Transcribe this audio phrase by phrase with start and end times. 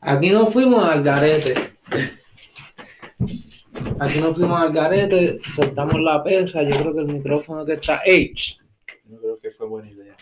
[0.00, 1.54] Aquí no fuimos al garete.
[3.98, 6.62] Aquí no fuimos al garete, soltamos la pesa.
[6.62, 8.58] Yo creo que el micrófono que está H.
[9.04, 10.16] No creo que fue buena idea.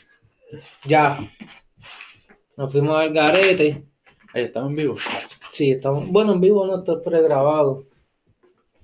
[0.85, 1.19] Ya.
[2.57, 3.85] Nos fuimos al garete.
[4.35, 4.97] Ahí estamos en vivo.
[5.49, 6.09] Sí, estamos.
[6.09, 7.87] Bueno, en vivo no, esto es pregrabado.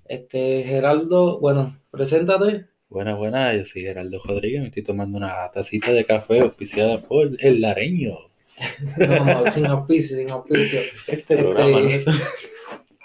[0.07, 2.67] Este, Geraldo, bueno, preséntate.
[2.89, 3.59] Buenas, buenas.
[3.59, 4.61] Yo soy Geraldo Rodríguez.
[4.61, 8.19] Me estoy tomando una tacita de café auspiciada por El Lareño.
[8.97, 10.81] No, no, sin auspicio, sin auspicio.
[11.09, 12.05] Este programa, ¿no es?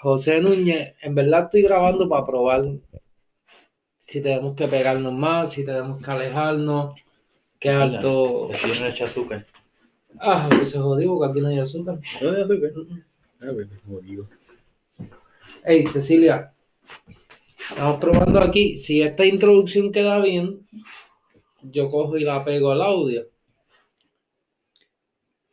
[0.00, 2.64] José Núñez, en verdad estoy grabando para probar
[3.98, 6.94] si tenemos que pegarnos más, si tenemos que alejarnos,
[7.58, 8.50] qué alto.
[8.52, 9.46] Aquí no le echa azúcar.
[10.18, 12.00] Ah, pues se jodió porque aquí no hay azúcar.
[12.20, 12.70] ¿No hay azúcar?
[13.40, 14.28] Ah, pues, jodido.
[15.64, 16.52] Hey, Cecilia,
[17.56, 18.76] estamos probando aquí.
[18.76, 20.66] Si esta introducción queda bien,
[21.62, 23.28] yo cojo y la pego al audio.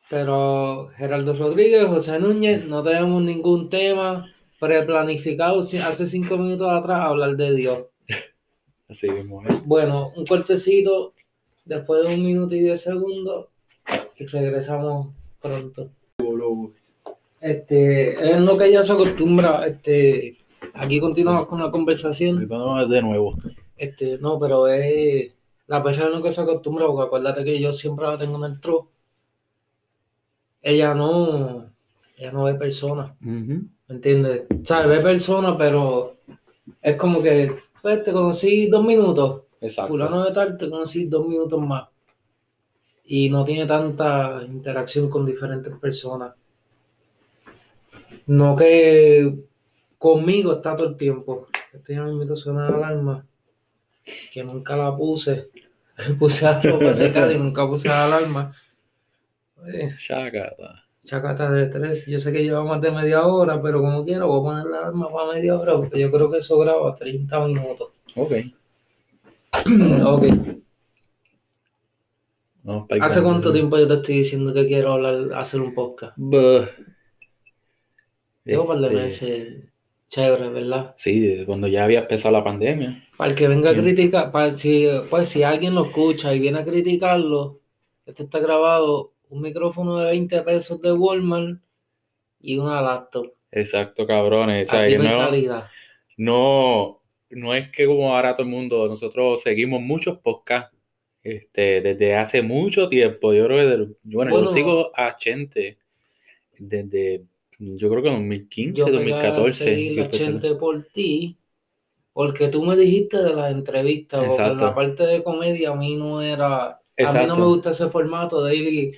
[0.10, 7.36] Pero Geraldo Rodríguez, José Núñez, no tenemos ningún tema preplanificado hace cinco minutos atrás hablar
[7.36, 7.86] de Dios.
[8.90, 9.54] Así mismo, ¿eh?
[9.66, 11.14] Bueno, un cortecito
[11.66, 13.48] después de un minuto y diez segundos
[14.16, 15.10] y regresamos
[15.42, 15.90] pronto.
[17.42, 19.68] Este, es lo que ya se acostumbra.
[19.68, 20.38] Este,
[20.74, 22.48] aquí continuamos con la conversación.
[22.48, 23.36] De nuevo.
[23.76, 25.34] Este, no, pero es
[25.68, 28.62] la persona no que se acostumbra, porque acuérdate que yo siempre la tengo en el
[28.62, 28.88] tro.
[30.68, 31.72] Ella no,
[32.18, 34.48] ella no ve personas, ¿me entiendes?
[34.52, 36.18] O sea, ve personas, pero
[36.82, 39.94] es como que, pues, te conocí dos minutos, Exacto.
[39.94, 41.88] fulano de tal, te conocí dos minutos más.
[43.06, 46.34] Y no tiene tanta interacción con diferentes personas.
[48.26, 49.38] No que
[49.98, 51.48] conmigo está todo el tiempo.
[51.72, 53.26] Estoy en mi invitación a la alarma,
[54.34, 55.50] que nunca la puse.
[56.20, 58.54] Puse a ropa secar y nunca puse la alarma.
[59.66, 60.84] Eh, Chacata.
[61.04, 64.40] chacata de tres, yo sé que lleva más de media hora, pero como quiera, voy
[64.40, 67.90] a poner la alarma para media hora porque yo creo que eso graba 30 minutos.
[68.16, 68.34] Ok.
[70.06, 70.24] ok.
[73.00, 76.14] ¿Hace cuánto tiempo yo te estoy diciendo que quiero hablar, hacer un podcast?
[76.18, 76.66] Buh.
[78.46, 79.64] Un par de Este, meses
[80.10, 80.96] chévere, ¿verdad?
[80.98, 83.04] Sí, desde cuando ya había empezado la pandemia.
[83.18, 86.60] Para el que venga a criticar, para si, pues si alguien lo escucha y viene
[86.60, 87.60] a criticarlo,
[88.06, 91.60] esto está grabado, un micrófono de 20 pesos de Walmart
[92.40, 93.34] y una laptop.
[93.52, 94.72] Exacto, cabrones.
[94.74, 95.32] Aquí no
[96.18, 100.76] no, no, es que como ahora todo el mundo, nosotros seguimos muchos podcasts
[101.24, 103.34] este, desde hace mucho tiempo.
[103.34, 104.48] Yo creo que, del- bueno, Bueno.
[104.48, 105.78] yo sigo a Chente
[106.58, 107.24] desde,
[107.60, 109.64] yo creo que 2015, Yo pegué a 2014.
[109.64, 111.38] seguir que la empecé- gente por ti,
[112.14, 114.66] porque tú me dijiste de las entrevistas, porque Exacto.
[114.66, 118.44] la parte de comedia a mí no era, a mí no me gusta ese formato
[118.44, 118.92] de ir y,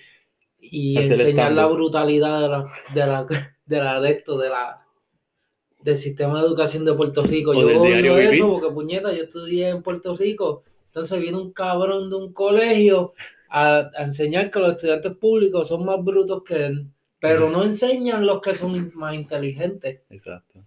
[0.72, 3.28] y Hacer enseñar la brutalidad de la, de la,
[3.66, 4.85] de la, de esto, de la,
[5.81, 7.52] del sistema de educación de Puerto Rico.
[7.52, 8.46] O Yo odio eso vivir.
[8.46, 13.13] porque puñeta, yo estudié en Puerto Rico, entonces viene un cabrón de un colegio
[13.50, 16.88] a, a enseñar que los estudiantes públicos son más brutos que él,
[17.19, 20.02] pero no enseñan los que son más inteligentes.
[20.09, 20.66] Exacto.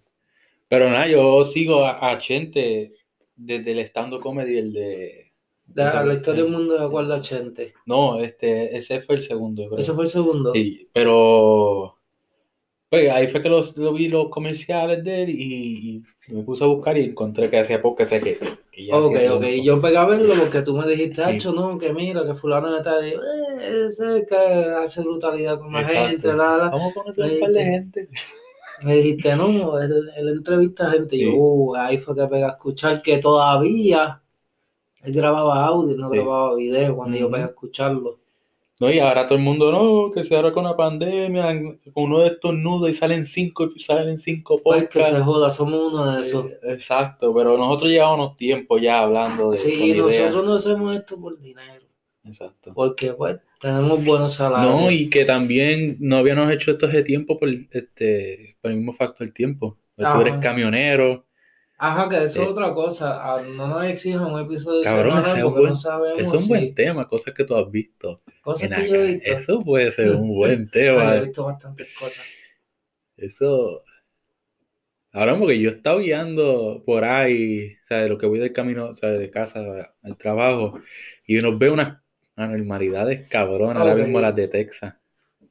[0.67, 2.93] Pero nada, yo sigo a, a Chente
[3.35, 5.22] desde el stand-up comedy, el de...
[5.75, 7.73] La, la historia del mundo de acuerdo a Chente.
[7.85, 9.79] No, este, ese fue el segundo, creo.
[9.79, 10.53] Ese fue el segundo.
[10.53, 11.97] Sí, pero
[12.89, 16.63] pues ahí fue que los, lo vi los comerciales de él y, y me puse
[16.63, 18.37] a buscar y encontré que hacía poco que sé que,
[18.71, 19.41] que ya Ok, ok.
[19.41, 19.63] tiempo.
[19.63, 21.37] Yo pegué a verlo porque tú me dijiste, Sí.
[21.37, 25.57] Hacho, no, que mira, que fulano está ahí, eh, ese es el que hace brutalidad
[25.59, 26.69] con la gente, la, la.
[26.69, 27.65] Vamos a conocer Sí, un par de sí.
[27.65, 28.09] gente.
[28.83, 31.15] Me dijiste, no, él, entrevista a gente.
[31.15, 31.37] Y yo, Sí.
[31.37, 34.21] uh, ahí fue que pegué a escuchar que todavía
[35.03, 36.15] él grababa audio, no Sí.
[36.17, 37.33] grababa video cuando yo Ujú.
[37.33, 38.19] pegué a escucharlo.
[38.79, 41.47] No, y ahora todo el mundo, no, que se ahora con la pandemia,
[41.93, 45.25] uno de estos nudos y salen cinco, salen cinco Pues que se podcasts.
[45.25, 46.45] joda, somos uno de esos.
[46.47, 49.97] Eh, Exacto, pero nosotros llevamos tiempo ya hablando de Sí, ideas.
[50.33, 51.85] nosotros no hacemos esto por dinero,
[52.25, 52.73] Exacto.
[52.73, 54.75] porque pues tenemos buenos salarios.
[54.75, 58.93] No, y que también no habíamos hecho esto hace tiempo por, este, por el mismo
[58.93, 59.77] factor tiempo.
[59.95, 61.25] Pues tú eres camionero.
[61.85, 63.19] Ajá, que eso es otra cosa.
[63.35, 66.43] Ah, No nos exijan un episodio Cabrón, semanal porque buen- no sabemos Eso es un
[66.43, 68.21] si buen tema, cosas que tú has visto.
[68.41, 69.31] cosas que yo he visto.
[69.31, 71.15] Eso puede ser un buen tema.
[71.15, 72.25] yo he visto bastantes cosas.
[73.17, 73.83] Eso.
[75.11, 78.51] Ahora, porque yo he estado guiando por ahí, o sea, de lo que voy del
[78.53, 79.63] camino, o sea, de casa
[80.01, 80.79] al trabajo,
[81.27, 81.97] y uno ve unas
[82.35, 84.95] anormalidades cabronas, ahora mismo las de Texas.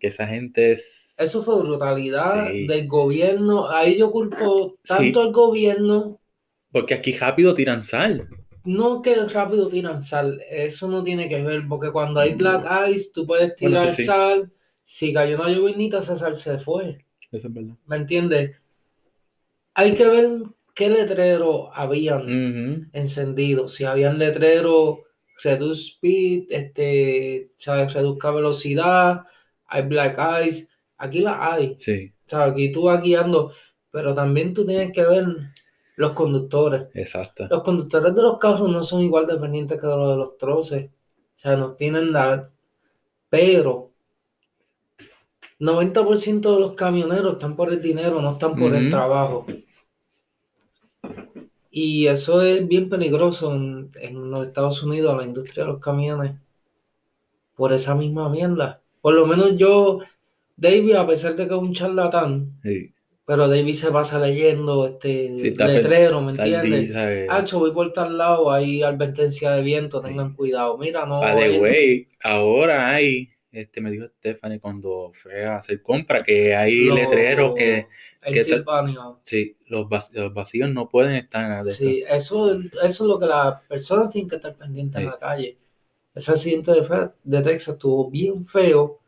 [0.01, 1.15] Que esa gente es.
[1.21, 2.67] Eso fue brutalidad Sí.
[2.67, 3.69] del gobierno.
[3.71, 6.19] Ahí yo culpo tanto al gobierno,
[6.73, 8.29] Porque aquí rápido tiran sal.
[8.65, 10.41] no que rápido tiran sal.
[10.51, 14.05] Eso no tiene que ver, porque cuando hay black ice, tú puedes tirar sí.
[14.05, 14.53] sal
[14.85, 17.05] Si cayó una llovinita, César se fue.
[17.31, 17.77] Eso es verdad.
[17.87, 18.57] ¿Me entiendes?
[19.75, 20.43] Hay que ver
[20.75, 23.69] qué letrero habían encendido.
[23.69, 25.05] Si habían letrero
[25.43, 27.93] reduce speed, este, ¿sabes?
[27.93, 29.23] Reduzca velocidad,
[29.67, 30.69] hay black eyes.
[30.99, 31.77] Aquí la hay.
[31.79, 32.13] Sí.
[32.27, 33.53] O sea, aquí tú vas guiando,
[33.91, 35.25] pero también tú tienes que ver
[36.03, 36.89] los conductores.
[36.95, 37.47] Exacto.
[37.49, 40.91] Los conductores de los carros no son igual dependientes que los de los troces.
[40.91, 42.45] O sea, no tienen la...
[43.31, 43.93] Pero
[45.63, 49.47] 90% de los camioneros están por el dinero, no están por el trabajo.
[51.71, 53.91] Y eso es bien peligroso en,
[54.31, 56.35] los Estados Unidos, la industria de los camiones,
[57.55, 58.83] por esa misma mierda.
[59.01, 60.01] Por lo menos yo,
[60.57, 62.61] David, a pesar de que es un charlatán,
[63.33, 67.27] pero David se pasa leyendo este letrero, ¿me entiendes?
[67.31, 70.77] Ah, voy por tal lado, hay advertencia de viento, tengan cuidado.
[70.77, 71.21] Mira, no.
[71.21, 77.55] By ahora hay este me dijo Stephanie cuando fue a hacer compra que hay letreros
[77.55, 77.87] que,
[79.23, 79.89] sí los,
[80.35, 84.37] vacíos, no pueden estar en sí eso, eso es lo que las personas tienen que
[84.37, 85.59] estar pendientes en la calle
[86.15, 89.01] ese accidente de, de Texas estuvo bien feo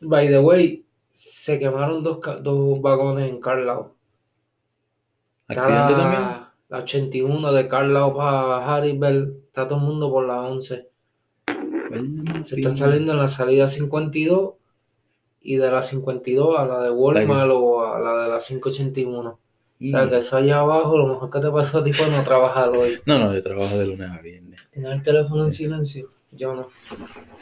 [0.00, 0.84] by the way
[1.14, 3.84] se quemaron dos, dos vagones en Carlisle
[5.48, 6.22] accidente también
[6.68, 10.88] la 81 de Carlisle para Harrisburg está todo el mundo por la 11
[12.44, 14.54] se están saliendo en la salida 52
[15.42, 19.30] y de la 52 a la de Walmart o a la de la 581.
[19.30, 19.38] O
[19.90, 22.70] sea, que eso allá abajo, lo mejor que te pasó a ti fue no trabajar
[22.70, 22.98] hoy.
[23.06, 24.68] No, no, yo trabajo de lunes a viernes.
[24.72, 26.08] ¿Tienes el teléfono en silencio?
[26.32, 26.68] Yo no.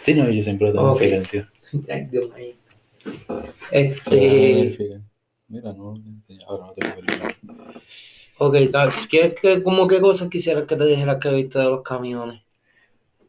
[0.03, 1.49] Sí, no, yo siempre lo tengo en silencio.
[2.11, 2.55] Dios mío.
[3.70, 5.00] Este...
[5.49, 6.02] Mira, no,
[6.46, 7.12] ahora no tengo que
[8.38, 8.56] Ok,
[9.10, 12.43] ¿qué, qué, como qué cosas quisieras que te dijera que viste de los camiones?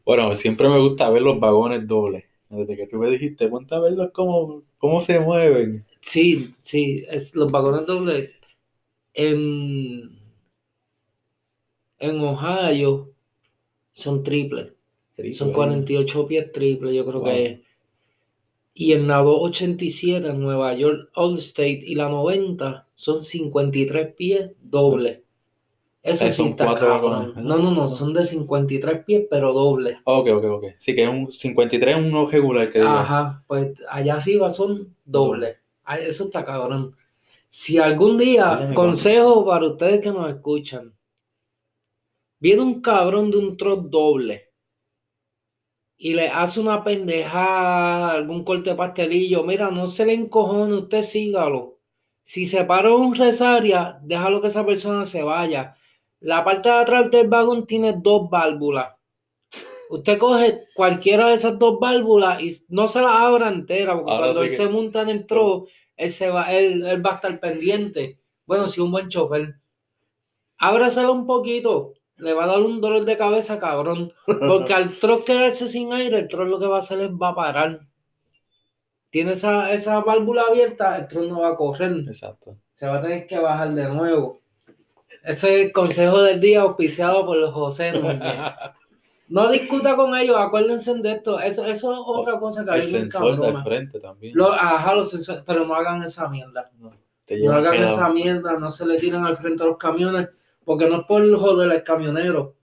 [0.04, 2.24] Bueno, siempre me gusta ver los vagones dobles.
[2.50, 5.84] Desde que tú me dijiste, ponte a verlos cómo, cómo se mueven.
[6.00, 8.32] Sí, sí, es, los vagones dobles
[9.14, 10.18] en,
[11.98, 13.12] en Ohio
[13.92, 14.72] son triples.
[15.32, 17.60] Son 48 pies triples, yo creo que es.
[18.76, 25.20] Y en la 287 en Nueva York Allstate y la 90 son 53 pies dobles.
[26.02, 30.00] Eso sí está No, no, no, son de 53 pies, pero doble.
[30.04, 30.64] Ok, ok, ok.
[30.78, 33.00] Sí, que es un 53 es uno regular que diga.
[33.00, 35.56] Ajá, pues allá arriba son dobles.
[36.00, 36.94] Eso está cabrón.
[37.48, 40.92] Si algún día, consejo para ustedes que nos escuchan,
[42.38, 44.43] viene un cabrón de un troz doble
[46.04, 51.02] y le hace una pendejada, algún corte de pastelillo, mira, no se le encojone, usted
[51.02, 51.78] sígalo.
[52.22, 55.74] Si se paró un resaria, déjalo que esa persona se vaya
[56.24, 58.94] la parte de atrás del vagón tiene dos válvulas.
[59.90, 64.42] Usted coge cualquiera de esas dos válvulas y no se la abra entera, porque cuando
[64.42, 65.66] él se monta en el tro,
[65.96, 68.18] él, va, él, va a estar pendiente.
[68.46, 69.56] Bueno, si un buen chofer.
[70.56, 74.12] Ábrasela un poquito, le va a dar un dolor de cabeza, cabrón.
[74.26, 77.30] Porque al tro quedarse sin aire, el tro lo que va a hacer es va
[77.30, 77.80] a parar.
[79.10, 81.92] Tiene esa, esa válvula abierta, el tro no va a correr.
[82.06, 82.56] Exacto.
[82.74, 84.40] Se va a tener que bajar de nuevo.
[85.22, 87.92] Ese es el consejo del día auspiciado por los José
[89.28, 91.40] No discuta con ellos, acuérdense de esto.
[91.40, 94.34] Eso, eso es otra cosa que hay El sensor de frente también.
[94.52, 96.70] ajá, los sensores, pero no hagan esa mierda.
[96.78, 100.28] No, hagan esa mierda, no se le tiran al frente a los camiones,
[100.64, 102.54] porque no es por el joder al camionero.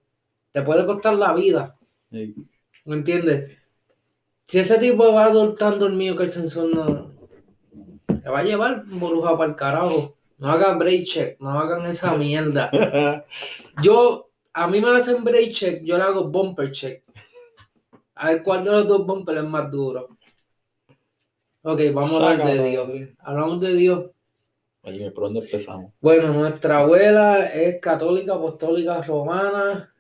[0.52, 1.78] Te puede costar la vida.
[2.10, 3.58] ¿Me entiendes?
[4.46, 7.12] Si ese tipo va el mío que el sensor no.
[8.22, 10.16] Te va a llevar burbuja para el carajo.
[10.38, 12.70] No hagan break check, no hagan esa mierda.
[13.82, 17.04] Yo, a mí me hacen break check, yo le hago bumper check.
[18.16, 20.10] A ver cuál de los dos bumpers es más duro.
[21.64, 22.90] Ok, vamos a hablar de Dios.
[23.20, 24.12] Hablamos de Dios.
[24.84, 25.94] Oye, ¿por dónde empezamos?
[26.02, 29.94] Bueno, nuestra abuela es católica, apostólica, romana,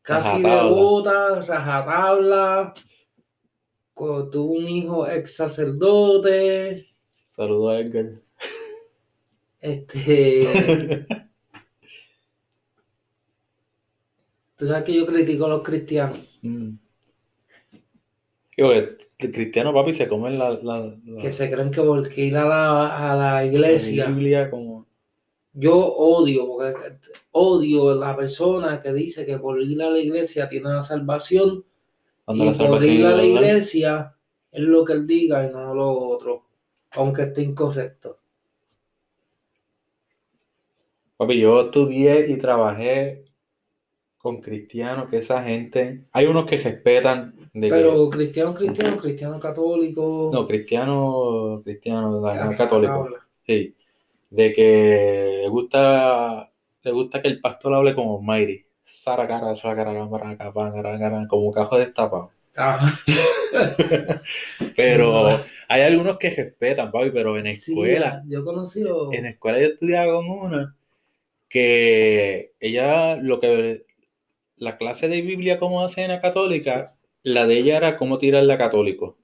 [0.00, 2.72] casi devota, rajatabla.
[3.94, 6.86] Tuvo un hijo ex sacerdote.
[7.28, 8.22] Saludos a Edgar.
[9.60, 11.06] Este.
[14.56, 16.18] Tú sabes que yo critico a los cristianos.
[16.42, 16.76] Mm.
[18.56, 18.96] el
[19.30, 23.46] cristiano, papi, se comen la, Que se creen que porque ir a la, a la
[23.46, 24.06] iglesia.
[24.06, 24.86] Biblia como...
[25.52, 26.98] Yo odio, porque
[27.30, 31.64] odio a la persona que dice que por ir a la iglesia tiene la salvación.
[32.28, 34.16] y por ir a la iglesia
[34.50, 36.46] es lo que él diga y no lo otro,
[36.92, 38.18] aunque esté incorrecto.
[41.16, 43.24] Papi, yo estudié y trabajé
[44.24, 50.30] con cristianos, que esa gente, hay unos que respetan Pero cristiano, cristiano, cristiano católico.
[50.32, 53.08] No, cristiano, cristiano, no, católico.
[53.46, 53.76] Sí.
[54.30, 56.50] De que le gusta,
[56.82, 58.66] le gusta que el pastor hable como Mayri.
[61.28, 62.32] Como cajo destapado.
[62.56, 63.00] Ajá.
[64.76, 68.22] pero hay algunos que respetan, papi, pero en escuela.
[68.26, 69.12] yo he conocido.
[69.12, 70.76] En escuela yo estudiaba con una
[71.48, 73.86] que ella, lo que.
[74.56, 76.94] La clase de Biblia como hace en la católica,
[77.24, 79.18] la de ella era cómo tirarla a católico.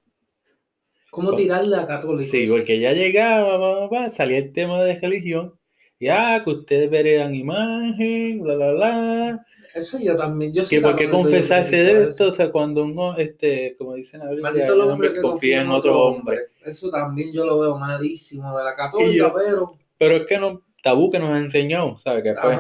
[1.11, 2.29] ¿Cómo tirarla a católico?
[2.29, 5.55] Sí, porque ya llegaba, salía el tema de religión.
[6.01, 9.47] Ya, que ustedes verían imagen, bla, bla, bla.
[9.75, 10.53] Eso yo también.
[10.53, 14.31] Yo que por qué confesarse de esto, o sea, cuando uno, este, como dicen a
[14.41, 16.39] Maldito el hombre que confía en otro hombre.
[16.65, 19.75] Eso también yo lo veo malísimo de la católica, pero.
[19.99, 22.23] Pero es que no, tabú que nos ha enseñado, ¿sabes?
[22.23, 22.59] Que pues,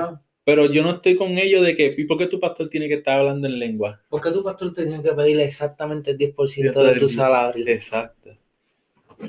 [0.50, 2.94] pero yo no estoy con ellos de que, ¿y por qué tu pastor tiene que
[2.94, 4.00] estar hablando en lengua?
[4.08, 7.64] Porque tu pastor tenía que pedirle exactamente el 10% de tu salario.
[7.68, 8.36] Exacto.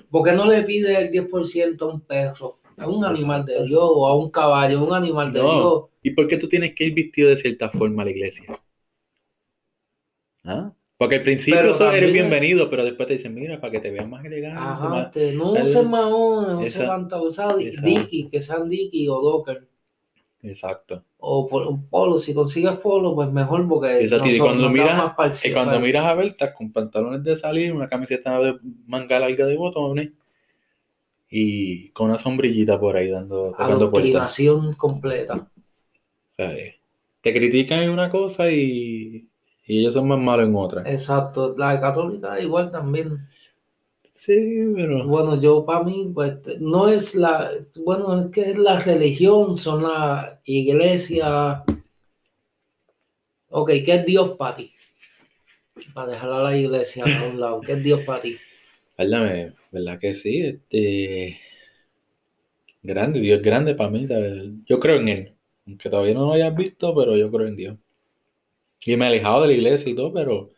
[0.10, 3.84] ¿Por qué no le pide el 10% a un perro, a un animal de Dios
[3.84, 5.84] o a un caballo, a un animal de Dios?
[6.02, 8.60] ¿Y por qué tú tienes que ir vestido de cierta forma a la iglesia?
[10.44, 10.74] ¿Ah?
[10.98, 14.10] Porque al principio eso eres bienvenido, pero después te dicen, mira, para que te vean
[14.10, 14.60] más elegante.
[14.60, 19.68] Ajá, no uses maones, no uses pantalones, Dickie, que sean Dickie o Docker.
[20.42, 21.04] Exacto.
[21.24, 24.28] O por un polo, si consigues polo, pues mejor porque Exacto.
[24.28, 25.14] y cuando, miras,
[25.46, 29.56] y cuando miras a Berta con pantalones de salir, una camiseta de manga larga de
[29.56, 30.10] botones
[31.30, 33.54] y con una sombrillita por ahí dando
[33.92, 34.38] puertas.
[34.78, 35.48] completa.
[36.38, 36.76] Eh,
[37.22, 39.30] te critican en una cosa y
[39.72, 40.82] y ellos son más malos en otra.
[40.86, 43.28] Exacto, la católica igual también.
[44.14, 45.08] Sí, pero...
[45.08, 47.52] Bueno, yo para mí, pues, no es la...
[47.84, 51.64] Bueno, es que es la religión, son la iglesia...
[53.50, 54.74] Ok, ¿qué es Dios para ti?
[55.94, 58.38] Para dejar a la iglesia a un lado, ¿qué es Dios para ti?
[58.98, 61.40] Verdad, verdad que sí, este...
[62.84, 64.08] Grande, Dios es grande para mí,
[64.66, 65.34] yo creo en Él.
[65.68, 67.78] Aunque todavía no lo hayas visto, pero yo creo en Dios.
[68.84, 70.50] Y me he alejado de la iglesia y todo, pero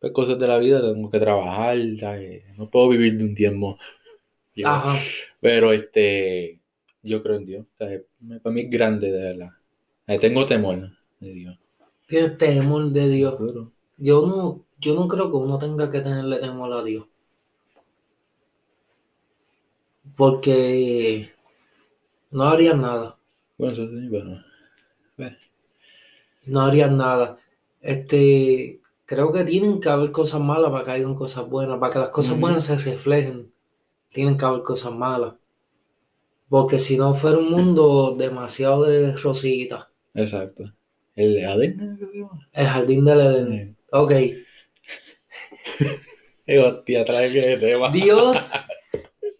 [0.00, 1.76] pues cosas de la vida, tengo que trabajar,
[2.56, 3.78] no puedo vivir de un tiempo.
[4.64, 4.98] Ajá.
[5.40, 6.60] Pero este,
[7.02, 7.66] yo creo en Dios.
[7.78, 9.50] para mí es grande, de verdad.
[10.20, 10.90] tengo temor
[11.20, 11.58] de Dios.
[12.06, 13.36] Tienes temor de Dios.
[13.96, 17.06] Yo no, yo no creo que uno tenga que tenerle temor a Dios.
[20.16, 21.30] Porque
[22.30, 23.16] no harían nada.
[23.56, 24.42] Bueno, eso sí, bueno.
[26.46, 27.38] No harían nada
[27.80, 28.79] este,
[29.10, 32.10] creo que tienen que haber cosas malas para que hayan cosas buenas, para que las
[32.10, 33.52] cosas buenas se reflejen,
[34.12, 35.34] tienen que haber cosas malas.
[36.48, 39.88] Porque si no fuera un mundo demasiado de rositas.
[40.14, 40.72] Exacto.
[41.16, 41.98] ¿El Edén?
[42.52, 43.76] El jardín del Edén.
[43.90, 44.12] Ok.
[46.64, 47.90] Hostia, trae tema.
[47.90, 48.52] Dios,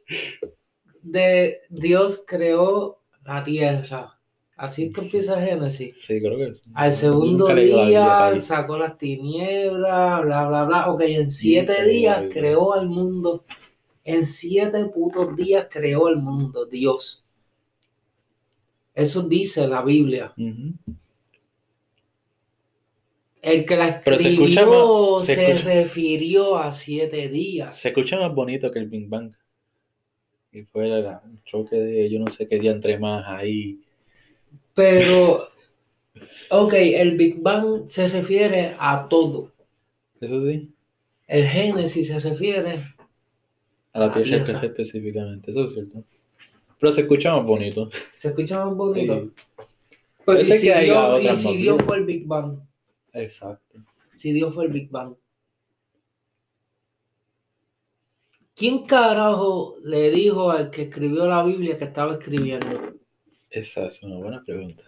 [1.03, 4.20] de, Dios creó la tierra
[4.61, 5.99] Así es que empieza Génesis.
[5.99, 6.71] Sí, creo que sí.
[6.75, 10.91] Al segundo día sacó las tinieblas, bla, bla, bla.
[10.91, 13.43] Ok, en siete días creó al mundo.
[14.05, 17.25] En siete putos días creó el mundo, Dios.
[18.95, 20.35] Eso dice la Biblia.
[23.41, 27.79] El que la escribió se, refirió a siete días.
[27.79, 29.33] Se escucha más bonito que el Big Bang.
[30.53, 31.07] Y fue el
[31.47, 33.81] choque de yo no sé qué día entre más ahí
[34.81, 35.47] pero,
[36.49, 39.53] ok, el Big Bang se refiere a todo.
[40.19, 40.73] Eso sí.
[41.27, 42.79] El Génesis se refiere
[43.93, 46.03] a la Tierra, específicamente, eso es cierto.
[46.79, 47.91] Pero se escucha más bonito.
[48.17, 49.31] Se escucha más bonito.
[50.25, 52.59] Pero y si, Dios, y si Dios fue el Big Bang.
[53.13, 53.81] Exacto.
[54.17, 55.15] Si Dios fue el Big Bang.
[58.57, 62.99] ¿Quién carajo le dijo al que escribió la Biblia que estaba escribiendo?
[63.51, 64.85] Esa es una buena pregunta.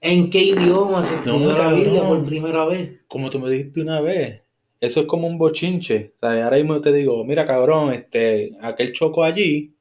[0.00, 3.00] ¿En qué idioma se escribió la Biblia por primera vez?
[3.08, 4.42] Como tú me dijiste una vez,
[4.80, 6.14] eso es como un bochinche.
[6.20, 9.74] ahora mismo te digo, mira cabrón, este, aquel chocó allí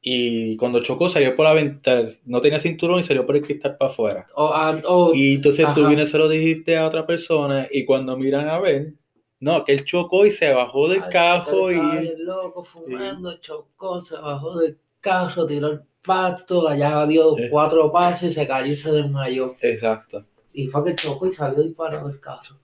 [0.00, 3.76] y cuando chocó salió por la ventana, no tenía cinturón y salió por el cristal
[3.76, 4.26] para afuera.
[4.34, 4.80] Ah,
[5.12, 8.94] y entonces tú vienes se lo dijiste a otra persona y cuando miran a ver,
[9.40, 12.14] no, que él chocó y se bajó del carro y...
[12.18, 18.30] loco fumando, chocó, se bajó del carro, tiró el pasto, allá dio cuatro pasos y
[18.30, 19.56] se cayó y se desmayó.
[19.60, 20.24] Exacto.
[20.52, 22.56] Y fue que chocó y salió disparado el carro.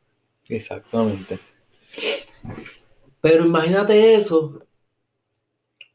[0.49, 1.39] Exactamente.
[3.21, 4.61] Pero imagínate eso.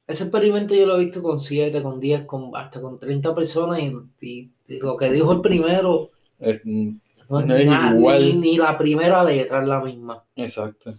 [0.08, 3.80] Ese experimento yo lo he visto con 7, con 10, con, hasta con 30 personas
[4.20, 8.40] y, lo que dijo el primero No es, igual.
[8.40, 10.24] Ni, la primera letra es la misma.
[10.36, 10.94] Exacto.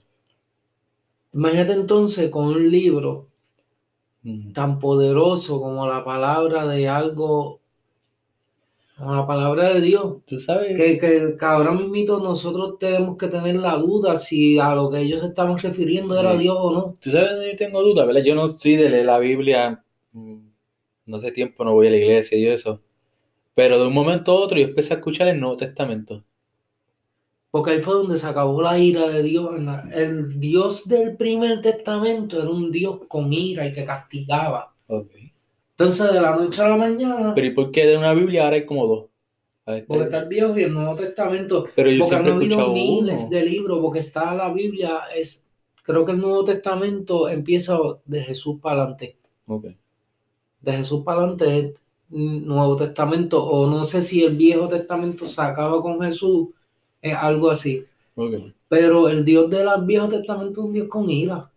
[1.35, 3.29] Imagínate entonces con un libro
[4.53, 7.61] tan poderoso como la palabra de algo,
[8.97, 10.19] como la palabra de Dios.
[10.27, 10.77] Tú sabes.
[10.77, 15.25] Que, que, ahora mismo nosotros tenemos que tener la duda si a lo que ellos
[15.25, 16.95] estaban refiriendo era Dios o no.
[17.01, 18.23] Tú sabes, yo tengo duda, ¿verdad?
[18.25, 20.39] Yo no soy de leer la Biblia, mm,
[21.07, 22.81] no sé tiempo, no voy a la iglesia y eso.
[23.55, 26.25] Pero de un momento a otro yo empecé a escuchar el Nuevo Testamento.
[27.53, 29.51] Porque ahí fue donde se acabó la ira de Dios.
[29.93, 34.75] El Dios del primer testamento era un Dios con ira y que castigaba.
[34.89, 37.35] Entonces, de la noche a la mañana.
[37.35, 39.05] Pero ¿y por qué de una Biblia ahora hay como dos?
[39.87, 41.67] Porque está el Viejo y el Nuevo Testamento.
[41.77, 45.47] Pero yo porque han habido miles de libros, porque está la Biblia, es.
[45.83, 49.19] Creo que el Nuevo Testamento empieza de Jesús para adelante.
[50.61, 51.75] De Jesús para adelante
[52.09, 56.49] Nuevo Testamento, o no sé si el Viejo Testamento se acaba con Jesús
[57.03, 57.85] es algo así.
[58.69, 61.51] Pero el Dios del Viejo Testamento es un Dios con ira.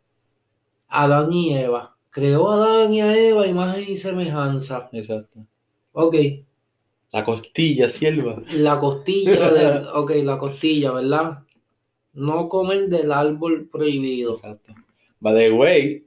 [0.90, 1.96] Adán y Eva.
[2.10, 4.90] Creó a Adán y a Eva imagen y semejanza.
[4.92, 5.40] Exacto.
[5.94, 6.16] Ok.
[7.12, 8.42] La costilla, sierva.
[8.54, 11.44] La costilla, de, ok, la costilla, ¿verdad?
[12.14, 14.34] No comer del árbol prohibido.
[14.34, 14.74] Exacto.
[15.20, 16.06] By the way,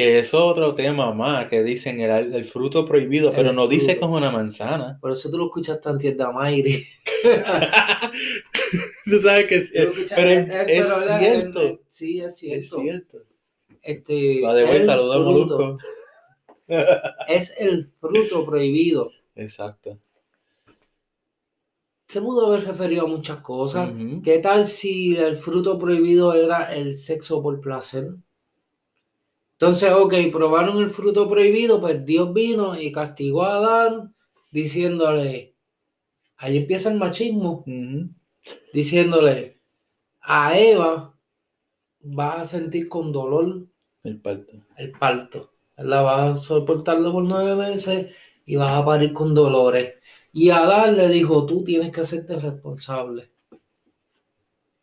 [0.00, 4.30] que es otro tema más, que dicen el, fruto prohibido, pero no dice como una
[4.30, 4.98] manzana.
[5.02, 6.86] Por eso tú lo escuchas tan tierna, Mayri.
[9.04, 9.70] tú sabes que es,
[10.14, 10.88] pero es,
[11.18, 11.80] cierto.
[11.88, 12.60] sí, es cierto.
[12.60, 13.18] Es cierto.
[13.82, 15.76] Este, Va de saludo
[17.28, 19.10] Es el fruto prohibido.
[19.34, 19.98] Exacto.
[22.08, 23.90] Se pudo haber referido a muchas cosas.
[24.24, 28.14] ¿Qué tal si el fruto prohibido era el sexo por placer?
[29.60, 34.14] Entonces, ok, probaron el fruto prohibido, pues Dios vino y castigó a Adán
[34.50, 35.54] diciéndole,
[36.38, 37.62] ahí empieza el machismo,
[38.72, 39.60] diciéndole,
[40.22, 41.14] a Eva
[42.02, 43.66] va a sentir con dolor
[44.02, 44.52] el parto.
[44.78, 45.50] El parto.
[45.76, 49.96] La va a soportarlo por nueve meses y va a parir con dolores.
[50.32, 53.30] Y Adán le dijo, tú tienes que hacerte responsable.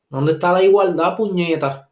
[0.08, 1.87] ¿Dónde está la igualdad, puñeta?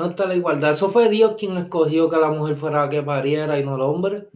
[0.00, 0.70] ¿Dónde está la igualdad?
[0.70, 3.82] Eso fue Dios quien escogió que la mujer fuera la que pariera y no el
[3.82, 4.28] hombre.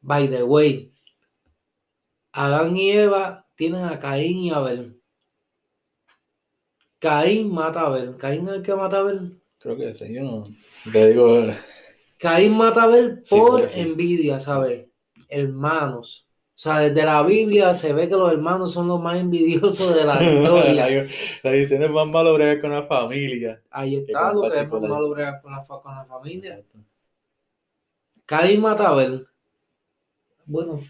[0.00, 0.92] By the way,
[2.32, 5.00] Adán y Eva tienen a Caín y Abel.
[6.98, 8.16] Caín mata a Abel.
[8.16, 9.40] ¿Caín es el que mata a Abel?
[9.58, 10.44] Creo que sí, yo no.
[10.90, 11.42] Te digo.
[12.18, 14.88] Caín mata a Abel por envidia, ¿sabes?
[15.28, 16.25] Hermanos.
[16.56, 20.04] O sea, desde la Biblia se ve que los hermanos son los más envidiosos de
[20.06, 21.06] la historia.
[21.42, 23.62] la dicen es más malo bregar con la familia.
[23.70, 26.62] Ahí está lo que es más malo bregar con la, con la familia.
[28.24, 29.26] Caín Matabel.
[30.46, 30.80] Bueno,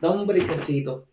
[0.00, 1.04] da un briquecito.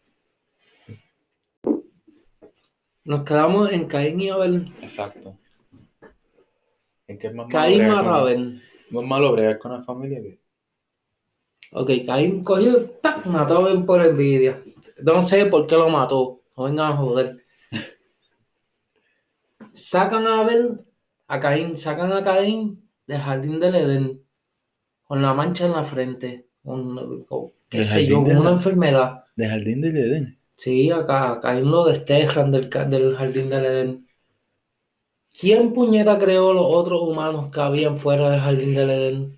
[3.06, 4.72] Nos quedamos en Caín y Abel.
[4.84, 5.36] Exacto.
[7.08, 8.62] ¿En qué es más Caín Matabel.
[8.91, 10.47] Más malo bregar con la familia que
[11.72, 13.26] Ok, Caín cogió, ¡tac!
[13.26, 14.60] mató a Abel por envidia.
[15.04, 16.42] No sé por qué lo mató.
[16.56, 17.38] No vengan a joder.
[19.74, 20.80] Sacan a Abel,
[21.28, 24.28] a Caín, sacan a Caín del jardín del Edén
[25.08, 26.48] con la mancha en la frente.
[26.64, 27.26] Con,
[27.70, 29.24] qué sé yo, con una enfermedad.
[29.36, 30.40] ¿Del jardín del Edén?
[30.56, 34.08] Sí, acá, a Caín lo destejan del, del jardín del Edén.
[35.40, 39.37] ¿Quién puñeta creó los otros humanos que habían fuera del jardín del Edén?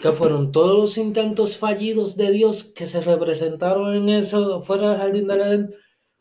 [0.00, 4.98] Que fueron todos los intentos fallidos de Dios que se representaron en eso fuera del
[4.98, 5.74] jardín del Edén.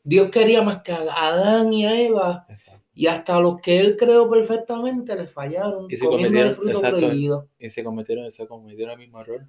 [0.04, 2.48] Dios quería más que a Adán y a Eva
[2.94, 7.50] y hasta los que él creó perfectamente le fallaron y se cometieron, el fruto prohibido.
[7.60, 9.46] Y se cometieron, se cometieron el mismo error.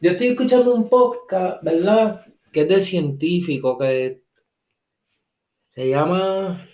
[0.00, 2.24] Yo estoy escuchando un podcast, ¿verdad?
[2.52, 4.22] Que es de científico, que
[5.68, 6.64] se llama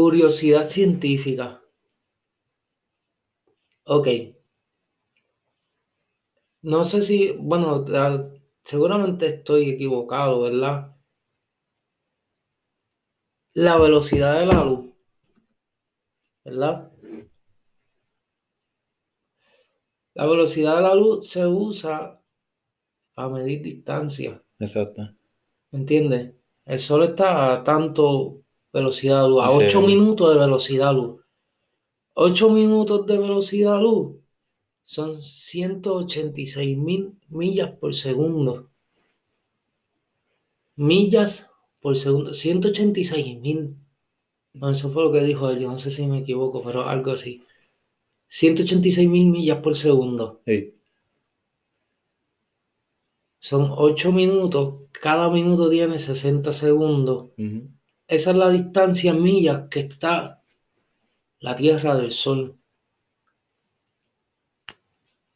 [0.00, 1.60] Curiosidad científica.
[3.82, 4.06] Ok.
[6.62, 7.84] No sé si, bueno,
[8.62, 10.96] seguramente estoy equivocado, ¿verdad?
[13.54, 14.94] La velocidad de la luz,
[16.44, 16.92] ¿verdad?
[20.14, 22.22] La velocidad de la luz se usa
[23.16, 24.40] a medir distancia.
[24.60, 25.02] Exacto.
[25.72, 26.36] ¿Me entiendes?
[26.66, 31.20] El sol está a tanto velocidad luz, a 8 minutos de velocidad luz.
[32.14, 34.16] 8 minutos de velocidad luz
[34.88, 38.70] son 186 mil millas por segundo.
[40.76, 41.50] Millas
[41.80, 43.76] por segundo, 186 mil.
[44.54, 47.42] eso fue lo que dijo él, yo no sé si me equivoco, pero algo así.
[48.28, 50.40] 186 mil millas por segundo.
[50.46, 50.74] Sí.
[53.40, 57.30] Son 8 minutos, cada minuto tiene 60 segundos.
[57.36, 57.77] Ujú.
[58.08, 60.42] Esa es la distancia en millas que está
[61.40, 62.58] la Tierra del Sol.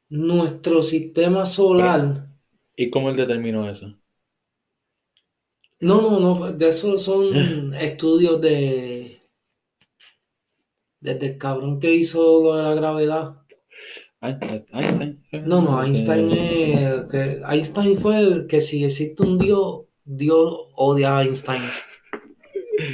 [0.08, 2.28] Nuestro sistema solar.
[2.74, 3.94] ¿Y cómo él determinó eso?
[5.80, 9.20] No, no, no, de eso son estudios de.
[11.00, 13.42] Desde el cabrón que hizo lo de la gravedad.
[14.22, 14.64] Einstein.
[14.72, 15.22] Einstein.
[15.44, 17.10] No, no, Einstein es.
[17.10, 21.62] Que Einstein fue el que si existe un Dios, Dios odia a Einstein.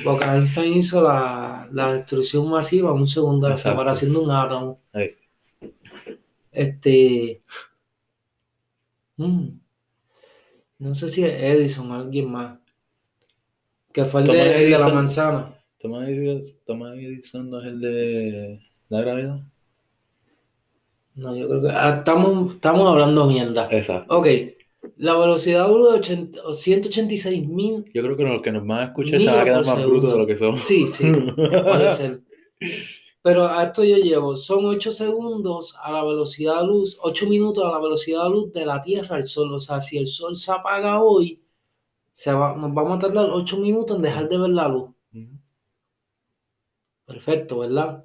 [0.04, 3.78] Porque Einstein hizo la, la destrucción masiva un segundo, la Exacto.
[3.78, 4.80] separación de un átomo.
[6.52, 7.42] Este.
[9.16, 9.48] mm,
[10.80, 12.58] no sé si es Edison o alguien más.
[13.92, 14.94] Que fue el de, el de la Edison.
[14.94, 15.54] manzana.
[15.78, 19.40] Thomas Edison, Edison no es el de la gravedad.
[21.14, 21.68] No, yo creo que.
[21.70, 23.68] ah, estamos, estamos hablando mierda.
[23.70, 24.18] Exacto.
[24.18, 24.26] Ok.
[24.98, 27.84] La velocidad de luz de 80 o 186 mil.
[27.94, 29.90] Yo creo que los que nos van a escuchar se van a quedar más segundo.
[29.90, 30.56] brutos de lo que son.
[30.56, 32.22] Sí, sí, puede ser.
[33.22, 37.64] Pero a esto yo llevo, son 8 segundos a la velocidad de luz, 8 minutos
[37.64, 39.52] a la velocidad de luz de la Tierra al Sol.
[39.52, 41.42] O sea, si el Sol se apaga hoy,
[42.12, 44.90] se va, nos vamos a tardar 8 minutos en dejar de ver la luz.
[47.06, 48.04] Perfecto, ¿verdad?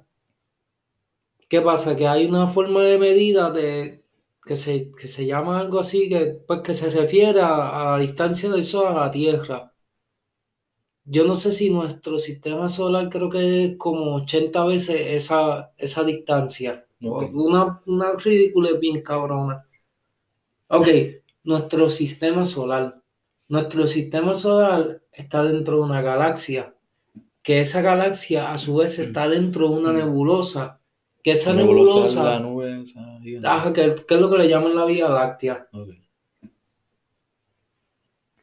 [1.48, 1.96] ¿Qué pasa?
[1.96, 4.03] Que hay una forma de medida de,
[4.46, 7.98] que, se, que se llama algo así, que, pues, que se refiere a, a la
[7.98, 9.74] distancia del Sol a la Tierra.
[11.06, 16.04] Yo no sé si nuestro sistema solar creo que es como 80 veces esa, esa
[16.04, 16.86] distancia.
[17.00, 19.66] Una, una ridícula bien cabrona.
[20.68, 20.88] Ok,
[21.44, 23.02] nuestro sistema solar.
[23.48, 26.76] Nuestro sistema solar está dentro de una galaxia,
[27.42, 30.80] que esa galaxia a su vez está dentro de una nebulosa,
[31.24, 34.48] que esa La nebulosa nebulosa, la nube esa ajá, que, que es lo que le
[34.48, 35.68] llaman la Vía Láctea.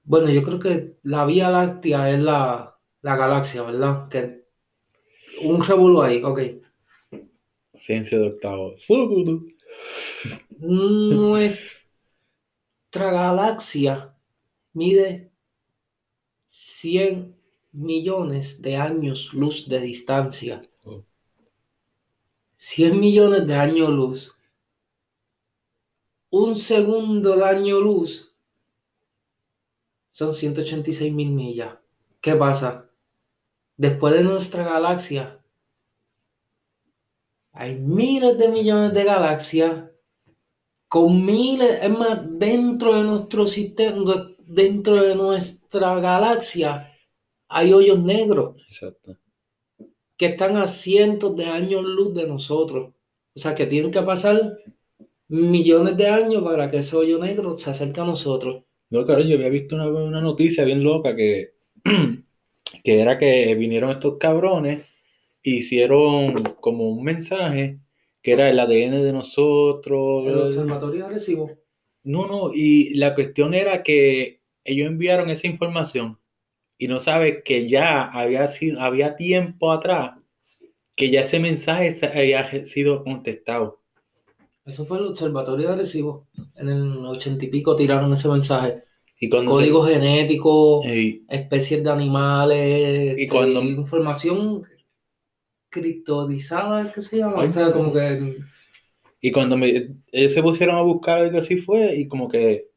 [0.04, 4.10] Bueno, yo creo que la Vía Láctea es la, la galaxia, ¿verdad?
[4.10, 4.46] Que
[5.44, 6.42] un revuelo ahí, ok.
[7.76, 8.74] Ciencia de octavo.
[10.58, 11.82] Nuestra
[13.12, 14.16] galaxia
[14.74, 15.32] mide
[16.48, 17.36] 100
[17.74, 20.60] millones de años luz de distancia.
[22.62, 22.64] Oh.
[22.64, 24.36] 100 millones de años luz.
[26.30, 28.32] Un segundo de año luz
[30.12, 31.76] son 186 mil millas.
[32.22, 32.90] ¿Qué pasa?
[33.78, 35.44] Después de nuestra galaxia,
[37.52, 39.90] hay miles de millones de galaxias
[40.88, 46.96] con miles, es más, dentro de nuestro sistema, dentro de nuestra galaxia,
[47.48, 49.21] hay hoyos negros Exacto.
[50.22, 52.92] Que están a cientos de años luz de nosotros.
[53.36, 54.60] O sea, que tienen que pasar
[55.30, 58.64] millones de años para que ese hoyo negro se acerque a nosotros.
[58.92, 61.56] No, claro, yo había visto una, una noticia bien loca que,
[62.84, 64.86] que era que vinieron estos cabrones,
[65.42, 67.80] hicieron como un mensaje
[68.22, 70.44] que era el ADN de El nosotros.
[70.46, 71.50] observatorio de Arecibo.
[72.04, 76.20] No, no, y la cuestión era que ellos enviaron esa información
[76.82, 80.18] y no sabes que ya había sido, había tiempo atrás
[80.96, 83.82] que ya ese mensaje había sido contestado.
[84.66, 86.28] Eso fue el observatorio de Arecibo.
[86.56, 88.84] En el ochenta y pico tiraron ese mensaje.
[89.20, 90.82] Y cuando se- Código genético,
[91.30, 94.64] especies de animales, Y este, cuando- información
[95.70, 97.42] criptodizada, ¿qué se llama?
[97.42, 98.38] Ay, O sea, como que
[99.22, 102.70] Y cuando me, ellos se pusieron a buscar algo así fue y como que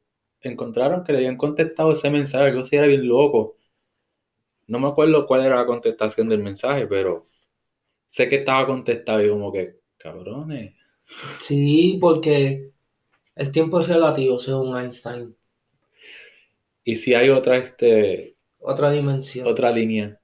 [0.43, 3.57] encontraron que le habían contestado ese mensaje, algo así era bien loco.
[4.67, 7.25] No me acuerdo cuál era la contestación del mensaje, pero
[8.09, 10.75] sé que estaba contestado y como que, cabrones.
[11.41, 12.73] sí, porque
[13.37, 15.37] el tiempo es relativo, según Einstein.
[16.83, 19.47] Y si hay otra, este, Otra dimensión.
[19.47, 20.21] otra línea.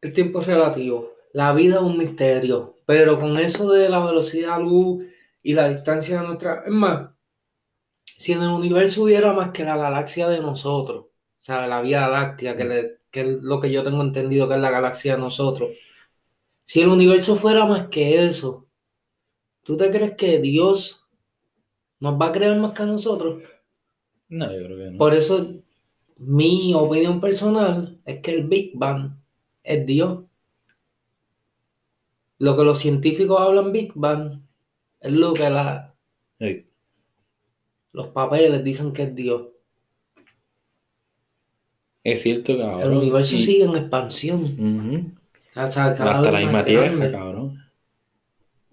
[0.00, 1.10] El tiempo es relativo.
[1.32, 2.76] La vida es un misterio.
[2.86, 5.04] Pero con eso de la velocidad de luz
[5.42, 6.62] y la distancia de nuestra.
[6.64, 7.10] Es más,
[8.16, 12.08] si en el universo hubiera más que la galaxia de nosotros, o sea, la Vía
[12.08, 15.22] Láctea, que, le- que es lo que yo tengo entendido que es la galaxia de
[15.22, 15.78] nosotros.
[16.66, 18.66] Si el universo fuera más que eso,
[19.62, 21.06] ¿tú te crees que Dios
[22.00, 23.40] nos va a crear más que a nosotros?
[24.28, 24.98] No, yo creo que no.
[24.98, 25.54] Por eso,
[26.16, 29.12] mi opinión personal es que el Big Bang
[29.62, 30.24] es Dios.
[32.38, 34.40] Lo que los científicos hablan Big Bang
[35.00, 35.94] es lo que la-
[37.92, 39.53] los papeles dicen que es Dios.
[42.04, 42.96] Es cierto, El cabrón.
[42.98, 44.44] universo Y- sigue en expansión.
[44.58, 45.60] Ujú.
[45.60, 47.10] O sea, cada Hasta la misma tierra, grande.
[47.10, 47.64] cabrón.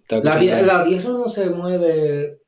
[0.09, 2.41] La, la Tierra no se mueve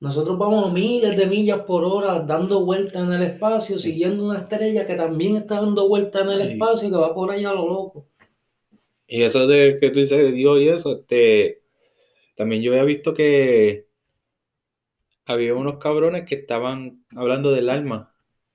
[0.00, 4.86] nosotros vamos miles de millas por hora dando vueltas en el espacio, siguiendo una estrella
[4.86, 7.66] que también está dando vueltas en el espacio y que va por allá a lo
[7.68, 8.06] loco.
[9.06, 11.62] Y eso de que tú dices de Dios y eso, este,
[12.34, 13.88] también yo había visto que
[15.26, 18.09] había unos cabrones que estaban hablando del alma,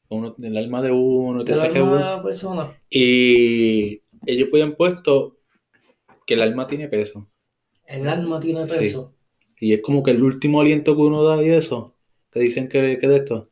[0.09, 2.79] uno, del alma de uno, de alma persona.
[2.89, 5.37] Y ellos habían puesto
[6.25, 7.27] que el alma tiene peso.
[7.85, 9.13] El alma tiene peso.
[9.59, 11.95] Y es como que el último aliento que uno da y eso,
[12.29, 13.49] te dicen que, que de esto.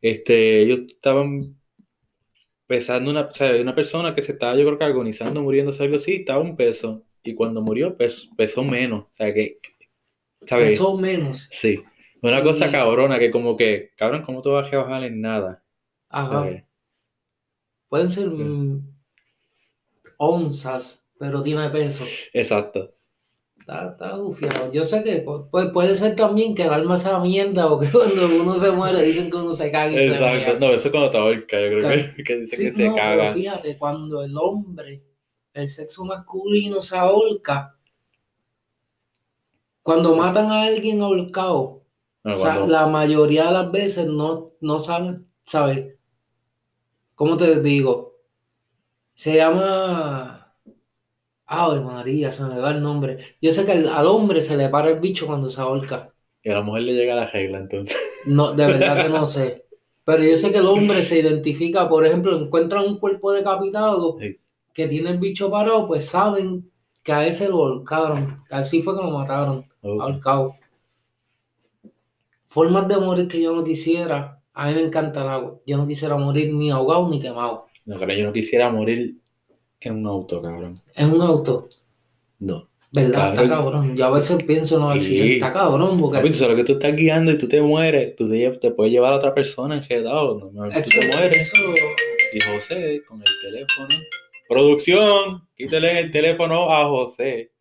[0.00, 1.58] Este, ellos estaban
[2.66, 5.96] pesando una, o sea, una persona que se estaba, yo creo que agonizando, muriendo, algo
[5.96, 7.04] así, estaba un peso.
[7.24, 9.04] Y cuando murió, pesó, menos.
[9.04, 9.58] O sea, que,
[10.46, 10.70] ¿sabes?
[10.70, 11.48] Pesó menos.
[11.50, 11.82] Sí.
[12.22, 15.62] Una cosa cabrona, que como que, cabrón, ¿cómo tú vas a bajar en nada?
[16.08, 16.64] Ajá.
[17.88, 18.98] Pueden ser mm,
[20.18, 22.04] onzas, pero tiene peso.
[22.32, 22.94] Exacto.
[23.58, 27.78] Está, está Yo sé que puede, puede ser también que el alma sea mierda o
[27.78, 30.90] que cuando uno se muere dicen que uno se caga y Exacto, no, eso es
[30.90, 33.16] cuando te ahorca, yo creo que, que dicen que se caga.
[33.16, 35.02] Pero fíjate, cuando el hombre,
[35.52, 37.76] el sexo masculino se ahorca,
[39.82, 41.82] cuando matan a alguien ahorcado,
[42.24, 45.97] ah, la mayoría de las veces no, no saben, ¿sabes?
[47.18, 48.14] ¿Cómo te digo?
[49.12, 50.54] Se llama
[51.46, 53.18] Ay, María, se me va el nombre.
[53.42, 56.14] Yo sé que al, hombre se le para el bicho cuando se ahorca.
[56.44, 57.98] Y a la mujer le llega la regla, entonces.
[58.26, 59.64] No, de verdad que no sé.
[60.04, 64.16] Pero yo sé que el hombre se identifica, por ejemplo, encuentran un cuerpo decapitado
[64.72, 66.70] que tiene el bicho parado, pues saben
[67.02, 68.44] que a ese lo ahorcaron.
[68.48, 70.54] Que así fue que lo mataron, ahorcado.
[72.46, 74.37] Formas de morir que yo no quisiera.
[74.58, 75.60] A mí me encanta el agua.
[75.64, 77.68] Yo no quisiera morir ni ahogado ni quemado.
[77.84, 79.14] No, pero yo no quisiera morir
[79.80, 80.82] en un auto, cabrón.
[80.96, 81.68] ¿En un auto?
[82.40, 82.68] No.
[82.90, 83.34] ¿Verdad?
[83.34, 83.96] Está cabrón.
[83.96, 85.36] Yo a veces pienso en los accidentes.
[85.36, 86.00] Está cabrón.
[86.00, 86.18] Porque...
[86.18, 89.12] Papi, tú que tú estás guiando y tú te mueres, tú te, te puedes llevar
[89.12, 90.50] a otra persona enjedado.
[90.52, 91.52] No, tú te mueres.
[92.32, 93.88] Y José, con el teléfono.
[94.48, 97.52] Producción, quítale el teléfono a José.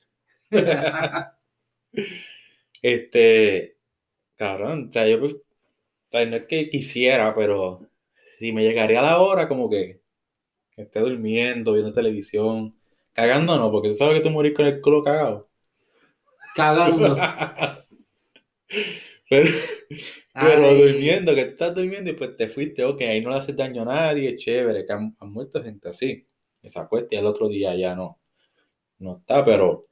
[2.82, 3.78] este,
[4.36, 5.36] cabrón, o sea, yo pues,
[6.12, 7.82] sea, no es que quisiera, pero
[8.40, 10.02] si me llegaría la hora, como que
[10.76, 12.76] esté durmiendo, viendo televisión,
[13.14, 15.50] cagando no, porque tú sabes que tú morís con el culo cagado.
[16.56, 17.16] Cagando.
[19.30, 19.50] pero,
[20.34, 23.56] pero durmiendo, que tú estás durmiendo y pues te fuiste, ok, ahí no le haces
[23.56, 26.28] daño a nadie, chévere, que han, muerto gente así.
[26.62, 28.20] Esa cuestión el otro día ya no,
[29.00, 29.88] no está, pero,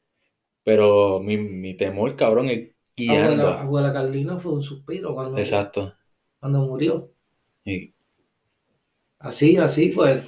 [0.63, 3.47] pero mi, mi temor, cabrón, es guiando.
[3.47, 5.95] Abuela, abuela Carlina fue un suspiro cuando, Exacto.
[6.39, 7.11] Cuando murió.
[9.19, 10.23] Así, así, pues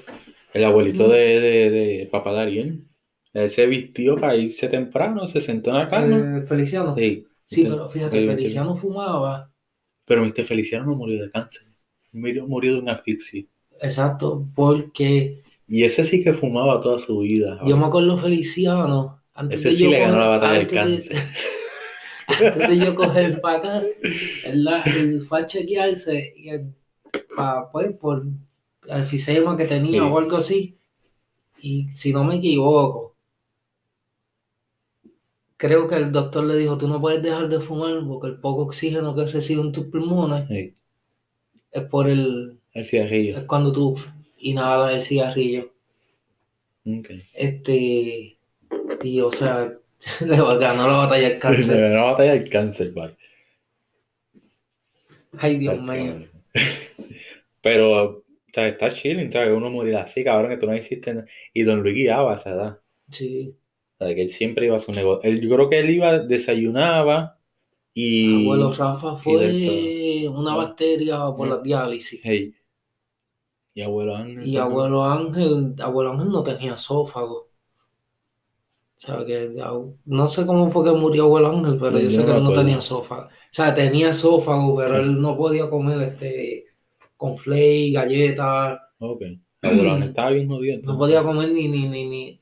[0.53, 2.87] el abuelito de, de, de papá Darien.
[3.33, 6.39] Él se vistió para irse temprano, se sentó en la cama.
[6.39, 6.95] Eh, Feliciano.
[6.95, 7.27] Sí.
[7.45, 9.51] Sí, pero fíjate, Feliciano fumaba.
[10.05, 10.43] Pero Mr.
[10.43, 11.67] Feliciano no murió de cáncer.
[12.11, 13.45] Murió, murió de una asfixia.
[13.79, 15.43] Exacto, porque.
[15.67, 17.59] Y ese sí que fumaba toda su vida.
[17.65, 19.21] Yo me acuerdo Feliciano.
[19.33, 21.17] Antes ese sí le ganó la batalla del cáncer.
[22.27, 23.83] antes de yo coger para acá,
[24.45, 26.49] él, él fue a chequearse y
[27.35, 28.25] para, pues, por
[28.87, 30.77] el enfisema que tenía o algo así.
[31.61, 33.15] Y si no me equivoco,
[35.57, 38.63] creo que el doctor le dijo, tú no puedes dejar de fumar porque el poco
[38.63, 40.73] oxígeno que reciben tus pulmones
[41.71, 42.59] es por el...
[42.73, 43.37] El cigarrillo.
[43.37, 43.95] Es cuando tú
[44.37, 45.71] inhalas el cigarrillo.
[47.33, 48.37] Este...
[49.03, 49.73] Y o sea,
[50.21, 51.75] le ganó la batalla del cáncer.
[51.75, 53.17] Le ganó la batalla del cáncer, vale.
[55.37, 56.27] Ay, Dios mío.
[57.61, 58.23] Pero
[58.57, 59.55] sea, está chilling, ¿sabes?
[59.55, 61.27] Uno morir así, cabrón, que tú no hiciste nada.
[61.53, 62.79] Y Don Luis guiaba a esa edad.
[63.11, 63.55] Sí.
[63.99, 65.29] O sea, que él siempre iba a su negocio.
[65.29, 67.39] Él, yo creo que él iba, desayunaba
[67.93, 68.45] y...
[68.45, 72.19] Abuelo Rafa fue una bacteria por la diálisis.
[72.23, 72.53] Hey.
[73.73, 74.47] Y abuelo Ángel.
[74.47, 77.49] Y abuelo Ángel, abuelo Ángel no tenía esófago.
[78.97, 79.53] Sea, que
[80.05, 82.79] no sé cómo fue que murió abuelo Ángel, pero yo, sé que él no tenía
[82.79, 83.27] esófago.
[83.27, 86.65] O sea, tenía esófago, pero él no podía comer este
[87.15, 88.79] con flake, galletas.
[88.97, 89.21] Ok.
[89.61, 90.81] Abuelo estaba bien jodido.
[90.83, 92.41] No podía comer ni, ni, ni, ni.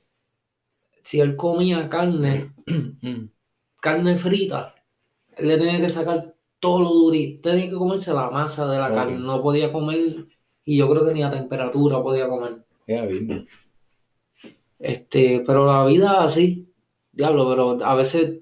[1.02, 2.54] Si él comía carne,
[3.82, 4.76] carne frita,
[5.38, 7.50] él le tenía que sacar todo lo durito.
[7.50, 9.20] Tenía que comerse la masa de la carne.
[9.20, 10.28] No podía comer,
[10.64, 12.64] y yo creo que ni a temperatura podía comer.
[12.88, 13.46] Ya, bien.
[14.86, 16.72] Este, pero la vida así,
[17.12, 18.42] diablo, pero a veces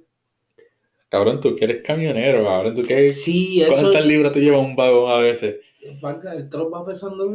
[1.08, 3.12] Cabrón, tú que eres camionero, cabrón, tú que...
[3.12, 3.84] Sí, eso...
[3.84, 5.58] ¿Cuántas libras tú llevas un vagón a veces?
[5.80, 7.32] el truck va pesando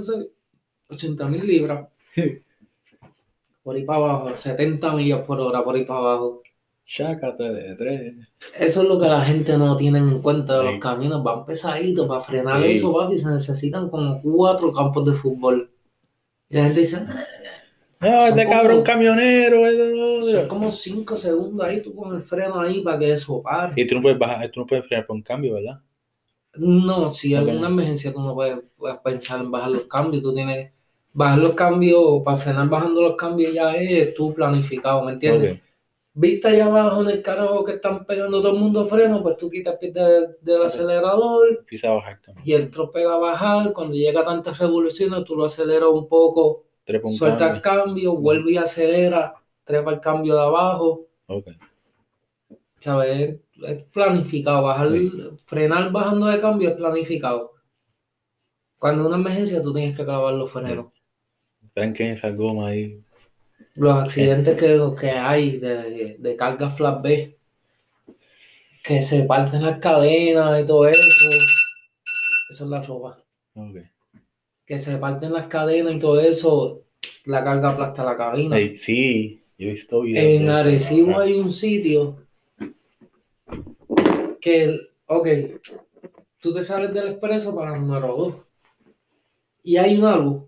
[0.88, 1.86] 80 mil libras.
[3.62, 6.42] por ahí para abajo, 70 millas por hora por ahí para abajo.
[6.84, 8.14] Chácate de tres.
[8.58, 11.22] Eso es lo que la gente no tiene en cuenta los caminos.
[11.22, 12.08] Van pesaditos.
[12.08, 15.70] Para frenar eso, papi, se necesitan como cuatro campos de fútbol.
[16.48, 17.06] Y la gente dice,
[18.00, 19.62] no, este cabrón camionero.
[20.30, 23.72] Son como cinco segundos ahí, tú con el freno ahí para que eso pare.
[23.76, 25.80] Y tú no puedes bajar, tú no puedes frenar por un cambio, ¿verdad?
[26.54, 28.58] No, si hay alguna emergencia tú no puedes,
[29.04, 30.72] pensar en bajar los cambios, tú tienes
[31.12, 35.60] bajar los cambios, para frenar bajando los cambios ya es tú planificado, ¿me entiendes?
[36.14, 39.48] Viste allá abajo en el carajo que están pegando todo el mundo freno, pues tú
[39.48, 40.02] quitas el pie
[40.40, 45.24] del acelerador a bajar y el tro pega a bajar, cuando llega a tantas revoluciones
[45.24, 46.64] tú lo aceleras un poco,
[47.16, 51.06] suelta el cambio, vuelve y acelera, trepa el cambio de abajo.
[51.26, 51.48] Ok.
[52.80, 53.40] ¿Sabes?
[53.66, 54.62] es planificado.
[54.62, 54.88] Bajar,
[55.42, 57.54] frenar bajando de cambio es planificado.
[58.78, 60.92] Cuando hay una emergencia, tú tienes que clavar los frenos.
[61.72, 63.02] Tranquen esa goma ahí.
[63.74, 67.38] Los accidentes que, que hay de, de carga flat B,
[68.84, 71.30] que se parten las cadenas y todo eso,
[72.50, 73.22] eso es la ropa.
[74.68, 76.82] Que se parten las cadenas y todo eso,
[77.24, 78.56] la carga aplasta la cabina.
[78.76, 82.18] sí, yo he visto En Arecibo hay un sitio
[84.40, 85.28] que, ok,
[86.38, 88.34] tú te sales del expreso para el número 2
[89.64, 90.44] y hay una luz.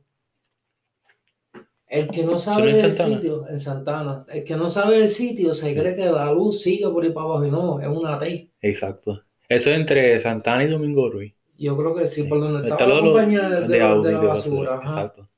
[1.88, 5.74] El que no sabe del sitio, en Santana, el que no sabe del sitio se
[5.74, 8.48] cree que la luz sigue por ahí para abajo y no, es una T.
[8.60, 9.24] Exacto.
[9.48, 11.34] Eso es entre Santana y Domingo Ruiz.
[11.60, 14.80] Yo creo que sí, por donde está, la compañía de, de, la basura.
[14.82, 15.28] Exacto.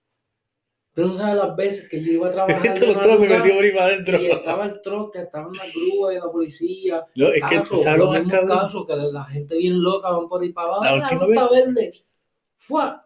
[0.94, 2.64] Tú no sabes las veces que yo iba a trabajar.
[2.64, 4.20] Esto los se metió por ahí para adentro.
[4.20, 7.04] Y estaba el troque, estaba en la grúa y la policía.
[7.16, 10.52] No, es que tú sabes los carros que la gente bien loca van por ahí
[10.52, 10.84] para abajo.
[10.84, 12.06] La última vez.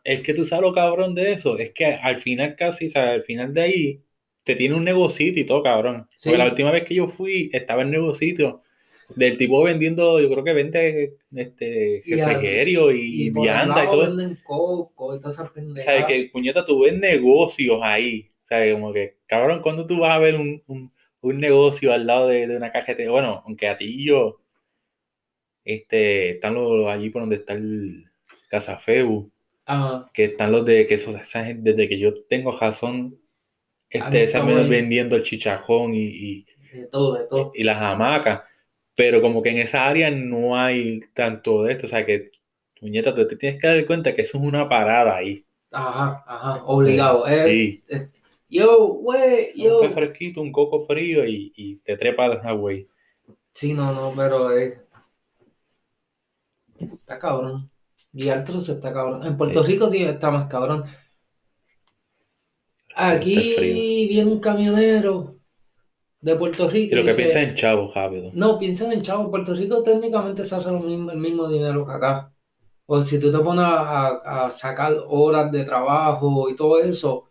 [0.05, 1.57] Es que tú sabes lo cabrón de eso.
[1.57, 3.13] Es que al final casi, ¿sabes?
[3.13, 4.03] Al final de ahí
[4.45, 6.07] te tiene un negocito y todo, cabrón.
[6.23, 8.61] Porque la última vez que yo fui, estaba en negocito
[9.15, 14.17] del tipo vendiendo, yo creo que vende este refrigerio y, y, vianda y todo.
[14.17, 15.87] Venden coco y todas esas pendejadas.
[15.87, 18.31] O sea, que puñeta, tú ves negocios ahí.
[18.43, 22.07] O sea, como que, cabrón, ¿cuándo tú vas a ver un, un, un negocio al
[22.07, 23.09] lado de, de una cajeta?
[23.11, 24.41] Bueno, aunque a ti y yo,
[25.65, 28.05] este, están los allí por donde está el
[28.49, 29.31] Casa Febu.
[30.15, 31.17] Que están los de que esos,
[31.57, 33.19] desde que yo tengo razón,
[33.91, 34.27] este,
[34.69, 37.53] vendiendo el chichajón y, y, de todo, de todo.
[37.53, 38.43] y las hamacas
[38.97, 42.33] pero como que en esa área no hay tanto de esto, o sea que,
[42.81, 45.45] muñeta, tú te tienes que dar cuenta que eso es una parada ahí.
[45.71, 47.27] Ajá, ajá, obligado.
[47.27, 47.85] Sí.
[48.49, 49.83] yo, güey, yo.
[49.83, 52.89] Un fresquito, un coco frío y, y te trepas a güey.
[53.53, 54.81] Sí, no, no, pero eh,
[56.79, 57.71] está cabrón.
[58.13, 59.27] Guiar se está cabrón.
[59.27, 60.85] En Puerto Rico está más cabrón.
[62.95, 65.36] Aquí viene un camionero
[66.21, 66.95] de Puerto Rico.
[66.95, 68.31] Y lo que piensa en Chavo, rápido.
[68.35, 69.31] No, piensan en Chavo.
[69.31, 72.33] Puerto Rico técnicamente se hace lo mismo, el mismo dinero que acá.
[72.87, 77.31] O si tú te pones a, sacar horas de trabajo y todo eso,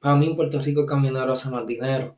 [0.00, 2.16] para mí en Puerto Rico el camionero hace más dinero.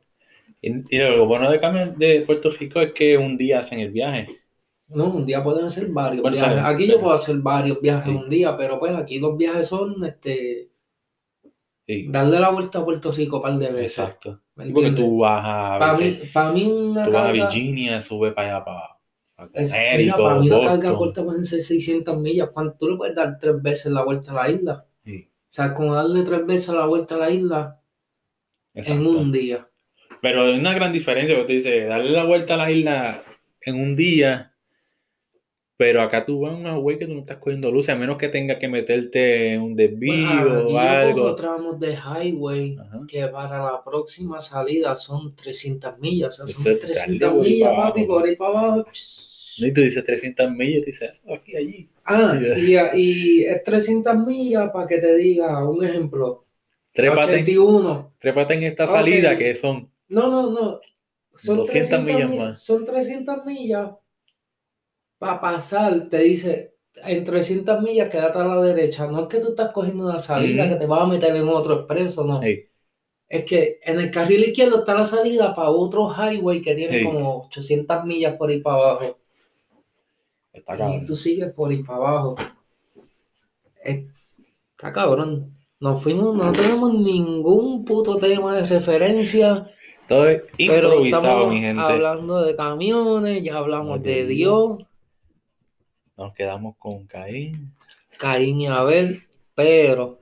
[0.61, 1.59] Y, lo bueno de,
[1.97, 4.27] de Puerto Rico es que un día hacen el viaje.
[4.87, 6.59] No, un día pueden hacer varios viajes.
[6.63, 10.68] Aquí yo puedo hacer varios viajes un día, pero pues aquí los viajes son este
[12.07, 13.99] darle la vuelta a Puerto Rico un par de veces.
[13.99, 14.41] Exacto.
[14.55, 15.79] Porque tú vas a.
[15.79, 19.51] Para mí, para mí una tú vas a Virginia, sube para allá, para.
[19.53, 22.49] Es, mira, para mí una carga corta pueden ser 600 millas.
[22.77, 24.85] Tú le puedes dar tres veces la vuelta a la isla.
[25.05, 25.29] Sí.
[25.31, 27.81] O sea, como darle tres veces la vuelta a la isla
[28.73, 29.69] en un día.
[30.21, 33.23] Pero hay una gran diferencia, porque te dice, darle la vuelta a la isla
[33.61, 34.53] en un día
[35.79, 38.17] pero acá tú vas a una web que tú no estás cogiendo luz, a menos
[38.17, 41.33] que tengas que meterte un desvío o algo.
[41.35, 42.75] tramos de highway
[43.07, 46.37] que para la próxima salida son 300 millas.
[46.37, 48.89] O sea, son 300 millas, papi, por ahí para abajo.
[49.59, 51.87] Y tú dices 300 millas, tú dices, eso aquí, allí.
[52.03, 56.43] Ah, y, y, es 300 millas para que te diga un ejemplo.
[56.91, 58.15] Trépate, 81.
[58.19, 59.89] Trépate en esta salida que son.
[60.09, 60.81] No, no, no.
[61.37, 62.61] Son 200 millas más.
[62.61, 63.91] Son 300 millas
[65.19, 69.05] para pasar, te dice, en 300 millas quédate a la derecha.
[69.05, 71.75] No es que tú estás cogiendo una salida que te vas a meter en otro
[71.75, 72.41] expreso, no.
[72.41, 77.43] Es que en el carril izquierdo está la salida para otro highway que tiene como
[77.45, 79.19] 800 millas por ahí para abajo.
[80.95, 82.35] y tú sigues por ahí para abajo.
[83.83, 85.53] Está cabrón.
[85.79, 89.69] No fuimos, no tenemos ningún puto tema de referencia.
[90.07, 90.25] Todo
[90.57, 91.81] improvisado, mi gente.
[91.81, 94.79] Hablando de camiones, ya hablamos de Dios.
[96.19, 97.73] Nos quedamos con Caín.
[98.17, 99.23] Caín y Abel,
[99.55, 100.19] pero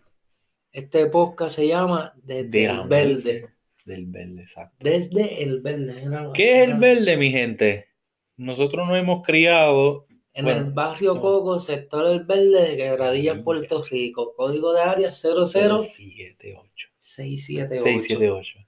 [0.71, 3.49] este podcast se llama Desde el Verde.
[3.83, 4.75] Del verde, exacto.
[4.79, 6.03] Desde el verde.
[6.03, 7.87] era- ¿Qué es el verde, mi gente?
[8.35, 10.05] Nosotros nos hemos criado.
[10.33, 11.21] En Bueno, el barrio no.
[11.21, 13.43] Coco, sector El Verde de Quebradilla.
[13.43, 14.35] Puerto Rico.
[14.35, 16.89] Código de área 00678.
[16.99, 18.59] 678.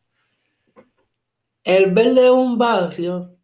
[1.63, 3.35] El Verde es un barrio.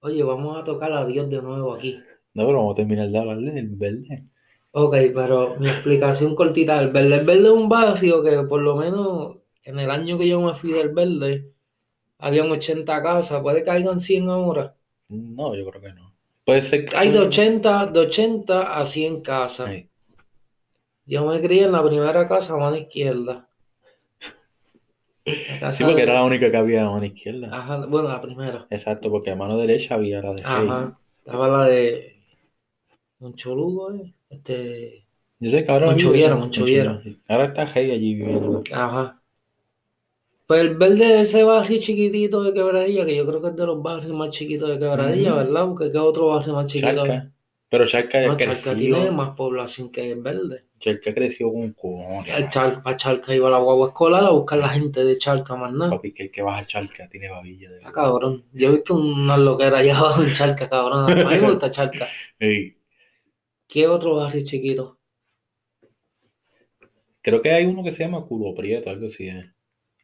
[0.00, 1.98] Oye, vamos a tocar a Dios de nuevo aquí.
[2.36, 4.24] No, pero vamos a terminar de hablar del verde.
[4.72, 7.14] Ok, pero mi explicación cortita del Verde.
[7.14, 10.54] El Verde es un barrio que por lo menos en el año que yo me
[10.54, 11.50] fui del Verde,
[12.18, 13.40] habían 80 casas.
[13.40, 14.74] Puede que hayan 100 ahora.
[15.08, 16.12] No, yo creo que no.
[16.44, 16.94] Puede ser que.
[16.94, 19.70] Hay de 80, de 80 a 100 casas.
[19.70, 19.88] Sí.
[21.06, 23.48] Yo me crié en la primera casa a mano izquierda.
[25.24, 27.48] La casa Sí, porque de- era la única que había a mano izquierda.
[27.50, 28.66] Ajá, bueno, la primera.
[28.70, 30.42] Exacto, porque a mano derecha había la de.
[30.44, 30.98] Ajá.
[31.24, 32.15] Estaba la de
[33.18, 34.14] Moncholugo, eh.
[34.30, 35.06] Este.
[35.38, 37.02] Yo sé que ahora Moncho vive- Viera, Moncho Viera.
[37.28, 38.62] Ahora está Hey allí viviendo.
[38.72, 39.20] Ajá.
[40.46, 43.66] Pues el verde de ese barrio chiquitito de Quebradilla, que yo creo que es de
[43.66, 45.34] los barrios más chiquitos de Quebradilla.
[45.34, 45.66] ¿verdad?
[45.68, 47.04] Porque ¿qué otro barrio más chiquito?
[47.04, 47.32] Charca.
[47.68, 48.54] Pero Charca No, creció.
[48.54, 50.66] Charca tiene más población que el verde.
[50.78, 52.32] Charca creció con cojones.
[52.38, 55.72] El Char- para Charca iba la guagua escolar a buscar la gente de Charca más
[55.72, 55.90] nada.
[55.90, 58.44] Papi, que el que baja a Charca tiene babilla de Ah, cabrón.
[58.52, 61.10] Yo he visto una loquera allá abajo en Charca, cabrón.
[61.10, 62.06] A mí me gusta Charca.
[62.38, 62.75] Ey,
[63.68, 64.98] ¿Qué otro barrio chiquito?
[67.22, 69.28] creo que hay uno que se llama Culo Prieto, algo así.
[69.28, 69.50] eh.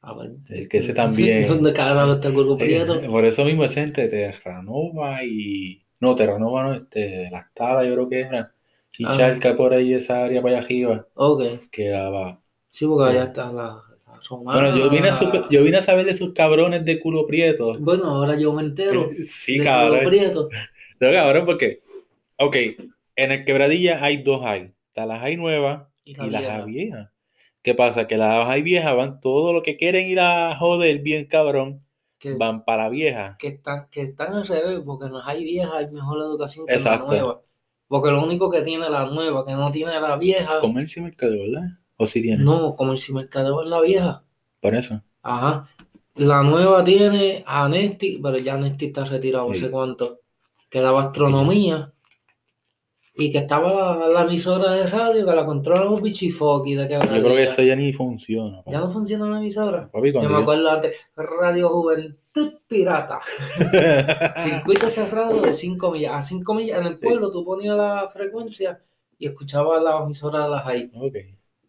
[0.01, 0.33] A ver.
[0.51, 1.47] Es que ese también.
[1.49, 2.95] ¿Dónde carajo está el Culo Prieto?
[2.97, 5.85] Eh, Por eso mismo es entre Terranova y.
[6.01, 8.53] No, Terranova no, este, Lactada, yo creo que era.
[8.99, 9.15] Y Ah.
[9.17, 11.43] Charca por ahí, esa área para allá arriba, Ok.
[11.71, 12.43] quedaba.
[12.69, 14.61] Sí, porque allá está la, la romana.
[14.61, 17.79] Bueno, yo vine, a su- yo vine a saber de sus cabrones de culo prieto.
[17.79, 19.11] Bueno, ahora yo me entero.
[19.27, 19.99] Sí, de cabrón.
[20.01, 20.49] Culo Prieto.
[21.01, 21.81] No, cabrón, porque.
[22.39, 22.57] Ok,
[23.17, 24.73] en el quebradilla hay dos hay.
[24.89, 27.13] Está la hay nueva Y y la la vieja.
[27.63, 28.07] ¿Qué pasa?
[28.09, 31.85] Que las hay viejas van todo lo que quieren ir a joder bien cabrón,
[32.19, 33.37] Que, van para la vieja.
[33.39, 36.75] que, están, que están al revés, porque en las hay viejas hay mejor educación que
[36.75, 37.43] en la nueva.
[37.89, 41.33] Porque lo único que tiene la nueva, que no tiene la vieja, Comercio y mercado,
[41.39, 41.69] ¿verdad?
[41.97, 42.43] ¿O si tiene?
[42.43, 44.25] no, como el mercadeo en la vieja.
[44.61, 45.01] Por eso.
[45.23, 45.69] Ajá.
[46.15, 49.61] La nueva tiene a Nesti, pero ya Nesti está retirado, no Sí.
[49.61, 50.21] sé cuánto.
[50.69, 51.92] Que daba astronomía.
[53.15, 57.01] Y que estaba la, emisora de radio que la controla un bichifoqui de que Yo
[57.01, 58.63] creo que eso ya ni funciona.
[58.67, 59.91] Ya no funciona la emisora.
[59.93, 63.21] Papi, Yo me acuerdo antes, Radio Juventud Pirata.
[64.37, 66.13] Circuito cerrado de 5 millas.
[66.15, 68.81] A 5 millas en el pueblo tú ponías la frecuencia
[69.19, 70.91] y escuchabas la emisora de las ahí.
[70.95, 71.17] Ok.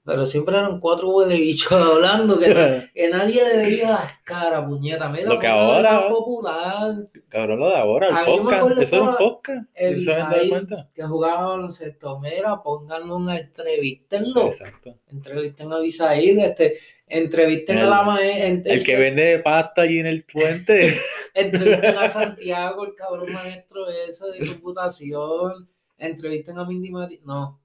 [0.06, 2.48] Pero siempre eran cuatro huele bichos hablando que,
[2.94, 5.08] que nadie le veía las caras, puñeta.
[5.08, 6.92] Mira, Lo que ahora- popular,
[7.30, 8.80] Cabrón, lo de ahora, el podcast.
[8.82, 9.70] Eso era un podcast.
[9.74, 10.50] el ¿Sí se habían dado Isaí.
[10.50, 10.90] cuenta?
[10.94, 12.20] que jugaba baloncesto.
[12.20, 14.46] Mira, pónganlo una entrevistenlo.
[14.48, 15.00] Exacto.
[15.10, 16.78] Entrevisten a Bisaíl, este,
[17.08, 18.74] entrevisten a la maestra.
[18.74, 20.94] El que vende pasta allí en el puente.
[21.34, 25.70] Entrevisten a Santiago, el cabrón maestro ese de computación.
[25.98, 27.22] Entrevisten a Mindy Mari.
[27.24, 27.62] No,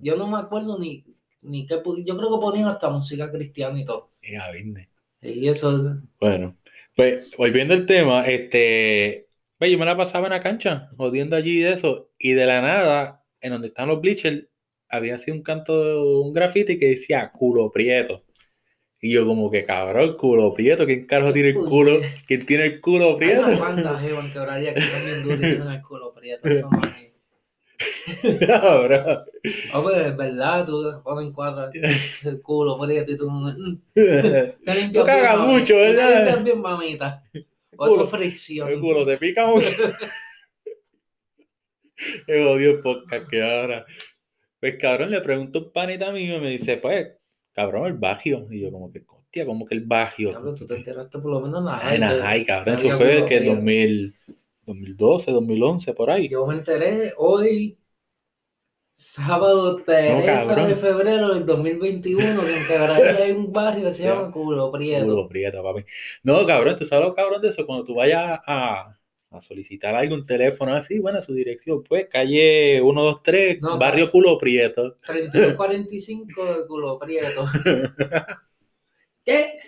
[0.00, 1.04] yo no me acuerdo ni,
[1.42, 1.76] ni qué.
[2.04, 4.10] Yo creo que ponían hasta música cristiana y todo.
[4.22, 4.50] Ya.
[5.20, 5.82] Y eso es.
[6.18, 6.56] Bueno,
[6.96, 9.26] pues volviendo al tema, este,
[9.58, 12.60] pues, yo me la pasaba en la cancha, jodiendo allí de eso, y de la
[12.60, 14.48] nada, en donde están los bleachers,
[14.88, 18.24] había así un canto, un graffiti que decía culo prieto.
[19.00, 22.00] Y yo como que cabrón, culo prieto, ¿quién carajo tiene el culo?
[22.26, 23.46] ¿Quién tiene el culo Hay prieto?
[23.46, 26.48] Jevan quebradillas que están bien duras y tienen el culo prieto.
[28.22, 28.46] No es.
[28.46, 29.24] Cabrón.
[29.74, 33.30] Hombre, es verdad, tú ponen cuatro el culo prieto y tú.
[33.30, 36.16] mm, te limpias cagas mucho, Te ¿verdad?
[36.16, 37.22] limpias bien, mamita.
[37.76, 37.94] O Culo.
[38.04, 38.70] eso fricción.
[38.70, 39.70] El culo te pica mucho.
[42.28, 43.84] Me odio el podcast que ahora.
[44.60, 47.08] Pues cabrón, le pregunto a un panita mío y me dice, pues,
[47.52, 48.46] cabrón, el bagio.
[48.50, 50.30] Y yo como que, hostia, como que el bagio.
[50.30, 53.26] Diablo, tú te enteraste por lo menos en la high, cabrón, eso fue de culo
[53.26, 53.54] que prieto.
[53.56, 54.14] 2000,
[54.66, 56.28] 2012, 2011, por ahí.
[56.28, 57.78] Yo me enteré hoy,
[58.94, 60.68] sábado 13 cabrón.
[60.68, 65.14] de febrero del 2021, que en Quebradilla hay un barrio que se llama Culo Prieto.
[65.14, 65.84] Culo prieto, papi.
[66.22, 68.98] No, cabrón, tú sabes lo cabrón de eso, cuando tú vayas a,
[69.30, 74.38] a solicitar algo, un teléfono así, bueno, su dirección, pues, calle 123, No, barrio Culo
[74.38, 74.98] Prieto.
[75.06, 77.46] 3245 de Culo Prieto.
[79.24, 79.60] ¿Qué?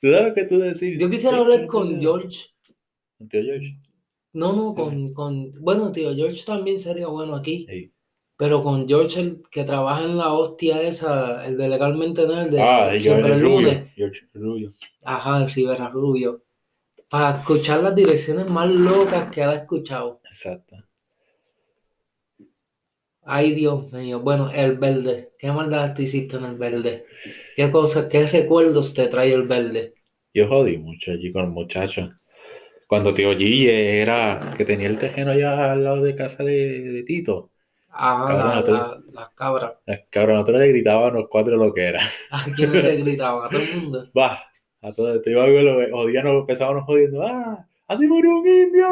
[0.00, 0.98] ¿Tú sabes lo que tú decís?
[1.00, 2.51] Yo quisiera hablar con George.
[3.22, 3.76] Con tío George.
[4.34, 5.52] No, no, con, con...
[5.60, 7.66] Bueno, tío, George también sería bueno aquí.
[7.68, 7.92] Sí.
[8.36, 12.60] Pero con George, el que trabaja en la hostia esa, el de legalmente nerd, de
[12.60, 13.74] Ah, el el lunes.
[13.78, 13.90] Rubio.
[13.94, 14.72] George Rubio.
[15.02, 16.42] Ajá, el Rivera Rubio.
[17.08, 20.20] Para escuchar las direcciones más locas que él ha escuchado.
[20.24, 20.76] Exacto.
[23.24, 24.20] Ay, Dios mío.
[24.20, 25.32] Bueno, el verde.
[25.38, 27.04] ¿Qué maldad te hiciste en el verde?
[27.56, 29.94] ¿Qué cosas, qué recuerdos te trae el verde?
[30.34, 32.10] Yo jodí mucho allí con muchachos.
[32.92, 37.50] Cuando tío Gille era que tenía el tejeno allá al lado de casa de, Tito.
[37.88, 38.62] Ajá,
[39.14, 39.72] las cabras.
[39.86, 42.02] Las cabras, nosotros le gritaban los cuatro lo que era.
[42.30, 43.46] ¿A quién le gritaban?
[43.46, 44.10] ¿A todo el mundo?
[44.18, 44.44] Va,
[44.82, 45.30] a todo esto.
[45.30, 47.26] Iba a ver, odiando, empezábamos jodiendo.
[47.26, 47.66] ¡Ah!
[47.88, 48.86] ¡Así murió un indio!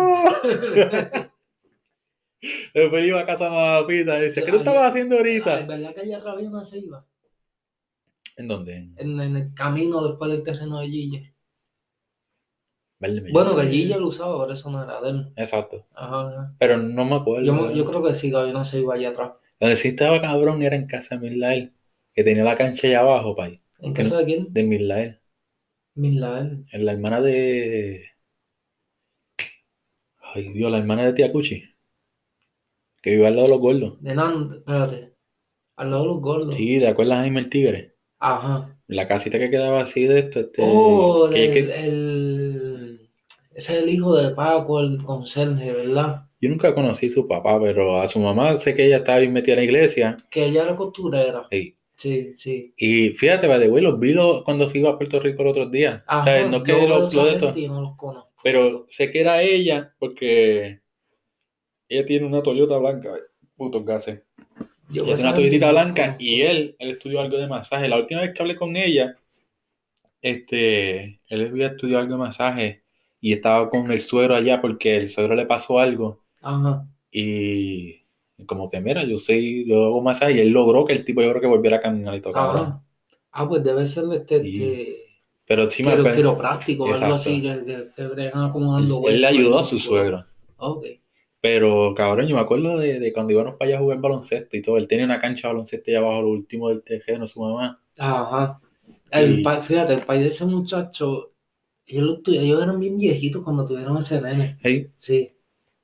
[2.73, 5.61] Después iba a casa de Pita y dice, ¿qué tú estabas haciendo ahorita?
[5.61, 7.05] ¿Es verdad que allá había una ceiba?
[8.39, 8.95] ¿En dónde?
[8.97, 11.30] En, el camino después del terreno de Gille.
[13.33, 15.33] Bueno, que Gille lo usaba, por eso no era de él.
[15.37, 15.87] Exacto.
[15.95, 17.47] Ajá, Pero no me acuerdo.
[17.47, 19.41] Yo, yo, creo que sí, que había una ceiba allá atrás.
[19.59, 21.73] Donde sí estaba cabrón era en casa de Milael,
[22.13, 23.61] que tenía la cancha allá abajo, pay.
[23.79, 24.53] ¿En casa de quién?
[24.53, 25.19] De Milael.
[25.95, 26.67] Milael.
[26.71, 28.05] En la hermana de...
[30.35, 31.65] Ay, Dios, la hermana de Tía Cuchi.
[33.01, 34.03] Que vive al lado de los gordos.
[34.03, 35.15] De Nando, espérate.
[35.77, 36.55] Al lado de los gordos.
[36.55, 37.97] Sí, ¿te acuerdas de Jaime el Tigre?
[38.19, 38.77] Ajá.
[38.87, 40.41] La casita que quedaba así de esto.
[40.41, 41.71] Este, oh, el,
[43.61, 46.25] ese es el hijo del Paco, el conserje, ¿verdad?
[46.41, 49.35] Yo nunca conocí a su papá, pero a su mamá sé que ella estaba bien
[49.35, 50.17] metida en la iglesia.
[50.31, 51.47] Que ella era costurera.
[51.51, 51.77] Sí.
[51.95, 52.73] Sí, sí.
[52.79, 56.03] Y fíjate, va de güey, los vi cuando fui a Puerto Rico el otro día.
[56.07, 57.53] Ajá, no que los, de esto.
[57.69, 58.33] No los conozco.
[58.43, 60.81] Pero sé que era ella porque
[61.87, 63.13] ella tiene una Toyota blanca,
[63.55, 64.23] putos gases.
[64.89, 67.87] Yo ella tiene una Toyota blanca y él, él estudió algo de masaje.
[67.87, 69.19] La última vez que hablé con ella,
[70.23, 72.80] este, él había estudiado algo de masaje
[73.21, 76.21] y estaba con el suegro allá porque el suegro le pasó algo.
[76.41, 76.87] Ajá.
[77.11, 78.01] Y
[78.47, 81.31] como que, mira, yo sé, yo hago masaje y él logró que el tipo, yo
[81.31, 82.81] creo que volviera a caminar y tocar.
[83.33, 85.11] Ah, pues debe ser este, este
[85.51, 89.63] pero sí me quiropráctico o algo así que, que, que acomodando Él le ayudó a
[89.65, 90.25] su suegro.
[90.57, 90.87] Ok.
[91.41, 94.63] Pero, cabrón, yo me acuerdo de, de, cuando íbamos para allá a jugar baloncesto y
[94.63, 94.77] todo.
[94.77, 97.81] Él tenía una cancha de baloncesto allá abajo, lo último del tejeno, su mamá.
[97.99, 98.61] Ajá.
[99.11, 101.33] El fíjate, el país de ese muchacho,
[101.91, 104.59] ellos, ellos eran bien viejitos cuando tuvieron ese nene.
[104.97, 105.33] Sí.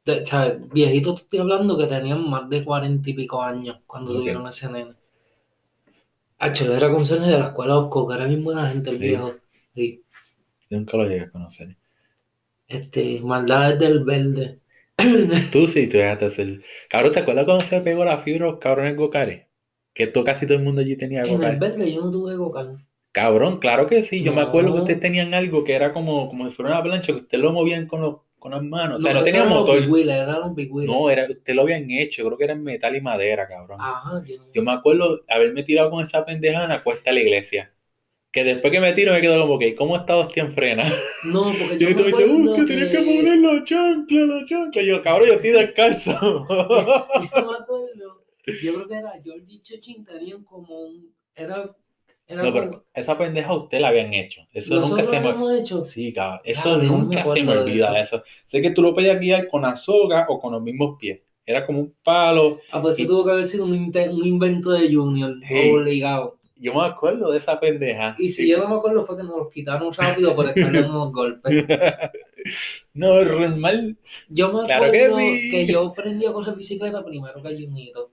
[0.06, 4.46] o sea, viejitos estoy hablando que tenían más de cuarenta y pico años cuando tuvieron
[4.46, 4.94] ese nene.
[6.38, 9.34] Hacho, era conserje de la escuela Osco, que era bien buena gente el viejo.
[9.74, 10.02] Sí.
[10.68, 11.76] Yo nunca lo llegué a conocer.
[12.68, 14.58] Este, maldades del verde.
[15.52, 16.62] Tú sí, tú dejaste hacer.
[16.88, 19.44] Cabrón, ¿te acuerdas cuando se pegó la fibra los cabrones gocares?
[19.92, 21.48] Que todo, casi todo el mundo allí tenía gocares.
[21.48, 22.76] En el verde yo no tuve gocar.
[23.16, 24.18] Cabrón, claro que sí.
[24.18, 27.14] Yo me acuerdo que ustedes tenían algo que era como, como si fuera una plancha,
[27.14, 28.98] que ustedes lo movían con, los, con las manos.
[28.98, 29.80] O sea, no, tenía motor.
[29.80, 30.86] Big wheelers.
[30.86, 32.26] No, era, ustedes lo habían hecho.
[32.26, 33.78] Creo que era en metal y madera, cabrón.
[33.80, 37.22] Ajá, yo, yo me acuerdo haberme tirado con esa pendejada en la cuesta de la
[37.22, 37.72] iglesia
[38.36, 40.92] que después que me tiro me quedo como que, ¿cómo está hostia en frena?
[41.32, 41.88] No, porque yo.
[41.88, 44.82] Y tú me dices, uh, que, tienes que poner la chancla, la chancla.
[44.82, 46.12] Y yo, cabrón, yo estoy descalzo.
[46.20, 48.26] yo me acuerdo,
[48.62, 51.14] yo creo que era Georgie Chechín, tenían como un.
[51.34, 51.74] Era.
[52.28, 54.42] Era no, pero esa pendeja usted la habían hecho.
[54.52, 55.58] Eso nunca se me.
[55.58, 55.84] Hecho?
[55.84, 56.40] Sí, cabrón.
[56.44, 58.22] Eso nunca se me olvida eso.
[58.46, 61.20] Sé que tú lo podías guiar con la soga o con los mismos pies.
[61.44, 62.58] Era como un palo.
[62.72, 65.36] Ah, pues eso tuvo que haber sido un, un invento de Junior,
[65.72, 68.16] obligado yo me acuerdo de esa pendeja.
[68.18, 70.88] Y si yo no me acuerdo fue que nos los quitaron rápido por estar dando
[70.88, 71.64] unos golpes.
[72.94, 73.96] no, normal.
[74.28, 78.12] Yo me acuerdo que, yo aprendí a correr bicicleta primero que Junito.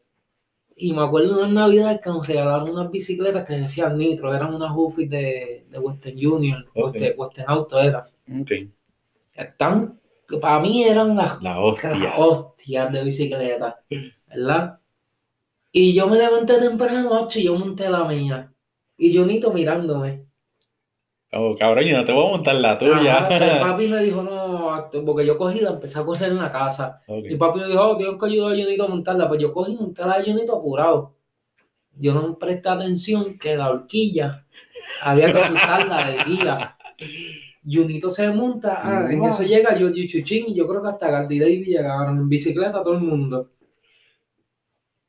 [0.83, 4.53] Y me acuerdo de unas navidades que nos regalaron unas bicicletas que decían Nitro, eran
[4.53, 8.05] unas Huffy de, de Western Junior, Western, Auto era.
[9.33, 11.95] Están, que para mí eran las, la hostia.
[11.95, 13.79] las hostias de bicicleta,
[14.27, 14.77] ¿verdad?
[15.71, 18.51] Y yo me levanté temprano, y yo monté la mía.
[18.97, 20.25] Y Junito mirándome.
[21.35, 23.27] Oh, cabrón, yo no te voy a montar la tuya.
[23.27, 27.01] el papi me dijo, no, porque yo cogí la empecé a correr en la casa.
[27.07, 29.27] Y papi me dijo, oh, tengo que ayudar a Junito a montarla.
[29.27, 31.15] Pues yo cogí y monté la Junito apurado.
[31.95, 34.45] Yo no me presté atención que la horquilla
[35.03, 36.77] había que quitarla de guía.
[37.65, 41.39] Junito se monta, ah, en eso llega yo, Chuchín y yo creo que hasta Gandhi
[41.39, 43.51] David llegaron en bicicleta todo el mundo.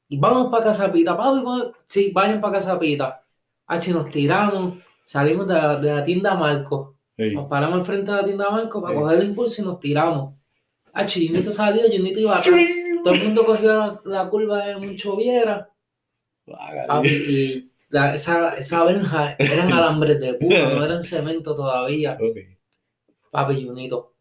[0.08, 1.42] Y vamos para Casapita, papi,
[1.86, 3.24] sí, vayan para Casapita.
[3.66, 4.74] H, nos tiramos,
[5.04, 6.96] salimos de la, tienda Marco.
[7.16, 10.34] Nos paramos al frente de la tienda Marco para coger el impulso y nos tiramos.
[10.92, 12.60] H, Junito salió, Junito iba atrás.
[13.02, 15.68] Todo el mundo cogió la, curva de mucho viera.
[17.04, 17.70] y
[18.14, 22.18] esa, esa verja eran alambres de puro, no eran cemento todavía.
[23.30, 24.14] Papi, Junito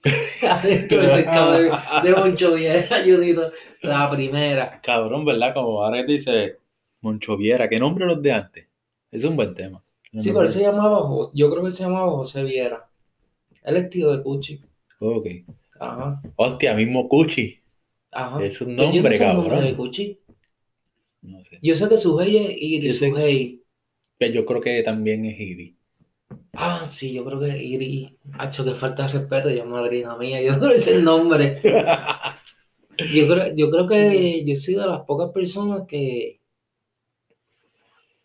[0.48, 3.52] Adentro ese cabrón de Moncho Viera, Junito,
[3.82, 4.80] la primera.
[4.80, 5.52] Cabrón, ¿verdad?
[5.54, 6.58] Como ahora dice
[7.00, 8.64] Moncho Viera, ¿qué nombre los de antes?
[9.10, 9.82] Ese es un buen tema.
[10.20, 12.88] Sí, pero él se llamaba, yo creo que se llamaba José Viera.
[13.62, 14.60] Él es tío de Cuchi.
[15.00, 15.26] Ok.
[15.78, 16.20] Ajá.
[16.36, 17.60] Hostia, mismo Cuchi.
[18.10, 18.42] Ajá.
[18.42, 19.48] Es un nombre, cabrón.
[19.48, 20.18] nombre de Cuchi?
[21.22, 21.58] No sé.
[21.62, 23.12] Yo sé que su es Iri, su
[24.18, 25.76] Pero yo creo que también es Iri.
[26.52, 28.18] Ah, sí, yo creo que Iri.
[28.38, 31.60] Hacho, que falta de respeto, yo madrina mía, yo no sé el nombre.
[33.14, 36.40] yo, creo, yo creo que yo soy de las pocas personas que.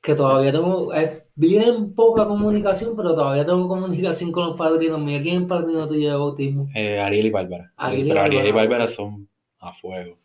[0.02, 0.94] que todavía tengo.
[0.94, 5.22] Es bien poca comunicación, pero todavía tengo comunicación con los padrinos míos.
[5.24, 6.70] ¿Quién es el padrino tuyo de bautismo?
[6.76, 7.74] Eh, Ariel y Bárbara.
[7.78, 9.28] Ariel pero Ariel y Bárbara son
[9.60, 10.18] a fuego.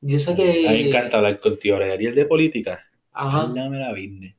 [0.00, 0.68] Yo sé que.
[0.68, 1.76] A mí me encanta hablar contigo.
[1.76, 2.84] Ariel de política.
[3.12, 3.50] Ajá.
[3.54, 4.34] Dame la business.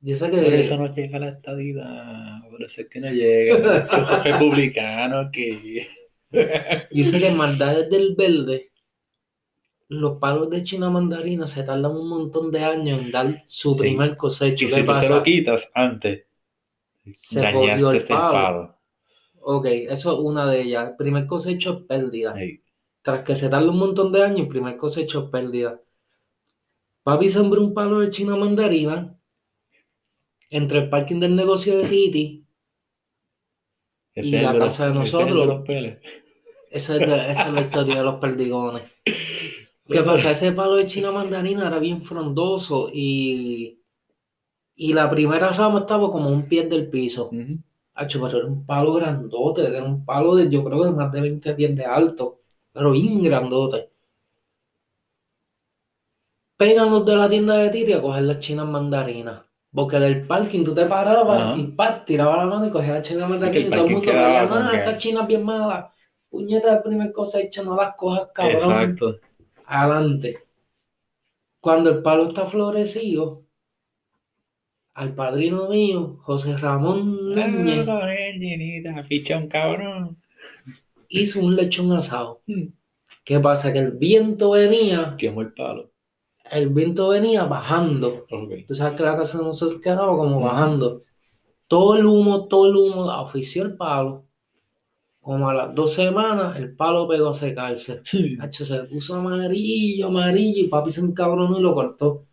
[0.00, 0.42] Yo sé que.
[0.42, 2.50] Por eso no llega la estadidad.
[2.50, 3.58] Por eso es que no llega.
[3.58, 5.86] Los republicanos que.
[6.90, 8.72] Yo sé que maldades del verde,
[9.88, 14.16] los palos de China mandarina se tardan un montón de años en dar su primer
[14.16, 14.64] cosecho.
[14.64, 16.24] Y si tú se lo quitas antes,
[17.16, 18.78] se dañaste el palo.
[19.40, 20.90] Ok, eso es una de ellas.
[20.90, 22.34] El primer cosecho es pérdida.
[23.02, 25.80] Tras que se tarda un montón de años, el primer cosecho es pérdida.
[27.02, 29.14] Papi sembró un palo de China mandarina
[30.48, 32.46] entre el parking del negocio de Titi
[34.14, 35.64] y la casa de nosotros.
[36.70, 38.93] Esa es, la historia de los perdigones.
[39.86, 40.30] ¿Qué pasa?
[40.30, 43.80] Ese palo de China mandarina era bien frondoso y,
[44.74, 47.30] y la primera rama estaba como un pie del piso.
[47.30, 51.54] pero era un palo grandote, era un palo de, yo creo que más de 20
[51.54, 52.40] pies de alto,
[52.72, 53.90] pero bien grandote.
[56.56, 59.42] Péganos de la tienda de Titi a coger las chinas mandarinas.
[59.72, 63.26] Porque del parking tú te parabas y pat, tiraba la mano y cogía la china
[63.26, 65.92] mandarina y todo el mundo veía, no, esta china es bien mala.
[66.30, 68.70] Puñeta de primer cosecha, no las cojas, cabrón.
[68.70, 69.18] Exacto.
[69.66, 70.38] Adelante.
[71.60, 73.44] Cuando el palo está florecido,
[74.94, 77.86] al padrino mío, José Ramón Núñez,
[79.48, 80.22] cabrón.
[81.08, 82.42] hizo un lechón asado.
[82.46, 82.68] Hmm.
[83.24, 83.72] ¿Qué pasa?
[83.72, 85.16] Que el viento venía.
[85.18, 85.94] Quemó el palo
[86.50, 88.26] el viento venía bajando.
[88.66, 91.04] Tú sabes que la casa de nosotros quedaba como bajando.
[91.66, 94.23] Todo el humo, todo el humo ofició el palo.
[95.24, 98.02] Como a las dos semanas, el palo pegó a secarse.
[98.04, 98.36] Sí.
[98.52, 102.26] se puso amarillo, amarillo, y papi se encabronó y lo cortó.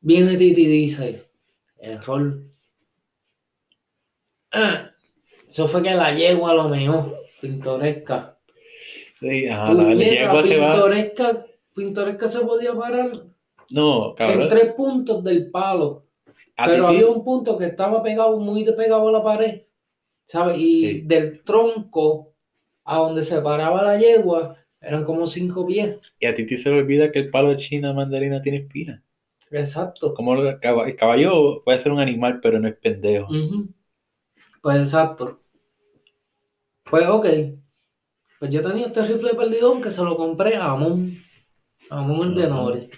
[0.00, 1.30] Viene Titi y dice,
[1.78, 2.42] error.
[4.50, 4.90] Ah,
[5.48, 8.36] eso fue que la yegua lo meó, pintoresca.
[9.20, 13.24] Sí, la yegua se va pintoresca se podía parar
[13.70, 16.06] no, en tres puntos del palo.
[16.56, 19.62] Pero había un punto que estaba pegado, muy pegado a la pared,
[20.26, 20.58] ¿sabes?
[20.58, 22.34] Y del tronco
[22.84, 25.96] a donde se paraba la yegua eran como cinco pies.
[26.20, 29.02] Y a ti te se le olvida que el palo de China mandarina tiene espina.
[29.50, 30.14] Exacto.
[30.14, 30.58] Como el
[30.96, 33.28] caballo, puede ser un animal, pero no es pendejo.
[34.60, 35.40] Pues exacto.
[36.90, 37.26] Pues ok.
[38.38, 41.16] Pues yo tenía este rifle perdidón que se lo compré a Amon.
[41.88, 42.90] Amon de Nore.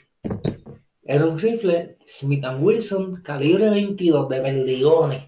[1.04, 5.24] Era un rifle Smith Wilson calibre 22 de perdigones.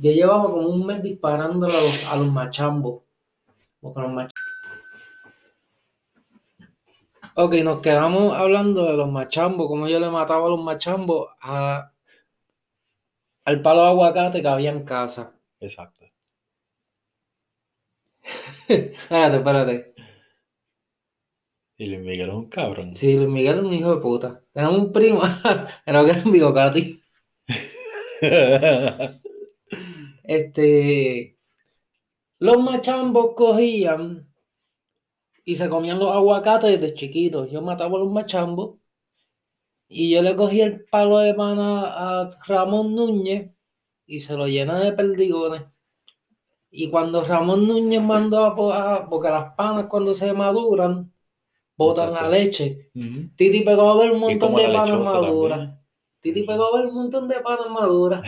[0.00, 3.02] Yo llevaba como un mes disparando a los, a los machambos.
[7.34, 11.92] Ok, nos quedamos hablando de los machambos, como yo le mataba a los machambos a,
[13.44, 15.34] al palo de aguacate que había en casa.
[15.60, 16.06] Exacto.
[18.68, 19.94] espérate, espérate.
[21.76, 22.94] Y Luis Miguel es un cabrón.
[22.94, 24.42] Sí, Luis Miguel es un hijo de puta.
[24.52, 25.22] Tenemos un primo,
[25.86, 27.02] era que era un bigocati.
[30.24, 31.38] este.
[32.38, 34.26] Los machambos cogían
[35.44, 37.50] y se comían los aguacates desde chiquitos.
[37.50, 38.78] Yo mataba a los machambos
[39.88, 43.50] y yo le cogí el palo de pana a Ramón Núñez
[44.06, 45.62] y se lo llena de perdigones.
[46.70, 51.12] Y cuando Ramón Núñez mandó a, porque las panas cuando se maduran,
[51.76, 52.90] botan la leche.
[53.36, 55.78] Titi pegó a ver un montón de panas maduras.
[56.20, 58.22] Titi pegó a ver un montón de panas maduras.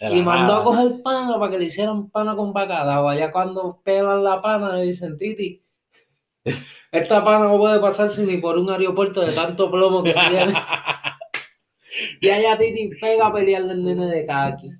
[0.00, 3.08] Y mandó a coger pana para que le hicieran pana con bacalao.
[3.08, 5.62] Allá cuando pelan la pana le dicen, Titi,
[6.92, 10.54] esta pana no puede pasarse ni por un aeropuerto de tanto plomo que tiene.
[12.20, 14.70] y allá Titi pega a pelearle el nene de kaki.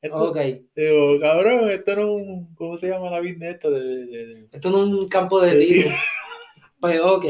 [0.00, 0.38] Esto, ok.
[0.76, 2.54] Digo, cabrón, esto no es un.
[2.54, 3.70] ¿Cómo se llama la vida esto?
[3.70, 5.88] De, Esto no es un campo de, tiro.
[6.80, 7.24] pues, ok.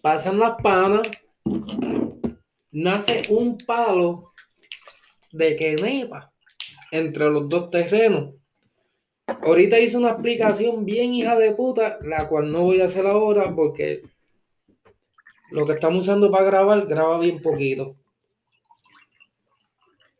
[0.00, 1.02] Pasan las panas.
[2.70, 4.32] Nace un palo
[5.32, 6.32] de quenepa
[6.90, 8.34] entre los dos terrenos.
[9.26, 13.54] Ahorita hice una explicación bien hija de puta, la cual no voy a hacer ahora
[13.54, 14.02] porque
[15.50, 17.96] lo que estamos usando para grabar graba bien poquito.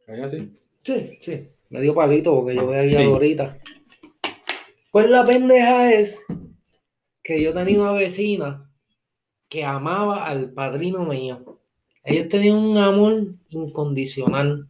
[0.06, 0.52] ¿Es así?
[0.82, 1.48] Sí, sí.
[1.70, 3.58] Me dio palito porque yo voy a guiar ahorita.
[4.90, 6.22] Pues la pendeja es
[7.22, 8.70] que yo tenía una vecina
[9.48, 11.60] que amaba al padrino mío.
[12.04, 14.68] Ellos tenían un amor incondicional.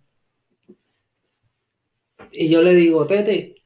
[2.32, 3.58] Y yo le digo, Tete,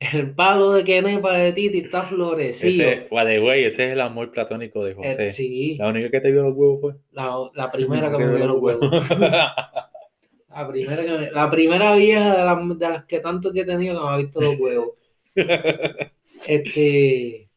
[0.00, 2.88] el palo de Kenepa de Titi está florecido.
[2.88, 5.26] Ese, güey, ese es el amor platónico de José.
[5.26, 5.76] Eh, sí.
[5.78, 6.94] La única que te vio los huevos fue.
[7.12, 8.90] La, la primera que me vio los huevos.
[9.20, 13.64] la, primera que me, la primera vieja de, la, de, las que tanto que he
[13.66, 14.90] tenido que me ha visto los huevos.
[16.46, 17.50] este.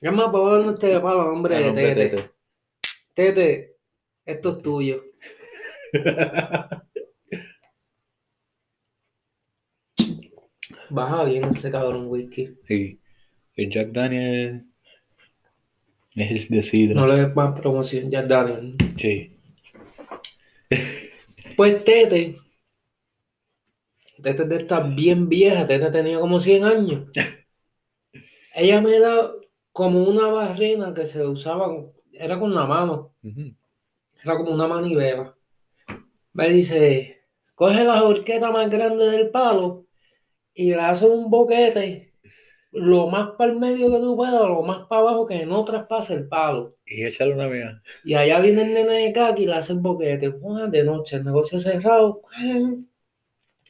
[0.00, 2.08] Es más, por favor, este palo, hombre, de tete.
[2.08, 2.30] tete.
[3.14, 3.76] Tete,
[4.24, 5.04] esto es tuyo.
[10.90, 12.56] Baja bien ese cabrón whisky.
[12.66, 13.00] Sí.
[13.56, 14.66] El Jack Daniel
[16.14, 17.00] es el de sidra.
[17.00, 18.76] No le des más promoción, Jack Daniel.
[18.96, 19.36] Sí.
[21.56, 22.38] Pues Tete.
[24.22, 25.66] Tete de esta bien vieja.
[25.66, 27.08] Tete tenía como 100 años.
[28.54, 29.32] Ella me da
[29.72, 31.68] como una barrina que se usaba,
[32.12, 33.14] era con la mano.
[34.22, 35.36] Era como una manivela.
[36.32, 37.24] Me dice,
[37.54, 39.83] coge la horqueta más grande del palo
[40.54, 42.14] y le hace un boquete
[42.74, 46.14] lo más para el medio que tú puedas, lo más para abajo que no traspase
[46.14, 46.74] el palo.
[46.84, 47.80] Y échale una mía.
[48.04, 50.32] Y allá viene el nene de Kaki y le hace el boquete.
[50.70, 52.22] De noche, el negocio cerrado.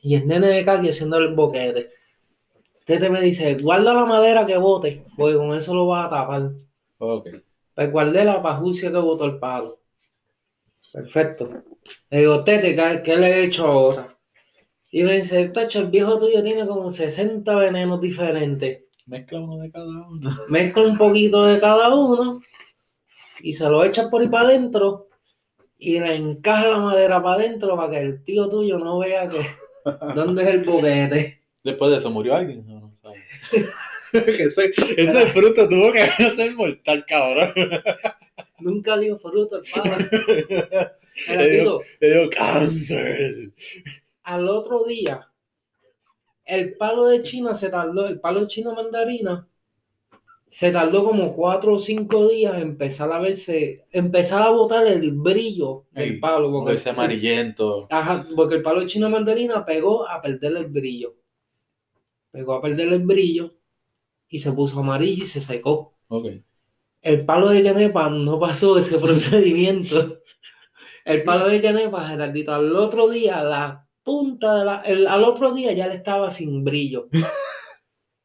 [0.00, 1.90] Y el nene de Kaki haciendo el boquete.
[2.86, 6.52] Tete me dice, guarda la madera que bote, porque con eso lo vas a tapar.
[6.98, 7.28] Ok.
[7.74, 9.80] Pues guardé la pajucia que botó el palo.
[10.92, 11.48] Perfecto.
[12.08, 14.13] Le digo, Tete, ¿qué le he hecho ahora?
[14.96, 18.84] Y me dice, tacho, el viejo tuyo tiene como 60 venenos diferentes.
[19.06, 20.30] Mezcla uno de cada uno.
[20.48, 22.40] Mezcla un poquito de cada uno
[23.40, 25.08] y se lo echa por ahí para adentro
[25.76, 29.44] y le encaja la madera para adentro para que el tío tuyo no vea que
[30.14, 31.42] dónde es el boquete.
[31.64, 32.64] Después de eso murió alguien.
[32.64, 33.12] No, no
[34.12, 37.52] ese, ese fruto tuvo que ser mortal, cabrón.
[38.60, 40.92] Nunca dio fruto el padre.
[41.36, 43.50] le, dio, le dio cáncer.
[44.24, 45.30] Al otro día,
[46.44, 49.46] el palo de China se tardó, el palo de China mandarina,
[50.48, 55.86] se tardó como cuatro o cinco días empezar a verse, empezar a botar el brillo
[55.90, 56.50] del palo.
[56.50, 57.86] Porque ese amarillento.
[57.90, 61.16] Ajá, porque el palo de China mandarina pegó a perder el brillo.
[62.30, 63.54] Pegó a perder el brillo
[64.28, 65.94] y se puso amarillo y se secó.
[66.08, 66.44] Okay.
[67.02, 70.20] El palo de Canepa no pasó ese procedimiento.
[71.04, 75.52] El palo de Canepa, Geraldito, al otro día la punta de la, el, al otro
[75.52, 77.08] día ya le estaba sin brillo.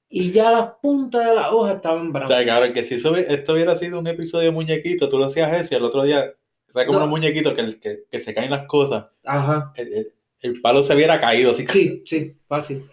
[0.10, 2.30] y ya las puntas de la hoja estaban bravas.
[2.30, 5.54] O sea, cabrón, que si esto hubiera sido un episodio de muñequito, tú lo hacías
[5.54, 6.34] ese y al otro día,
[6.74, 9.06] sea, como unos muñequitos que, que, que, se caen las cosas.
[9.24, 9.74] Ajá.
[9.76, 11.52] El, el, palo se hubiera caído.
[11.52, 11.66] Así.
[11.68, 12.86] Sí, sí, fácil.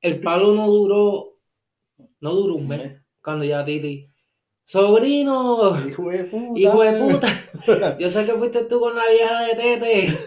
[0.00, 1.38] El palo no duró,
[2.20, 3.00] no duró un mes.
[3.22, 4.08] Cuando ya Titi,
[4.64, 6.60] sobrino, hijo de puta.
[6.60, 7.98] Hijo de puta.
[7.98, 10.18] Yo sé que fuiste tú con la vieja de Tete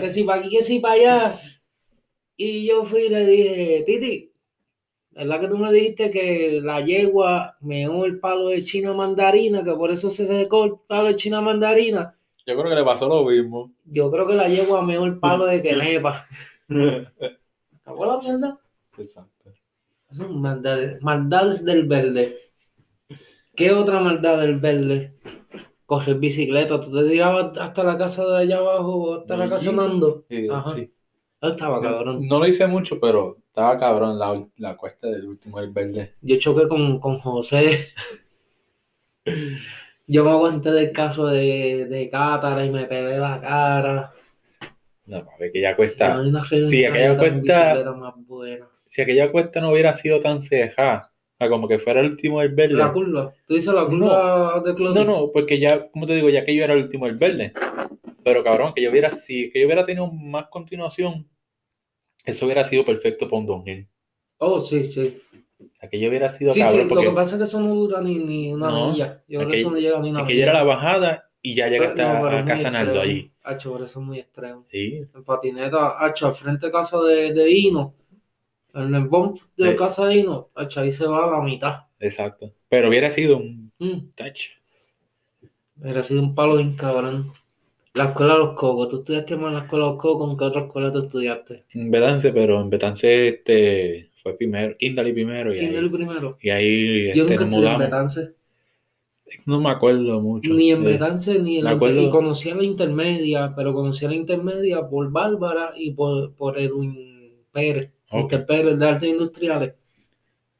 [0.00, 1.40] que si para aquí, que si para allá.
[2.36, 4.32] Y yo fui y le dije, Titi,
[5.10, 9.74] ¿verdad que tú me dijiste que la yegua meó el palo de china mandarina, que
[9.74, 12.14] por eso se secó el palo de china mandarina?
[12.46, 13.72] Yo creo que le pasó lo mismo.
[13.84, 16.26] Yo creo que la yegua meó el palo de quenepa.
[17.82, 18.60] ¿Acabó la mierda?
[18.98, 19.52] Exacto.
[20.10, 22.38] Maldades, maldades del verde.
[23.54, 25.14] ¿Qué otra maldad del verde?
[25.92, 30.24] Coger bicicleta, tú te tirabas hasta la casa de allá abajo, hasta la casa andando.
[30.30, 30.94] Sí, sí.
[31.42, 32.26] Estaba cabrón.
[32.26, 36.14] No, lo hice mucho, pero estaba cabrón la, la cuesta del último del verde.
[36.22, 37.88] Yo choqué con, con José.
[40.06, 44.14] Yo me aguanté del caso de, de Cátara y me pegué la cara.
[45.04, 46.22] No, ver que ya cuesta.
[46.70, 47.84] Si aquella cuesta.
[48.86, 51.11] Si aquella cuesta no hubiera sido tan ceja,
[51.48, 52.74] como que fuera el último del verde.
[52.74, 53.32] La curva.
[53.46, 55.04] ¿Tú dices la curva de Claudio?
[55.04, 57.52] No, no, porque ya, como te digo, ya que yo era el último del verde.
[58.24, 61.28] Pero cabrón, que yo hubiera, si que yo hubiera tenido más continuación,
[62.24, 63.88] eso hubiera sido perfecto para un downhill.
[64.38, 65.20] Oh, sí, sí.
[65.80, 66.88] Aquello hubiera sido sí, cabrón.
[66.88, 69.22] Sí, lo que pasa es que eso no dura ni, ni una milla.
[69.28, 70.42] Yo creo que eso no llega ni una milla.
[70.42, 73.32] era la bajada y ya llegaste a casa Naldo allí.
[73.42, 74.66] Hacho, pero eso es muy extremo.
[74.70, 75.04] Sí.
[75.14, 77.94] En patineta, hacho, al frente de casa de, de Hino
[78.74, 81.82] en el bomb de casa de Hino, ahí se va a la mitad.
[82.00, 82.52] Exacto.
[82.68, 84.12] Pero hubiera sido un mm.
[84.16, 84.48] touch.
[85.76, 87.32] Hubiera sido un palo bien cabrón.
[87.94, 88.88] La escuela de los cocos.
[88.88, 90.30] ¿Tú estudiaste más en la escuela de los cocos?
[90.30, 91.64] ¿En qué otra escuela tú estudiaste?
[91.74, 95.54] En Betance, pero en Betance este, fue primero, Kindle y primero.
[95.54, 96.38] Y Kindle y primero.
[96.40, 98.34] Y ahí Yo este, nunca estudié en Betance.
[99.46, 100.52] No me acuerdo mucho.
[100.52, 104.88] Ni en Betance ni en la Y conocí la intermedia, pero conocí a la intermedia
[104.88, 107.90] por Bárbara y por, por Edwin Pérez.
[108.12, 108.44] Okay.
[108.46, 109.74] Pérez de Artes Industriales.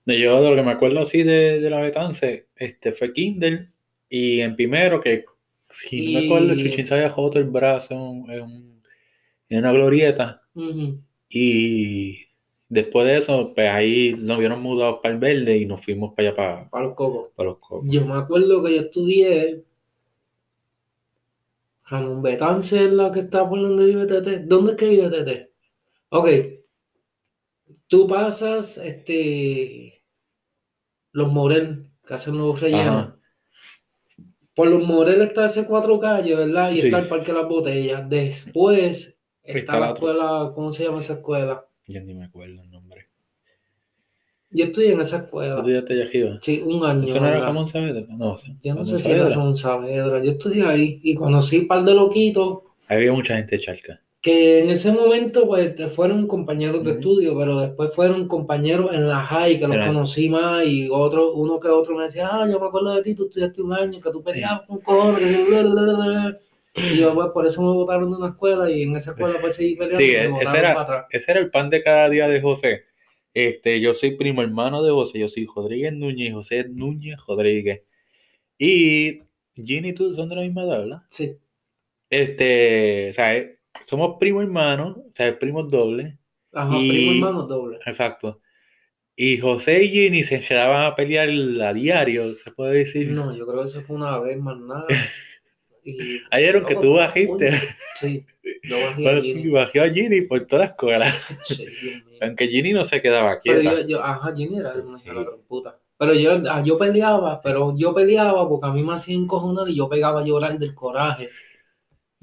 [0.06, 3.68] Yo de lo que me acuerdo así de, de la Betance, este, fue Kindle
[4.08, 5.24] y en primero que
[5.72, 7.94] Sí, no me acuerdo, Chuchín se había roto el brazo
[8.28, 8.80] en,
[9.50, 10.42] una glorieta.
[11.28, 12.18] Y
[12.68, 16.28] después de eso, pues ahí nos vieron mudados para el verde y nos fuimos para
[16.28, 17.30] allá para, para los cocos.
[17.34, 17.88] Para los cocos.
[17.90, 19.64] Yo me acuerdo que yo estudié
[21.86, 24.40] Ramón Betance es la que está por donde vive Tete.
[24.40, 25.50] ¿Dónde es que vive Tete?
[26.10, 26.28] Ok.
[27.92, 30.02] Tú pasas este
[31.12, 33.12] los Morel, que hacen los rellenos.
[34.54, 36.72] Por los Morel está ese cuatro calles, ¿verdad?
[36.72, 38.08] Y está el Parque de las Botellas.
[38.08, 41.66] Después está, la escuela, ¿cómo se llama esa escuela?
[41.86, 43.08] Yo ni me acuerdo el nombre.
[44.48, 45.56] Yo estudié en esa escuela.
[45.58, 46.38] ¿Estudiaste allá arriba?
[46.40, 47.04] Sí, un año.
[47.04, 48.06] ¿Eso no era Ramón Saavedra?
[48.08, 50.24] No, Yo no sé si era Ramón Saavedra.
[50.24, 52.60] Yo estudié ahí y conocí un par de loquitos.
[52.88, 54.00] Había mucha gente de Charca.
[54.22, 59.20] Que en ese momento, pues, fueron compañeros de estudio, pero después fueron compañeros en la
[59.20, 62.66] high, que los conocí más, y otro, uno que otro me decía, ah, yo me
[62.66, 65.48] acuerdo de ti, tú estudiaste un año, que tú peleabas con cojones,
[66.74, 69.56] y yo, pues, por eso me botaron de una escuela, y en esa escuela, pues,
[69.56, 69.98] seguí peleando.
[69.98, 72.84] Sí, ese era, ese era el pan de cada día de José
[73.34, 77.82] este, yo soy primo hermano de José, yo soy Rodríguez Núñez y José Núñez Rodríguez.
[78.58, 79.18] Y
[79.54, 81.02] Ginny y tú son de la misma edad, ¿verdad?
[81.08, 81.36] Sí.
[82.10, 86.14] Este, o sea, eh, somos primo hermanos, o sea, primos dobles.
[86.52, 87.78] Ajá, primo hermano doble.
[87.86, 88.40] Exacto.
[89.14, 93.10] Y José y Ginny se quedaban a pelear a diario, se puede decir.
[93.10, 94.86] No, yo creo que eso fue una vez más nada.
[96.30, 97.52] Ayer que tú bajiste.
[98.00, 98.24] Sí,
[98.62, 99.58] yo bajé a Ginny.
[99.58, 101.14] A Ginny por toda la escuela.
[102.20, 103.58] Aunque Ginny no se quedaba quieta.
[103.58, 105.00] Pero yo, yo ajá, Ginny era una
[105.46, 105.78] puta.
[105.98, 109.76] Pero yo, ah, yo peleaba, pero yo peleaba porque a mí me hacían encojonar y
[109.76, 111.28] yo pegaba a llorar del coraje.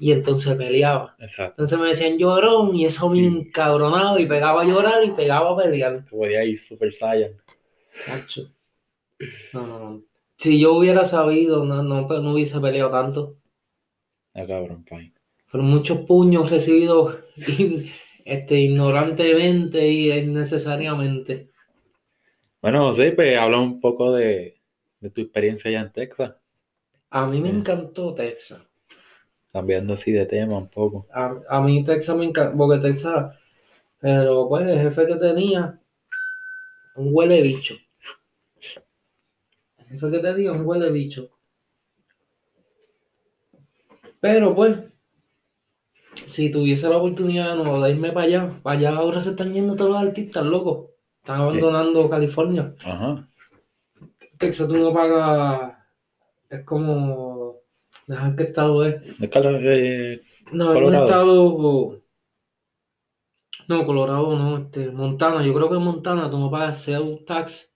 [0.02, 1.14] Y entonces peleaba.
[1.18, 1.52] Exacto.
[1.52, 5.56] Entonces me decían llorón y eso me encabronaba y pegaba a llorar y pegaba a
[5.56, 6.06] pelear.
[6.06, 7.32] Tú ahí Super Saiyan.
[9.52, 10.02] No, no, no.
[10.38, 13.36] Si yo hubiera sabido, no, no, no hubiese peleado tanto.
[14.32, 14.86] Ah, cabrón,
[15.44, 17.16] Fueron muchos puños recibidos
[18.24, 21.50] este, ignorantemente y innecesariamente.
[22.62, 24.62] Bueno, José, pues habla un poco de,
[25.12, 26.36] tu experiencia allá en Texas.
[27.10, 28.62] A mí me encantó Texas.
[29.52, 31.06] Cambiando así de tema un poco.
[31.12, 33.36] A, mí Texas me encantó, porque Texas,
[33.98, 35.80] pero pues el jefe que tenía,
[36.94, 37.74] un huele bicho.
[39.78, 41.30] El jefe que tenía, un huele bicho.
[44.20, 44.78] Pero pues,
[46.26, 49.90] si tuviese la oportunidad de irme para allá, para allá ahora se están yendo todos
[49.90, 50.90] los artistas, locos.
[51.18, 52.74] Están abandonando California.
[52.84, 53.28] Ajá.
[54.38, 55.74] Texas tú no pagas,
[56.48, 57.29] es como,
[58.10, 59.02] dejar qué estado es.
[59.20, 62.00] Eh, no, es un estado,
[63.68, 67.70] no, Colorado no, este, Montana, yo creo que en Montana tú no pagas sales tax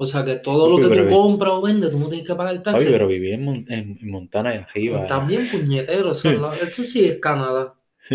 [0.00, 2.54] o sea que todo lo que tú compras o vendes, tú no tienes que pagar
[2.54, 2.84] el taxi.
[2.84, 5.08] Oye, pero viví en, en, Montana y arriba.
[5.08, 7.74] También puñetero, eso, eso sí es Canadá.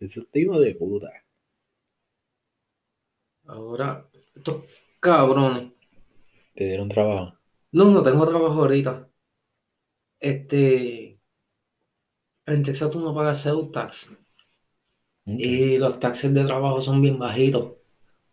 [0.00, 1.12] Eso es tipo de puta.
[3.44, 4.64] Ahora, estos
[4.98, 5.72] cabrones.
[6.54, 7.34] ¿Te dieron trabajo?
[7.72, 9.09] No, no tengo trabajo ahorita.
[10.20, 11.18] Este.
[12.46, 14.10] En Texas tú no pagas sales tax.
[15.24, 17.72] Y los taxes de trabajo son bien bajitos.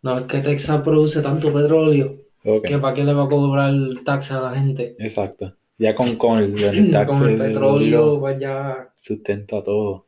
[0.02, 4.02] No es que Texas produce tanto petróleo que para qué le va a cobrar el
[4.04, 4.96] tax a la gente.
[4.98, 5.54] Exacto.
[5.76, 8.92] Ya con, con el, el con el petróleo, pues ya.
[9.00, 10.06] Sustenta todo.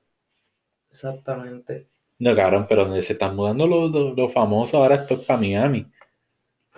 [0.91, 1.87] Exactamente.
[2.18, 5.87] No, cabrón, pero donde se están mudando los, los, famosos, ahora esto es para Miami.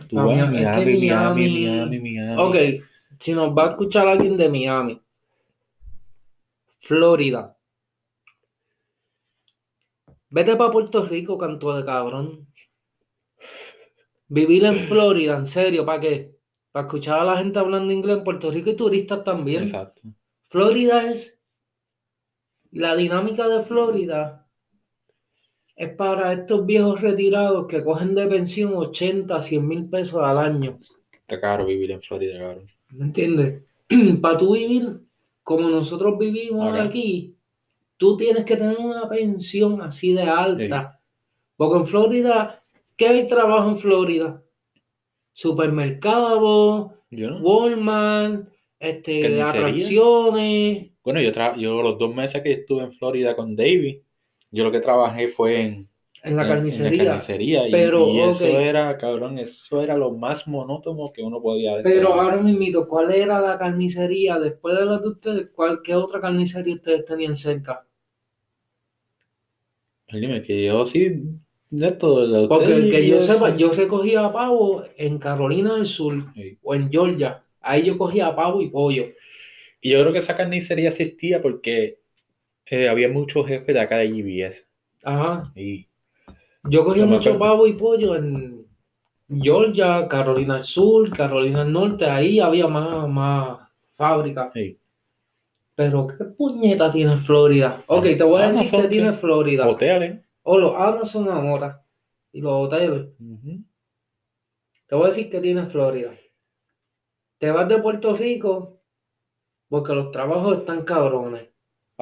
[0.08, 2.42] Tú Miami, Miami, Miami, Miami, Miami.
[2.42, 2.84] Ok,
[3.22, 5.00] si nos va a escuchar alguien de Miami,
[6.78, 7.56] Florida.
[10.28, 12.48] Vete para Puerto Rico, canto de cabrón.
[14.26, 16.36] Vivir en Florida, en serio, ¿para qué?
[16.72, 19.62] Para escuchar a la gente hablando inglés en Puerto Rico y turistas también.
[19.62, 20.02] Exacto.
[20.48, 21.40] Florida es.
[22.72, 24.48] La dinámica de Florida
[25.76, 30.80] es para estos viejos retirados que cogen de pensión 80, 100 mil pesos al año.
[31.12, 32.62] Está caro vivir en Florida, claro.
[32.92, 33.62] ¿Me entiendes?
[34.20, 35.00] para tú vivir
[35.42, 37.36] como nosotros vivimos aquí,
[37.96, 41.00] tú tienes que tener una pensión así de alta.
[41.56, 42.62] Porque en Florida
[42.96, 44.42] ¿Qué hay trabajo en Florida?
[45.32, 50.90] Supermercado, Walmart, este, atracciones.
[51.02, 54.02] Bueno, yo, yo los dos meses que estuve en Florida con David,
[54.50, 55.88] yo lo que trabajé fue en,
[56.22, 56.90] en la carnicería.
[56.90, 57.62] En la carnicería.
[57.70, 61.92] Pero, y, eso era, cabrón, eso era lo más monótono que uno podía decir.
[61.92, 65.50] Pero ahora mismo, ¿cuál era la carnicería después de la de ustedes?
[65.54, 67.86] ¿Cuál, ¿Qué otra carnicería ustedes tenían cerca?
[70.10, 71.40] Dime que yo sí
[72.48, 76.26] porque que yo sepa, yo recogía pavo en Carolina del Sur
[76.62, 77.40] o en Georgia.
[77.60, 79.06] Ahí yo cogía pavo y pollo.
[79.80, 81.98] Y yo creo que esa carnicería existía porque
[82.66, 84.66] eh, había muchos jefes de acá de GBS.
[85.02, 85.50] Ajá.
[85.56, 85.88] Y
[86.64, 88.66] Yo cogí mucho pavo y pollo en
[89.28, 92.06] Georgia, Carolina del Sur, Carolina del Norte.
[92.06, 93.60] Ahí había más, más
[93.94, 94.52] fábricas.
[94.52, 94.78] sí,
[95.74, 97.82] Pero ¿qué puñeta tiene Florida?
[97.86, 99.12] Ok, te voy a decir que tiene.
[99.12, 99.68] Florida.
[99.68, 100.20] hoteles.
[100.42, 101.84] O los Amazon ahora.
[102.32, 103.08] Y los hoteles.
[104.86, 106.12] Te voy a decir que tiene Florida.
[107.38, 108.78] Te vas de Puerto Rico
[109.68, 111.48] porque los trabajos están cabrones.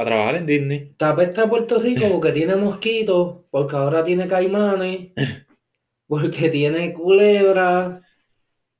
[0.00, 0.94] A trabajar en Disney.
[0.96, 5.10] Te apesta Puerto Rico porque tiene mosquitos, porque ahora tiene caimanes,
[6.06, 8.00] porque tiene culebras,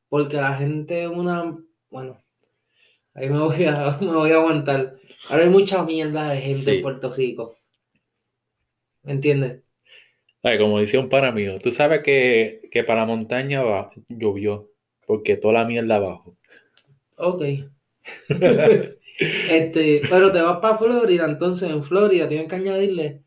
[0.09, 1.59] porque la gente una...
[1.91, 2.17] Bueno,
[3.13, 4.95] ahí me voy a, me voy a aguantar.
[5.29, 6.77] Ahora hay mucha mierda de gente Sí.
[6.77, 7.57] en Puerto Rico.
[9.03, 9.63] ¿Me entiendes?
[10.43, 14.71] Ay, como decía un pana mío, tú sabes que, que para la montaña va, llovió,
[15.07, 16.35] porque toda la mierda abajo.
[17.17, 17.43] Ok.
[19.21, 23.23] Este, pero te vas para Florida, entonces en Florida tienes que añadirle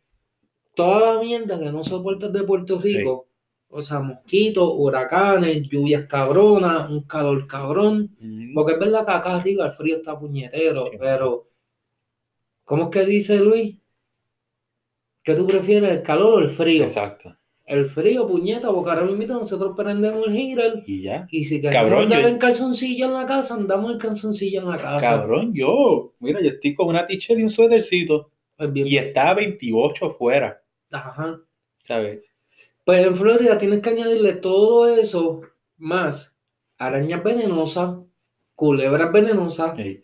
[0.75, 3.27] toda la mierda que no soportas de Puerto Rico.
[3.67, 8.15] O sea, mosquitos, huracanes, lluvias cabronas, un calor cabrón.
[8.53, 10.97] Porque es verdad que acá arriba el frío está puñetero, Sí.
[10.99, 11.49] pero
[12.63, 13.77] ¿cómo es que dice Luis?
[15.23, 16.83] ¿Qué tú prefieres, el calor o el frío?
[16.83, 17.35] Exacto.
[17.65, 21.27] El frío, puñeta, porque ahora mismo nosotros prendemos el heater Y ya.
[21.31, 24.69] y si queremos Cabrón, andar yo- en calzoncillo en la casa, andamos en calzoncillo en
[24.69, 24.99] la casa.
[24.99, 29.29] Cabrón, yo, mira, yo estoy con una t-shirt y un suétercito Es bien- y está
[29.29, 30.61] a 28 fuera,
[30.91, 31.39] Ajá.
[31.79, 32.19] ¿sabes?
[32.83, 35.41] Pues en Florida tienes que añadirle todo eso
[35.77, 36.37] más
[36.77, 37.95] arañas venenosas,
[38.55, 40.01] culebras venenosas, Sí,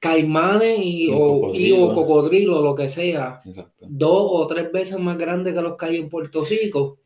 [0.00, 1.82] caimanes y, Y o, y cocodrilo.
[1.82, 3.90] o cocodrilo, lo que sea, exacto.
[3.90, 6.98] dos o tres veces más grandes que los que hay en Puerto Rico.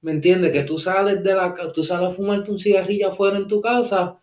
[0.00, 0.52] ¿Me entiendes?
[0.52, 4.20] Que tú sales de la tú sales a fumarte un cigarrillo afuera en tu casa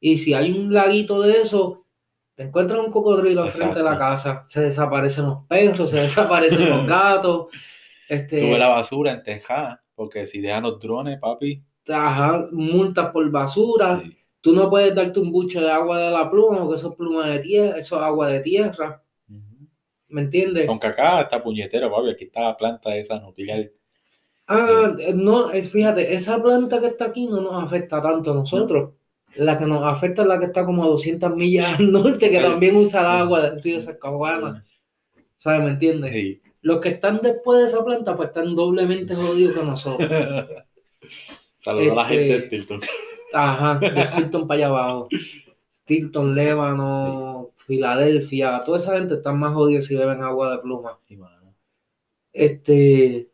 [0.00, 1.84] y si hay un laguito de eso,
[2.34, 6.68] te encuentras un cocodrilo al frente de la casa, se desaparecen los perros, se desaparecen
[6.70, 7.48] los gatos.
[8.08, 11.62] Este, Tuve la basura en Texas, porque si dejan los drones, papi.
[11.88, 14.00] ajá, multas por basura.
[14.04, 14.17] sí.
[14.40, 17.26] Tú no puedes darte un buche de agua de la pluma, porque eso es pluma
[17.28, 19.02] de tierra, eso es agua de tierra.
[20.10, 20.66] ¿me entiendes?
[20.68, 23.70] Aunque acá está puñetero, papi, aquí está la planta esa nuclear.
[24.46, 28.94] Ah, no, fíjate, esa planta que está aquí no nos afecta tanto a nosotros.
[29.36, 32.38] La que nos afecta es la que está como a 200 millas al norte, que
[32.40, 34.64] también usa el agua del río Sacahuana,
[35.36, 35.62] ¿sabes?
[35.62, 36.12] ¿Me entiendes?
[36.14, 36.40] Sí.
[36.62, 40.08] Los que están después de esa planta, pues están doblemente jodidos que nosotros.
[41.58, 42.80] Saludos a la Este- gente de Stilton.
[43.32, 45.08] Ajá, de Stilton para allá abajo.
[45.72, 50.98] Stilton, Lébano, Filadelfia, toda esa gente está más jodida si beben agua de pluma.
[51.08, 51.18] Sí.
[52.32, 53.28] Este.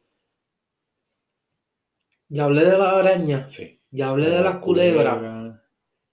[2.28, 3.78] Ya hablé de la araña, Sí.
[3.90, 5.54] ya hablé de las culebras,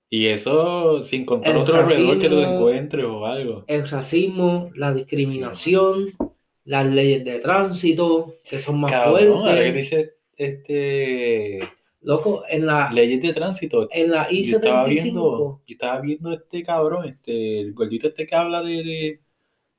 [0.09, 2.55] Y eso sin contar El otro alrededor que tú racismo.
[2.57, 3.63] encuentres o algo.
[3.67, 6.07] el racismo, la discriminación,
[6.65, 9.75] las leyes de tránsito, que son más Cabrón, ahora que fuertes.
[9.75, 11.59] dice este
[12.02, 13.88] Loco, en la, leyes de tránsito.
[13.91, 14.89] en la Yo estaba I-75.
[14.89, 19.20] viendo, yo estaba viendo este cabrón, este, el gordito este que habla de,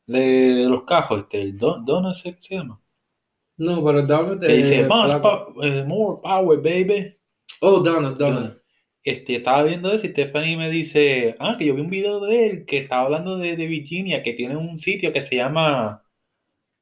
[0.06, 2.80] de, de los cajos, este, el Don, Don no sé qué se llama.
[3.56, 7.16] No, pero dame Que dice, más pa- eh, more power, baby.
[7.60, 8.58] Oh, Donald, Donald.
[9.04, 12.46] Este, estaba viendo eso y Stephanie me dice, ah, que yo vi un video de
[12.46, 16.04] él que estaba hablando de, de Virginia, que tiene un sitio que se llama,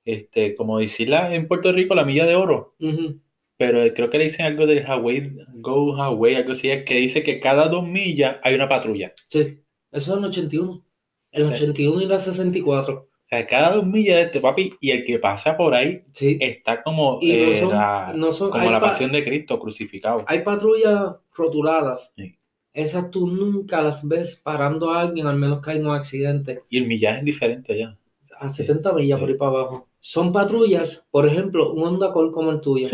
[0.04, 2.76] este, como decirla en Puerto Rico, la milla de oro.
[2.80, 3.20] Ujú.
[3.60, 7.40] Pero creo que le dicen algo del Hawaii, Go Hawaii, algo así, que dice que
[7.40, 9.12] cada dos millas hay una patrulla.
[9.26, 9.58] Sí,
[9.92, 10.82] eso es el 81.
[11.30, 11.52] El Sí.
[11.52, 12.94] 81 y la 64.
[12.94, 16.38] O sea, cada dos millas de este papi, y el que pasa por ahí Sí.
[16.40, 19.22] está como, Y no eh, son- la, no son- como hay la pa- pasión de
[19.22, 20.24] Cristo crucificado.
[20.26, 22.14] Hay patrullas rotuladas.
[22.16, 22.34] Sí.
[22.72, 26.62] Esas tú nunca las ves parando a alguien, al menos que haya un accidente.
[26.70, 27.98] Y el millaje es diferente allá.
[28.38, 29.20] A 70 millas Sí.
[29.20, 29.88] por ahí para abajo.
[30.00, 32.88] Son patrullas, por ejemplo, un Honda como el tuyo.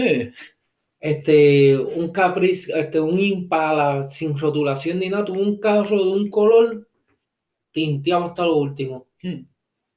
[0.99, 5.25] Este, un Caprice, este, un Impala sin rotulación ni nada.
[5.25, 6.89] tú Un carro de un color
[7.71, 9.07] tinteado hasta lo último.
[9.23, 9.47] Hmm.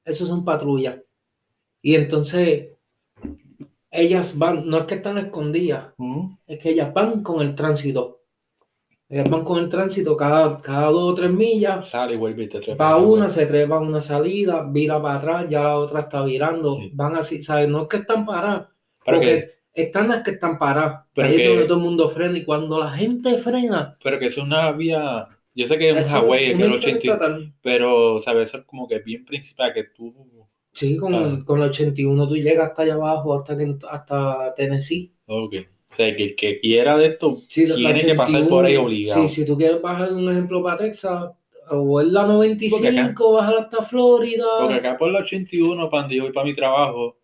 [0.04, 0.98] Esos son patrullas.
[1.82, 2.68] Y entonces,
[3.90, 6.36] ellas van, no es que están escondidas, Ujú.
[6.46, 8.20] es que ellas van con el tránsito.
[9.08, 11.90] Ellas van con el tránsito cada, cada dos o tres millas.
[11.90, 12.84] Sale y vuelve y te trepa.
[12.84, 16.76] Va una, se trepa a una salida, vira para atrás, ya la otra está virando.
[16.76, 16.92] Sí.
[16.94, 17.68] Van así, ¿sabes?
[17.68, 18.68] No es que están paradas,
[19.04, 21.04] Pero porque que, están las que están paradas.
[21.14, 22.38] Pero ahí es que- donde todo el mundo frena.
[22.38, 25.28] Y cuando la gente frena, pero que es una vía.
[25.54, 27.52] Yo sé que es un Hawái, que es el 80, interestatal.
[27.60, 28.48] pero, ¿sabes?
[28.50, 30.14] Eso es como que bien principal, que tú.
[30.72, 31.42] Sí, con, Ah.
[31.44, 35.12] con la 81 tú llegas hasta allá abajo, hasta, que, hasta Tennessee.
[35.26, 35.54] Ok.
[35.90, 38.86] O sea, que el que quiera de esto Sí, tiene que pasar por ahí 81,
[38.86, 39.22] obligado.
[39.28, 41.30] Sí, si tú quieres bajar un ejemplo para Texas,
[41.72, 44.44] o es la 95, bajar hasta Florida.
[44.60, 47.16] Porque acá por la 81, cuando yo voy para mi trabajo,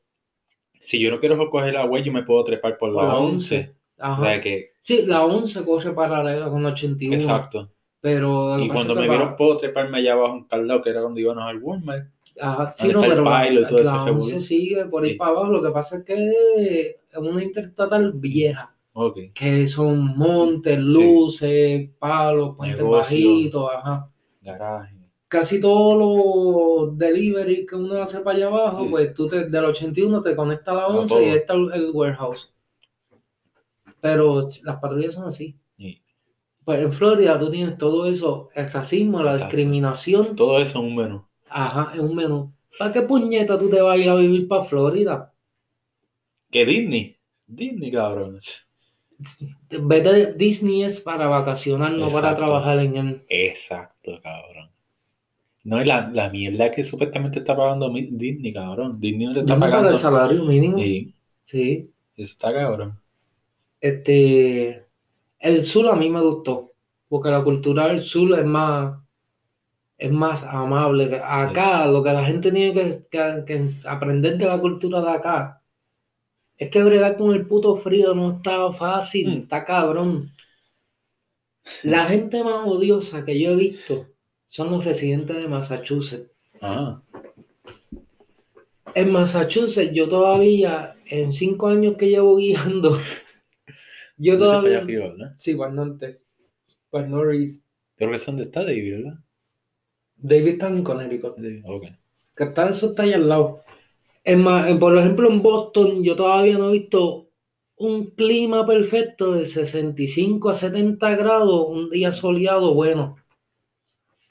[0.87, 3.75] si yo no quiero coger la web, yo me puedo trepar por la, 11.
[3.99, 4.41] Ajá.
[4.41, 4.71] que...
[4.81, 7.17] Sí, la 11 coge paralela con la 81.
[7.17, 7.73] Exacto.
[8.01, 11.43] Pero y cuando me vieron, puedo treparme allá abajo en Caldao, que era donde íbamos
[11.43, 12.07] al Walmart.
[12.41, 15.51] Ajá, sí, no, pero la, y todo la 11 sigue por ahí para abajo.
[15.51, 18.73] Lo que pasa es que es una interestatal vieja.
[18.93, 19.31] Okay.
[19.31, 24.09] Que son montes, luces, palos, puentes bajitos, ajá.
[24.41, 24.96] Garaje.
[25.37, 30.23] Casi todos los delivery que uno hace para allá abajo, pues tú te, del 81
[30.23, 32.55] te conectas a la 11 y está el warehouse.
[34.01, 35.55] Pero las patrullas son así.
[36.65, 40.35] Pues en Florida tú tienes todo eso, el racismo, la discriminación.
[40.35, 41.27] Todo eso en un menú.
[41.51, 42.55] Ajá, en un menú.
[42.79, 45.35] ¿Para qué puñeta tú te vas a ir a vivir para Florida?
[46.51, 47.15] ¿Qué Disney?
[47.47, 48.41] Disney, cabrón.
[49.69, 53.25] Vete, Disney es para vacacionar, no para trabajar en él.
[53.29, 54.71] Exacto, cabrón.
[55.67, 59.01] No, es la, la mierda que supuestamente está pagando Disney, cabrón.
[59.01, 59.91] Disney no te está pagando.
[59.91, 60.79] el salario mínimo.
[60.79, 61.13] Sí.
[61.45, 61.91] Sí.
[62.17, 63.01] Eso está cabrón.
[63.81, 64.87] Este.
[65.41, 66.73] El sur a mí me gustó,
[67.09, 68.97] porque la cultura del sur es más,
[69.99, 71.21] es más amable.
[71.21, 75.63] Acá lo que la gente tiene que, aprender de la cultura de acá
[76.57, 79.43] es que bregar con el puto frío no está fácil, mm.
[79.43, 80.31] está cabrón.
[81.83, 84.16] La gente más odiosa que yo he visto
[84.57, 86.31] son los residentes de Massachusetts.
[86.63, 87.03] Ah.
[88.95, 92.99] En Massachusetts yo todavía, en cinco años que llevo guiando,
[94.17, 94.83] yo todavía.
[95.37, 96.23] Sí, bastante.
[96.89, 97.67] Pues Norris.
[97.97, 99.19] Creo que de está David, ¿verdad?
[100.17, 101.35] David está en Connecticut.
[101.63, 101.95] Okay.
[102.35, 103.63] Que está, eso está ahí al lado.
[104.25, 107.29] Es más, por ejemplo, en Boston, yo todavía no he visto
[107.77, 113.17] un clima perfecto de 65 a 70 grados, un día soleado bueno.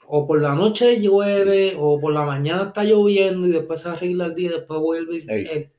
[0.08, 4.26] O por la noche llueve, o por la mañana está lloviendo y después se arregla
[4.26, 5.22] el día y después vuelve.
[5.28, 5.70] Eh,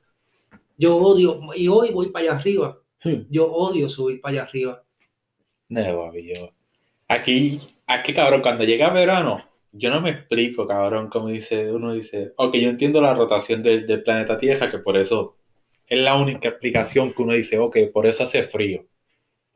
[0.77, 2.79] yo odio, y hoy voy para allá arriba.
[3.03, 3.23] Hmm.
[3.29, 4.83] Yo odio subir para allá arriba.
[5.69, 6.51] No, yo.
[7.07, 12.33] Aquí, aquí, cabrón, cuando llega verano, yo no me explico, cabrón, como dice, uno dice,
[12.37, 15.35] ok, yo entiendo la rotación del, planeta Tierra, que por eso
[15.87, 18.85] es la única explicación que uno dice, ok, por eso hace frío.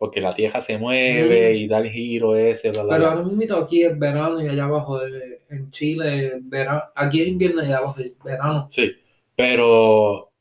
[0.02, 4.00] Porque la Tierra se mueve y da el giro ese, Pero ahora mismo aquí es
[4.00, 5.00] verano y allá abajo,
[5.48, 8.68] en Chile, verano, aquí es invierno y allá abajo es verano.
[8.72, 8.92] Sí,
[9.36, 10.32] pero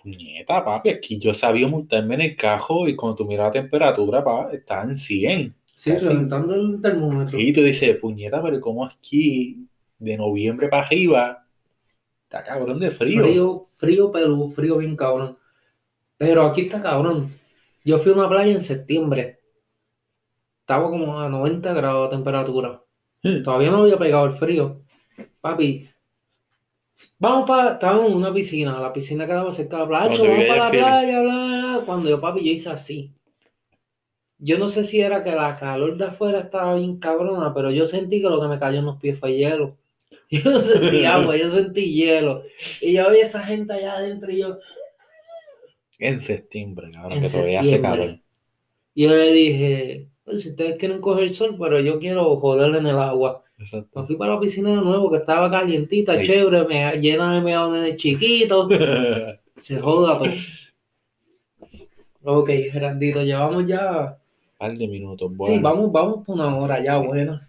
[0.00, 4.22] Puñeta, papi, aquí yo sabía montarme en el cajo y cuando tú miras la temperatura,
[4.22, 5.56] papi, está en 100.
[5.74, 7.40] Sí, reventando el termómetro.
[7.40, 9.66] Y tú dices, puñeta, pero ¿cómo aquí,
[9.98, 11.44] de noviembre para arriba,
[12.22, 13.24] está cabrón de frío?
[13.24, 15.36] Frío, frío, pero frío bien cabrón.
[16.16, 17.36] Pero aquí está cabrón.
[17.88, 19.40] Yo fui a una playa en septiembre.
[20.60, 22.82] Estaba como a 90 grados de temperatura.
[23.42, 24.82] Todavía no había pegado el frío.
[25.40, 25.88] Papi,
[27.18, 30.64] Vamos para, estábamos en una piscina, la piscina quedaba cerca de la playa, vamos para
[30.64, 33.10] la playa, bla, bla, Cuando yo, papi, yo hice así.
[34.36, 37.86] Yo no sé si era que la calor de afuera estaba bien cabrona, pero yo
[37.86, 39.78] sentí que lo que me cayó en los pies fue hielo.
[40.30, 42.42] Yo no sentí agua, yo sentí hielo.
[42.82, 44.58] Y yo vi a esa gente allá adentro y yo.
[45.98, 48.20] En septiembre, cabrón, que todavía hace calor.
[48.94, 52.86] Y yo le dije, pues si ustedes quieren coger sol, pero yo quiero joder en
[52.86, 53.42] el agua.
[53.56, 57.96] Me fui para la piscina de nuevo, que estaba calientita, chévere, me, llena de meones
[57.96, 58.70] chiquitos.
[59.56, 60.28] Se joda todo.
[62.22, 64.18] Ok, Gerandito, llevamos ya.
[64.52, 65.54] Un par de minutos, bueno.
[65.54, 67.40] Sí, vamos, vamos por una hora ya, bueno.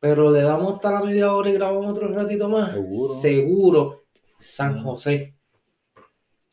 [0.00, 2.72] Pero le damos hasta la media hora y grabamos otro ratito más.
[2.72, 3.14] Seguro.
[3.14, 4.04] Seguro.
[4.38, 5.35] San José.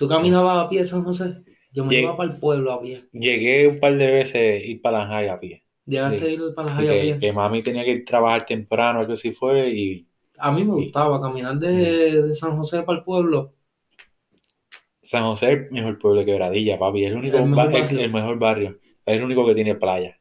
[0.03, 1.45] ¿Tú caminabas a pie, San José?
[1.71, 3.05] Yo me iba para el pueblo a pie.
[3.13, 5.63] Llegué un par de veces ir para la a pie.
[5.85, 9.69] Llegaste a ir para las que, que mami tenía que trabajar temprano, algo así fue,
[9.69, 10.05] y...
[10.37, 13.53] A mí me gustaba caminar de, de, San José para el pueblo.
[15.01, 17.05] San José es el mejor pueblo de Quebradilla, papi.
[17.05, 17.99] Es el único el mejor, barrio.
[18.01, 18.79] el mejor barrio.
[19.05, 20.19] Es el único que tiene playa.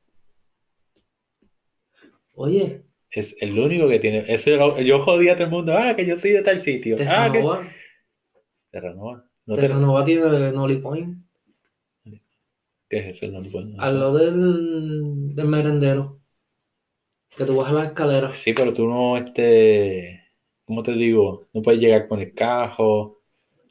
[2.34, 2.84] Oye.
[3.10, 4.24] Es el único que tiene.
[4.28, 5.76] Ese, yo jodía a todo el mundo.
[5.76, 6.94] Ah, que yo soy de tal sitio.
[6.96, 7.62] ¿Te ah, renova?
[7.62, 7.68] Que...
[8.70, 9.31] Te renova.
[9.46, 11.18] No te, te tiene Nolly Point.
[12.92, 13.32] ¿Qué es eso?
[13.32, 13.40] No,
[13.78, 16.20] Al lado del, del merendero.
[17.36, 18.34] Que tú vas a la escalera.
[18.34, 20.20] Sí, pero tú no, este,
[20.66, 21.46] ¿cómo te digo?
[21.54, 23.22] No puedes llegar con el cajo.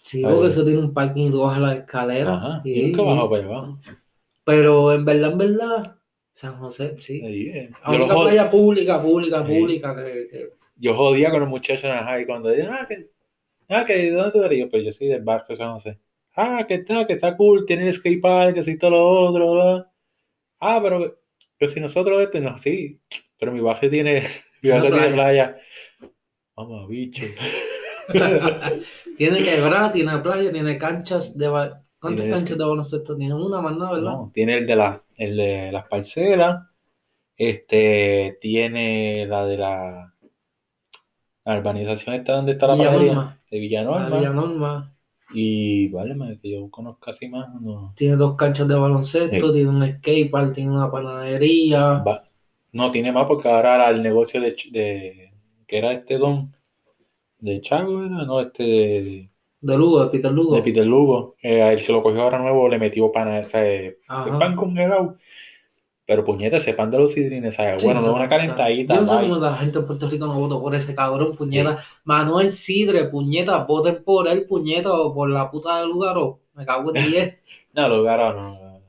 [0.01, 2.33] Sí, porque eso tiene un parking y tú vas a la escalera.
[2.33, 3.77] Ajá, y, nunca bajo para allá
[4.43, 5.97] Pero en verdad, en verdad,
[6.33, 7.21] San José, sí.
[7.23, 7.69] Ahí es.
[7.83, 9.95] Aunque playa pública, pública, pública.
[9.95, 13.11] Que, Yo jodía con los muchachos en la y cuando decían, ah, que,
[13.71, 14.67] ah, que, ¿dónde tú eres?
[14.69, 15.99] Pues yo soy del barco de San José.
[16.35, 19.91] Ah, que está, que está cool, tiene el skatepark, que si todo lo otro, ¿verdad?
[20.59, 21.19] Ah, pero,
[21.57, 23.01] pero si nosotros este no, sí,
[23.37, 24.23] Pero mi barrio tiene,
[24.63, 25.57] mi barrio tiene playa.
[26.55, 27.25] Vamos, bicho.
[29.17, 31.49] tiene quebrada, tiene playa, tiene canchas de...
[31.99, 33.35] ¿Cuántas canchas de baloncesto tiene?
[33.35, 33.91] Una más, ¿no?
[33.91, 34.11] ¿verdad?
[34.11, 36.67] No, tiene el de, la, el de las parcelas,
[37.37, 40.10] este, tiene la de la,
[41.45, 44.17] la urbanización esta donde está la panadería, de Villanorma.
[44.17, 44.95] Villanorma.
[45.33, 47.47] Y vale, que yo conozco así más.
[47.95, 52.03] Tiene dos canchas de baloncesto, tiene un skatepark, tiene una panadería.
[52.73, 55.33] No, tiene más porque ahora el negocio de, de
[55.67, 56.53] que era este don
[57.39, 59.29] de Chago, era, no, este de,
[59.61, 60.55] de Lugo, de Peter Lugo.
[60.55, 61.35] De Peter Lugo.
[61.41, 63.97] Eh, a él se lo cogió ahora nuevo, le metió pan, o sea, el
[64.39, 65.17] pan congelado.
[66.11, 67.85] Pero puñeta, ese pan de los sidrines, ¿sabes?
[67.85, 68.95] bueno, no es una calentadita.
[68.95, 71.79] Yo no sé cómo la gente en Puerto Rico no votó por ese cabrón, puñeta.
[72.03, 76.41] Manuel Sidre, puñeta, voten por él, puñeta, o por la puta de Lugaro.
[76.53, 77.37] Me cago en 10.
[77.73, 78.81] no, Lugaro no.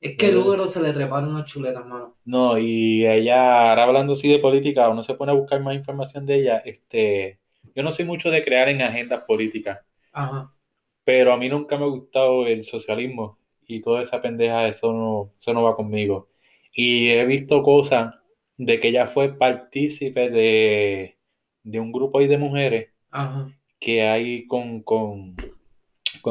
[0.00, 2.14] Es que Lugaro se le treparon unas chuletas, mano.
[2.24, 6.26] No, y ella, ahora hablando así de política, uno se pone a buscar más información
[6.26, 7.40] de ella, este,
[7.74, 9.80] yo no soy mucho de crear en agendas políticas.
[10.12, 10.54] Ajá.
[11.02, 15.32] Pero a mí nunca me ha gustado el socialismo y toda esa pendeja, eso no,
[15.36, 16.28] eso no va conmigo.
[16.80, 18.14] Y he visto cosas
[18.56, 21.16] de que ella fue partícipe de,
[21.64, 22.90] un grupo ahí de mujeres
[23.80, 25.34] que hay con, con,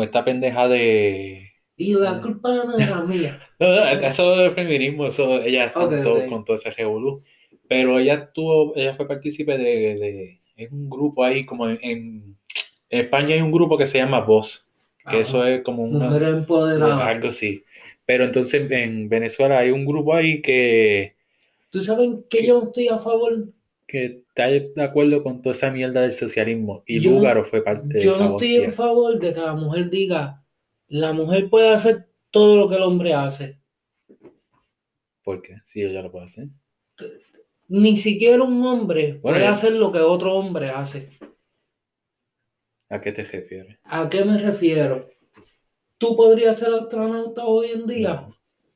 [0.02, 1.52] esta pendeja de...
[1.76, 3.40] Y la culpa no era mía.
[3.60, 5.82] eso del feminismo, eso ella está
[6.30, 7.24] con todo ese revolú.
[7.68, 12.38] Pero ella tuvo, ella fue partícipe de, de, es un grupo ahí como en
[12.90, 14.66] en España hay un grupo que se llama Voz,
[15.10, 16.06] que eso es como una...
[16.06, 17.06] Mujer empoderada.
[17.06, 17.64] Algo así.
[18.08, 21.18] Pero entonces en Venezuela hay un grupo ahí que...
[21.70, 23.50] ¿Tú sabes que, yo no estoy a favor?
[23.86, 26.84] Que está de acuerdo con toda esa mierda del socialismo.
[26.86, 28.12] Y Lúgaro fue parte de eso.
[28.12, 30.42] Yo no estoy a favor de que la mujer diga,
[30.88, 33.60] la mujer puede hacer todo lo que el hombre hace.
[35.22, 35.58] ¿Por qué?
[35.66, 36.48] Si ella lo puede hacer.
[37.68, 41.10] Ni siquiera un hombre puede hacer lo que otro hombre hace.
[42.88, 43.78] ¿A qué te refieres?
[43.84, 45.10] ¿A qué me refiero?
[45.98, 48.28] ¿Tú podrías ser astronauta hoy en día?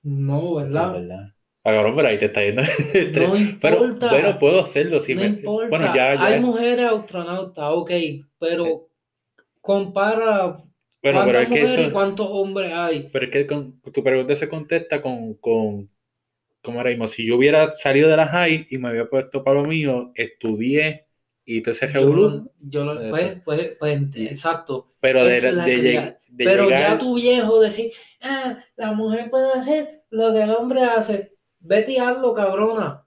[0.03, 0.95] No, ¿verdad?
[0.95, 1.34] Sí, ¿verdad?
[1.64, 2.64] Ah, pero ahí te está yendo.
[3.27, 4.10] no importa.
[4.10, 5.69] bueno, puedo hacerlo si no Importa.
[5.69, 6.26] Bueno, ya, ya.
[6.26, 7.91] Hay mujeres astronautas, ok,
[8.39, 8.88] pero
[9.61, 10.64] compara
[11.03, 11.81] bueno, pero es que eso...
[11.81, 13.10] y cuántos hombres hay.
[13.11, 13.45] Pero es que
[13.91, 15.89] tu pregunta se contesta con, con
[16.61, 19.61] como ahora mismo, si yo hubiera salido de la high y me había puesto para
[19.61, 21.07] lo mío, estudié
[21.43, 24.90] y tú ese Yo, yo lo, pues, pues, pues, exacto.
[25.01, 27.91] Pero, de, pero ya tu viejo decir,
[28.21, 31.33] ah, la mujer puede hacer lo que el hombre hace.
[31.59, 33.03] Vete y hazlo, cabrona.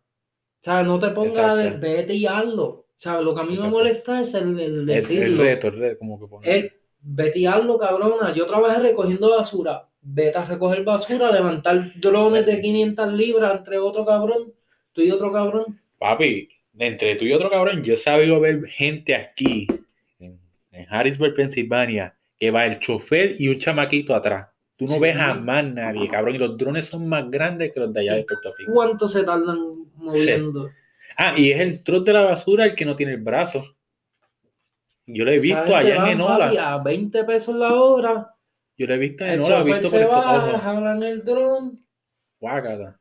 [0.60, 2.64] O sea, no te pongas de vete y hazlo.
[2.64, 5.26] O sea, lo que a mí me molesta es el, el decirlo.
[5.26, 6.72] El, reto, el reto, como que poner.
[7.00, 8.34] vete y hazlo, cabrona.
[8.34, 9.88] Yo trabajé recogiendo basura.
[10.00, 14.52] Vete a recoger basura, levantar drones de 500 libras entre otro cabrón,
[14.92, 15.80] tú y otro cabrón.
[15.98, 16.48] Papi,
[16.78, 19.66] entre tú y otro cabrón, yo he sabido ver gente aquí,
[20.74, 24.48] en, Harrisburg, Pensilvania, que va el chofer y un chamaquito atrás.
[24.76, 26.34] Tú no ves jamás nadie, cabrón.
[26.34, 28.72] Y los drones son más grandes que los de allá de Puerto Rico.
[28.72, 30.70] ¿Cuánto se tardan moviendo?
[31.16, 33.64] Ah, y es el trote de la basura el que no tiene el brazo.
[35.06, 36.74] Yo lo he visto allá en Enola.
[36.74, 38.34] A 20 pesos la hora.
[38.76, 39.58] Yo lo he visto en Enola.
[39.58, 41.80] El chofer se va, jalan el dron.
[42.40, 42.98] Guácata.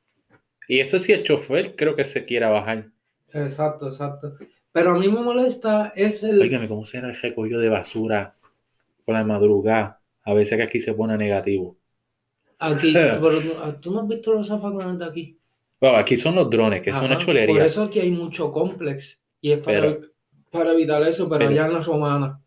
[0.68, 2.90] Y eso sí, el chofer creo que se quiera bajar.
[3.34, 4.38] Exacto, exacto.
[4.74, 6.68] Pero a mí me molesta es el...
[6.68, 8.36] ¿cómo será el recogido de basura
[9.06, 10.02] por la madrugada?
[10.24, 11.78] A veces que aquí se pone negativo.
[12.58, 13.40] Aquí, pero
[13.80, 15.38] tú no has visto los zafacones de aquí.
[15.80, 17.56] Bueno, aquí son los drones, que son una chulería.
[17.56, 19.22] Por eso aquí hay mucho complex.
[19.42, 19.98] Y es para,
[20.50, 22.42] para evitar eso, pero, allá en la romana.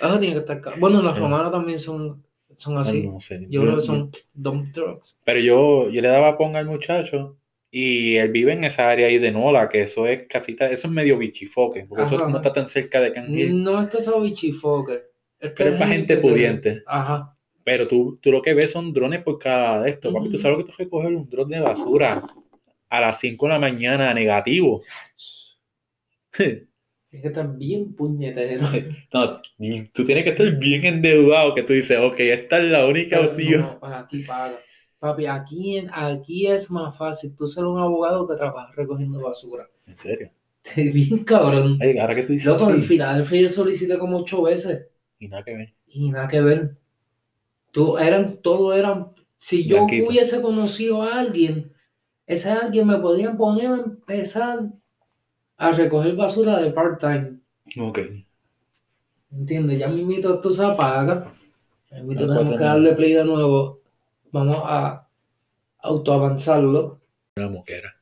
[0.00, 2.22] Eso tiene que estar Bueno, en la romana también son,
[2.56, 3.06] son así.
[3.06, 3.46] No, sé.
[3.48, 5.16] Yo creo que son dump trucks.
[5.24, 7.36] Pero yo, yo le daba ponga al muchacho
[7.74, 10.90] y él vive en esa área ahí de Nola, que eso es casi, eso es
[10.90, 13.64] medio bichifoque, porque eso no está tan cerca de Canguil.
[13.64, 15.00] No es que sea bichifoque.
[15.40, 16.82] Es que Pero es para gente pudiente.
[16.86, 17.34] Ajá.
[17.64, 20.12] Pero tú, tú lo que ves son drones por cada de estos.
[20.12, 22.22] Papi, tú sabes lo que tú recoger un dron de basura
[22.90, 24.82] a las 5 de la mañana negativo.
[27.12, 28.66] Es que estás bien puñetero.
[29.12, 29.38] No,
[29.92, 33.60] tú tienes que estar bien endeudado, que tú dices, ok, esta es la única opción.
[33.60, 34.58] No, para ti paga.
[35.02, 39.68] Papi, aquí, aquí es más fácil tú ser un abogado que trabajar recogiendo basura.
[39.84, 40.30] ¿En serio?
[40.76, 41.76] Bien cabrón.
[41.80, 42.46] Ay, ahora que tú dices.
[42.46, 44.86] Loco, en Filadelfia yo solicité como ocho veces.
[45.18, 45.74] Y nada que ver.
[45.88, 46.76] Y nada que ver.
[47.72, 49.08] Tú, eran, todo eran.
[49.38, 51.72] Si yo hubiese conocido a alguien,
[52.24, 54.70] ese alguien me podían poner a empezar
[55.56, 57.40] a recoger basura de part-time.
[57.76, 57.98] Ok.
[59.32, 59.80] ¿Entiendes?
[59.80, 61.34] Ya mi mito esto se apaga.
[61.90, 63.81] Mi mito tenemos que darle play de nuevo
[64.32, 65.06] vamos a
[65.78, 67.00] autoavanzarlo
[67.36, 67.94] Una moquera.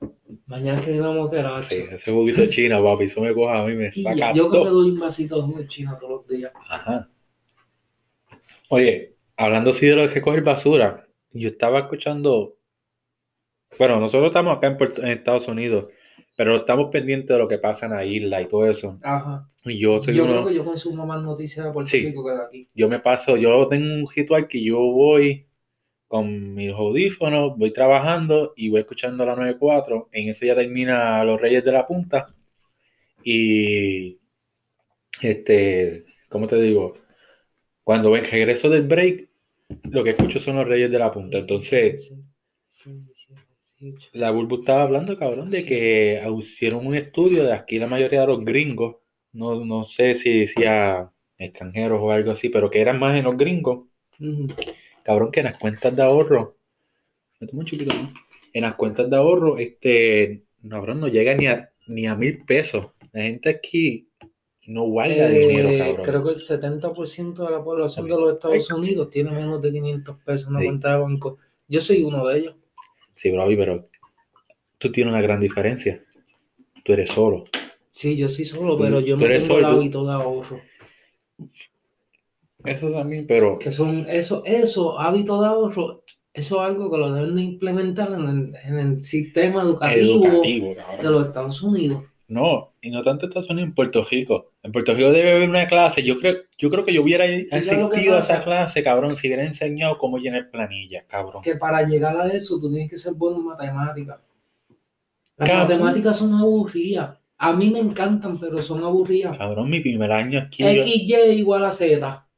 [0.46, 1.62] Mañana que una moquera.
[1.62, 4.58] Sí, ese juguito de China, papi, eso me coja a mí, me saca Yo que
[4.58, 6.52] me doy un vasito de China todos los días.
[6.68, 7.08] Ajá.
[8.68, 12.56] Oye, hablando así de lo que coger basura, yo estaba escuchando.
[13.78, 15.86] Bueno, nosotros estamos acá en, Estados Unidos,
[16.36, 18.98] pero estamos pendientes de lo que pasa en la isla y todo eso.
[19.02, 19.48] Ajá.
[19.64, 22.68] Y yo yo creo que yo consumo más noticias de Puerto Rico que de aquí.
[22.74, 25.46] Yo me paso, yo tengo un ritual que yo voy
[26.10, 30.08] con mis audífonos, voy trabajando y voy escuchando la 94.
[30.10, 32.26] En eso ya termina Los Reyes de la Punta.
[33.22, 34.18] Y,
[35.22, 36.94] este, ¿cómo te digo?
[37.84, 39.28] Cuando ven regreso del break,
[39.84, 41.38] lo que escucho son Los Reyes de la Punta.
[41.38, 42.12] Entonces,
[44.12, 48.26] la Bulbu estaba hablando, cabrón, de que hicieron un estudio de aquí la mayoría de
[48.26, 48.96] los gringos,
[49.30, 51.08] no, no sé si decía
[51.38, 53.86] extranjeros o algo así, pero que eran más en los gringos
[55.02, 56.56] cabrón, que en las cuentas de ahorro,
[57.40, 62.88] en las cuentas de ahorro, este, cabrón, no llega ni a, ni a mil pesos.
[63.12, 64.08] La gente aquí
[64.66, 66.04] no guarda eh, dinero, cabrón.
[66.04, 70.16] Creo que el 70% de la población de los Estados Unidos tiene menos de 500
[70.24, 71.38] pesos en una cuenta de banco.
[71.66, 72.54] Yo soy uno de ellos.
[73.14, 73.88] Sí, bro, pero
[74.78, 76.02] tú tienes una gran diferencia.
[76.84, 77.44] Tú eres solo.
[77.90, 80.60] Sí, yo sí solo, pero yo no tengo el hábito de ahorro.
[82.64, 83.58] Eso también, pero...
[83.58, 88.12] Que son, eso, eso, hábito de ahorro, eso es algo que lo deben de implementar
[88.12, 90.24] en el, sistema educativo,
[91.02, 92.04] de los Estados Unidos.
[92.28, 94.52] No, y no tanto en Estados Unidos, en Puerto Rico.
[94.62, 96.04] En Puerto Rico debe haber una clase.
[96.04, 99.98] Yo creo, yo creo que yo hubiera asistido a esa clase, cabrón, si hubiera enseñado
[99.98, 101.42] cómo llenar planillas, cabrón.
[101.42, 104.20] Que para llegar a eso tú tienes que ser bueno en matemáticas.
[105.36, 107.18] Las matemáticas son aburridas.
[107.38, 109.36] A mí me encantan, pero son aburridas.
[109.36, 110.62] Cabrón, mi primer año aquí.
[110.64, 112.28] X, Y igual a Z.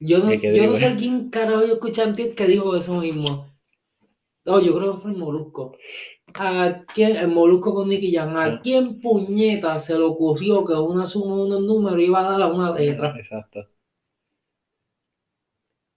[0.00, 3.54] Yo no, yo no sé quién carajo yo escuché antes que dijo eso mismo.
[4.44, 5.76] No, yo creo que fue el Molusco.
[6.34, 8.36] ¿A quién, el Molusco con Nicky Jan.
[8.36, 8.60] ¿A ah.
[8.62, 12.74] quién puñeta se le ocurrió que una suma unos números iba a dar a una
[12.74, 13.14] letra?
[13.16, 13.66] Exacto.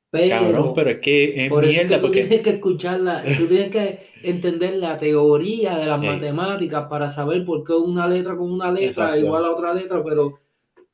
[0.09, 3.69] Pero, Cabrón, pero es que es por eso mierda, tú tienes que escucharla, tú tienes
[3.69, 8.71] que entender la teoría de las matemáticas para saber por qué una letra con una
[8.71, 10.39] letra igual a otra letra, pero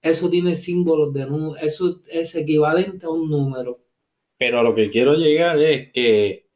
[0.04, 3.80] eso tiene símbolos de número, eso es equivalente a un número.
[4.38, 6.48] Pero a lo que quiero llegar es que,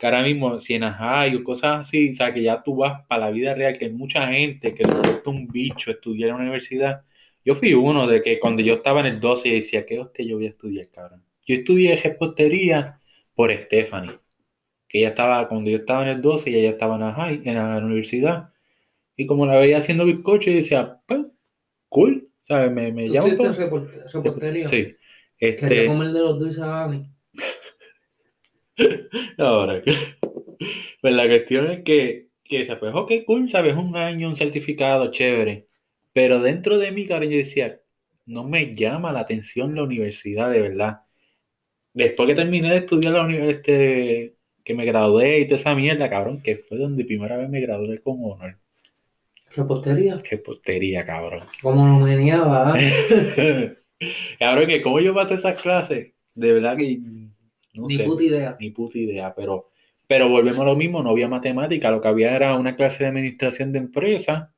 [0.00, 3.26] ahora mismo, si en hay o cosas así, o sea, que ya tú vas para
[3.26, 6.42] la vida real, que hay mucha gente que le gusta un bicho estudiar en la
[6.42, 7.04] universidad.
[7.44, 10.36] Yo fui uno de que cuando yo estaba en el 12 decía, ¿qué hostia yo
[10.36, 11.22] voy a estudiar, cabrón?
[11.46, 13.00] Yo estudié repostería
[13.34, 14.18] por Stephanie,
[14.88, 17.54] que ella estaba, cuando yo estaba en el 12 y ella estaba en la, en
[17.54, 18.50] la universidad.
[19.16, 21.26] Y como la veía haciendo bizcocho, y decía, pues,
[21.88, 22.17] cool,
[22.48, 22.72] ¿Sabes?
[22.72, 23.28] Me, me llama.
[24.12, 24.68] reportería?
[24.68, 24.96] Sí.
[25.38, 25.68] Este...
[25.68, 26.62] Quería comer de los dulces.
[29.38, 29.82] Ahora,
[31.00, 33.74] pues la cuestión es que, que pues, ok, cool, ¿sabes?
[33.76, 35.68] Un año, un certificado, chévere.
[36.12, 37.80] Pero dentro de mí, cariño, yo decía,
[38.26, 41.02] no me llama la atención la universidad, de verdad.
[41.92, 46.10] Después que terminé de estudiar la universidad, este, que me gradué y toda esa mierda,
[46.10, 48.58] cabrón, que fue donde primera vez me gradué con honor.
[49.58, 50.16] ¿Repostería?
[50.30, 51.42] Repostería, cabrón.
[51.60, 52.76] ¿Cómo lo meneaba?
[54.38, 56.98] cabrón, que como yo pasé esas clases, de verdad que
[57.74, 58.56] no ni puta idea.
[58.60, 59.70] Ni puta idea, pero,
[60.06, 63.10] pero volvemos a lo mismo, no había matemática, lo que había era una clase de
[63.10, 64.50] administración de empresas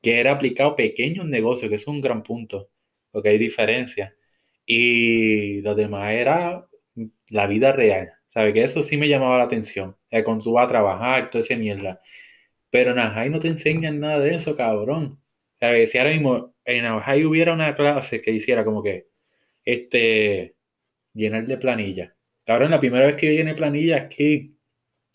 [0.00, 2.70] que era aplicado a pequeños negocios, que es un gran punto,
[3.10, 4.14] porque hay diferencia.
[4.64, 6.66] Y lo demás era
[7.28, 8.12] la vida real.
[8.28, 8.52] ¿Sabes?
[8.52, 9.96] Que eso sí me llamaba la atención.
[10.24, 12.00] cuando tú vas a trabajar, toda esa mierda.
[12.74, 15.20] Pero en Ajay no te enseñan nada de eso, cabrón.
[15.54, 19.06] O sea, si ahora mismo en Ajay hubiera una clase que hiciera como que,
[19.64, 20.56] este,
[21.12, 22.16] llenar de planilla.
[22.44, 24.58] Cabrón, la primera vez que yo llené planilla aquí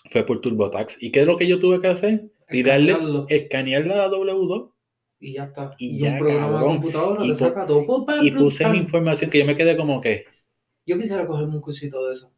[0.09, 1.03] fue por TurboTax.
[1.03, 2.31] ¿Y qué es lo que yo tuve que hacer?
[2.49, 2.95] Y darle,
[3.27, 4.71] escanearla a la W2.
[5.19, 5.75] Y ya está.
[5.77, 8.05] Y, ya, un programa de computadora y saca todo.
[8.21, 10.23] y puse mi información que yo me quedé como que.
[10.85, 12.33] Yo quisiera cogerme un cursito de eso.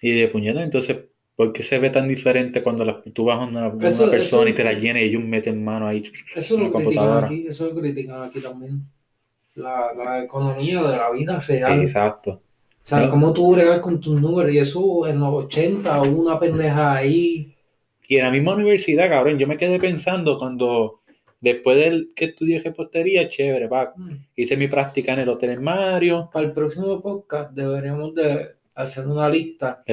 [0.00, 3.72] Y de puñeta, entonces ¿Por qué se ve tan diferente cuando tú vas a una,
[3.78, 6.02] persona y te la llena y ellos meten mano ahí?
[6.34, 8.82] Eso lo critican aquí, eso lo critican aquí también.
[9.54, 11.80] La, la economía de la vida real.
[11.80, 12.42] Exacto.
[12.84, 16.94] O sea, cómo tú bregas con tus números y eso en los 80 una pendeja
[16.94, 17.54] ahí.
[18.08, 21.00] Y en la misma universidad, cabrón, yo me quedé pensando cuando,
[21.40, 24.10] después del que estudié repostería, chévere, va, mm.
[24.34, 26.28] hice mi práctica en el Hotel Mario.
[26.32, 29.84] Para el próximo podcast deberíamos de hacer una lista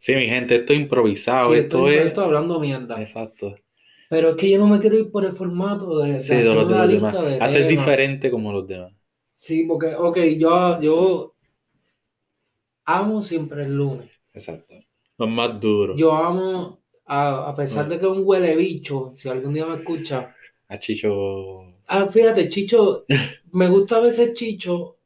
[0.00, 1.54] Sí, mi gente, esto es improvisado.
[1.54, 2.06] esto es...
[2.06, 2.98] Estoy hablando mierda.
[2.98, 3.54] Exacto.
[4.08, 7.22] Pero es que yo no me quiero ir por el formato de, hacer una lista
[7.22, 8.92] de Hacer diferente como los demás.
[9.34, 11.36] Sí, porque, ok, yo, yo
[12.86, 14.10] amo siempre el lunes.
[14.32, 14.74] Exacto.
[15.18, 15.98] Los más duros.
[15.98, 20.34] Yo amo, a, pesar de que es un huele bicho, si algún día me escucha.
[20.66, 21.74] A Chicho.
[21.86, 23.04] Ah, fíjate, Chicho,
[23.52, 24.96] me gusta a veces Chicho,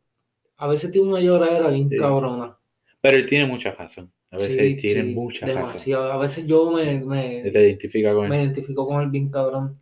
[0.57, 2.57] a veces tiene una lloradera bien cabrona.
[3.01, 4.13] Pero él tiene mucha razón.
[4.35, 6.11] A veces tiene mucha demasiado.
[6.11, 8.31] A veces yo me, me, Te identifica con él.
[8.31, 9.79] me identifico con él bien cabrón.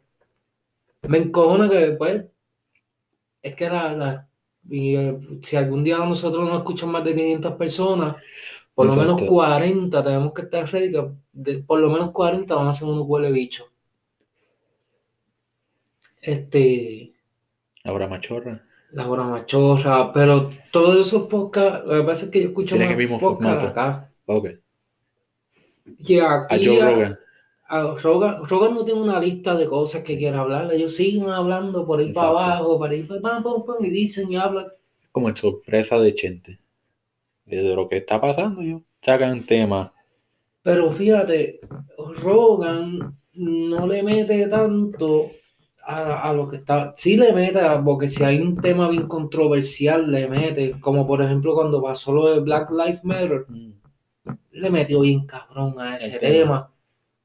[1.08, 2.24] Me encojona que después
[3.40, 4.28] es que la, la
[4.70, 8.16] eh, si algún día nosotros no escuchan más de 500 personas,
[8.74, 12.74] por lo menos 40 tenemos que estar ready, que por lo menos 40 van a
[12.74, 13.68] ser unos huele bichos.
[16.20, 17.14] Este.
[17.84, 18.62] La hora machorra.
[18.92, 23.20] La hora machorra, pero todos esos podcasts, lo que pasa es que yo escucho más
[23.20, 24.11] podcasts acá.
[24.32, 24.48] Ok.
[25.98, 27.18] Y aquí, a Joe Rogan.
[28.02, 30.70] Rogan, Rogan no tiene una lista de cosas que quiera hablar.
[30.72, 33.42] Ellos siguen hablando por ahí para abajo, para ahí para
[33.80, 34.66] y dicen y hablan.
[35.10, 36.58] Como en sorpresa de gente.
[37.46, 39.92] De lo que está pasando, yo sacan tema.
[40.62, 41.60] Pero fíjate,
[42.22, 45.26] Rogan no le mete tanto
[45.84, 46.94] a, a, lo que está.
[46.96, 50.78] Sí le mete, porque si hay un tema bien controversial, le mete.
[50.80, 53.46] Como por ejemplo cuando pasó lo de Black Lives Matter.
[53.48, 53.81] Mm.
[54.62, 56.72] Le metió bien cabrón a ese tema.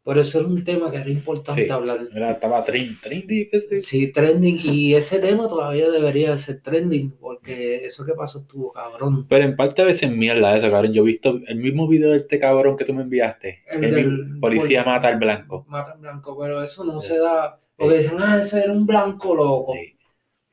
[0.07, 1.99] Por eso era un tema que era importante hablar.
[2.31, 4.57] estaba trending, Sí, trending.
[4.63, 9.27] Y ese tema todavía debería ser trending, porque eso que pasó estuvo cabrón.
[9.27, 10.93] Pero en parte a veces mierda eso, cabrón.
[10.93, 13.63] Yo he visto el mismo video de este cabrón que tú me enviaste.
[13.69, 15.65] El, policía mata al blanco.
[15.67, 17.59] Mata al blanco, pero eso no se da.
[17.75, 19.73] Porque dicen, ah, ese era un blanco loco.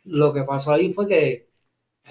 [0.02, 1.48] Lo que pasó ahí fue que.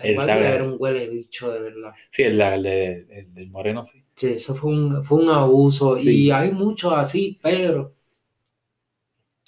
[0.01, 1.93] Igual era un huele bicho, de verdad.
[2.09, 4.02] Sí, el, de, el del moreno, sí.
[4.15, 7.95] Sí, eso fue un, fue un abuso y hay muchos así, pero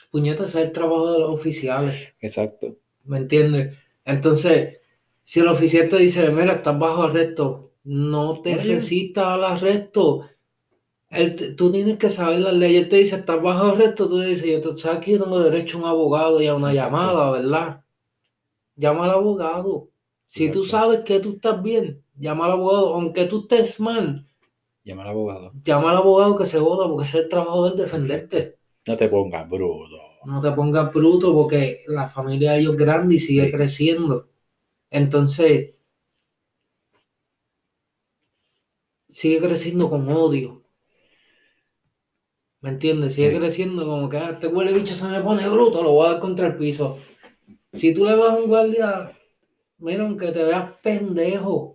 [0.09, 2.15] puñetas es el trabajo de los oficiales.
[2.19, 2.77] Exacto.
[3.03, 3.77] ¿Me entiendes?
[4.05, 4.79] Entonces,
[5.23, 10.25] si el oficial te dice, mira, estás bajo arresto, no te resistas al arresto.
[11.57, 12.83] tú tienes que saber las leyes.
[12.83, 15.77] Él te dice, estás bajo arresto, tú le dices, yo sabes que yo tengo derecho
[15.77, 17.83] a un abogado y a una llamada, ¿verdad?
[18.75, 19.89] Llama al abogado.
[20.25, 24.25] Si tú sabes que tú estás bien, llama al abogado, aunque tú estés mal
[24.85, 25.51] Llama al abogado.
[25.63, 28.59] Llama al abogado que se joda porque ese es el trabajo de defenderte.
[28.85, 29.97] No te pongas bruto.
[30.25, 34.29] No te pongas bruto porque la familia de ellos es grande y sigue creciendo.
[34.91, 35.73] Entonces,
[39.09, 40.63] sigue creciendo con odio.
[42.61, 43.13] ¿Me entiendes?
[43.13, 46.11] Sigue creciendo como que ah, este huele bicho se me pone bruto, lo voy a
[46.13, 46.97] dar contra el piso.
[47.71, 49.11] Si tú le vas a un guardia,
[49.79, 51.74] mira, aunque te veas pendejo,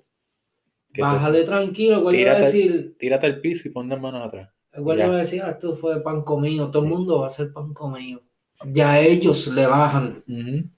[0.99, 2.97] Bájale tranquilo, el guardia va a decir.
[2.99, 4.51] Tírate al piso y pon las manos atrás.
[4.73, 7.31] El guardia va a decir, ah, esto fue pan comido, todo el mundo va a
[7.31, 8.23] ser pan comido.
[8.67, 10.23] Ya ellos le bajan.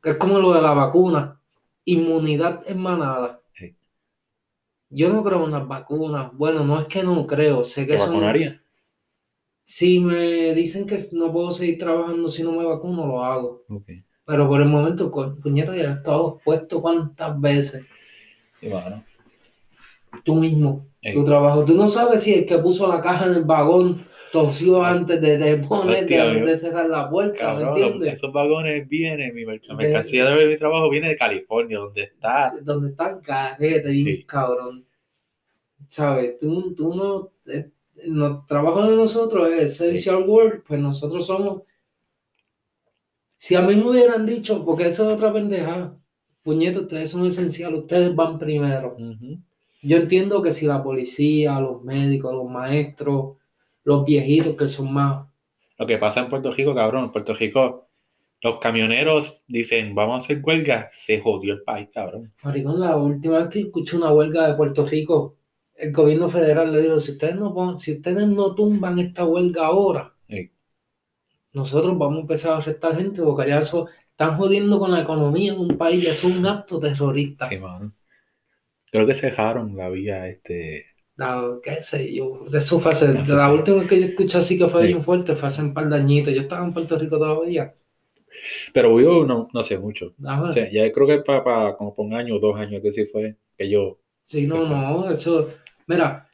[0.02, 1.40] Es como lo de la vacuna.
[1.84, 3.40] Inmunidad en manada.
[4.88, 6.32] Yo no creo en las vacunas.
[6.34, 7.64] Bueno, no es que no creo.
[7.64, 8.10] Sé que ¿Te son...
[8.10, 8.62] vacunaría?
[9.64, 13.64] Si me dicen que no puedo seguir trabajando si no me vacuno, lo hago.
[14.24, 17.88] Pero por el momento, puñeta, ya he estado expuesto cuántas veces.
[18.60, 19.02] Y bueno
[20.24, 21.64] tú mismo, tu trabajo.
[21.64, 25.36] Tú no sabes si el que puso la caja en el vagón tosió antes de,
[25.36, 28.14] de poner, de, cerrar la puerta, ¿me entiendes?
[28.14, 32.52] Esos vagones vienen, mi mercancía de, mi trabajo viene de California, donde está.
[32.64, 34.86] Donde está el carrete, bien cabrón.
[35.90, 36.38] ¿Sabes?
[36.38, 37.30] Tú, tú no.
[37.46, 37.68] Eh,
[38.48, 41.62] trabajo de nosotros es Essential Work, pues nosotros somos.
[43.36, 45.94] Si a mí me hubieran dicho, porque esa es otra pendeja,
[46.42, 48.96] puñetos, ustedes son esenciales, ustedes van primero.
[49.82, 53.36] Yo entiendo que si la policía, los médicos, los maestros,
[53.84, 55.26] los viejitos que son más...
[55.78, 57.88] Lo que pasa en Puerto Rico, cabrón, en Puerto Rico
[58.42, 62.32] los camioneros dicen, vamos a hacer huelga, se jodió el país, cabrón.
[62.42, 65.36] Maricón, la última vez que escuché una huelga de Puerto Rico,
[65.76, 70.12] el gobierno federal le dijo, si ustedes no, si ustedes no tumban esta huelga ahora,
[71.52, 75.52] nosotros vamos a empezar a arrestar gente porque ya eso están jodiendo con la economía
[75.52, 77.48] en un país, eso es un acto terrorista.
[77.48, 77.58] Sí,
[78.92, 80.84] Creo que cerraron la vía, este.
[81.16, 84.58] La, qué sé yo, de eso fue hace, de la última que yo escuché así
[84.58, 86.34] que fue bien fuerte, fue hace un par de añitos.
[86.34, 87.74] Yo estaba en Puerto Rico todavía.
[88.74, 90.14] Pero yo no, no sé mucho.
[90.22, 93.06] O sea, ya creo que para, como por un año o dos años que sí
[93.06, 93.98] fue que yo.
[94.24, 95.48] Sí, no, no, eso.
[95.86, 96.28] Mira,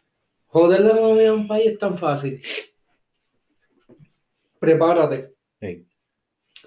[0.47, 2.41] joder la economía de un país es tan fácil.
[4.59, 5.33] Prepárate.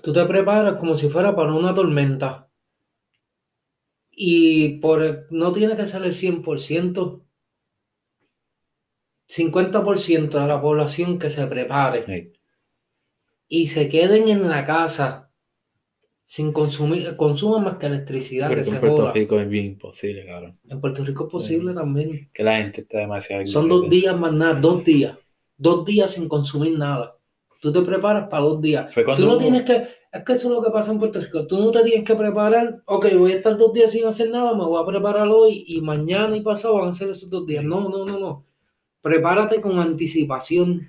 [0.02, 2.48] Tú te preparas como si fuera para una tormenta.
[4.12, 7.22] Y por, no tiene que ser el 100%,
[9.28, 12.34] 50% de la población que se prepare
[13.48, 15.30] y se queden en la casa
[16.26, 18.48] sin consumir, consuman más que electricidad.
[18.50, 19.14] Pero que en se Puerto joda.
[19.14, 20.58] Rico es bien imposible, cabrón.
[20.70, 22.30] En Puerto Rico es posible también.
[22.34, 23.46] Que la gente está demasiado...
[23.48, 25.18] Son dos días más nada, dos días.
[25.58, 27.18] Dos días sin consumir nada.
[27.60, 28.94] Tú te preparas para dos días.
[28.94, 31.48] Tú no hubo- tienes que, es que eso es lo que pasa en Puerto Rico.
[31.48, 34.54] Tú no te tienes que preparar, ok, voy a estar dos días sin hacer nada,
[34.56, 37.64] me voy a preparar hoy y mañana y pasado van a ser esos dos días.
[37.64, 38.46] No, no, no, no.
[39.02, 40.88] Prepárate con anticipación.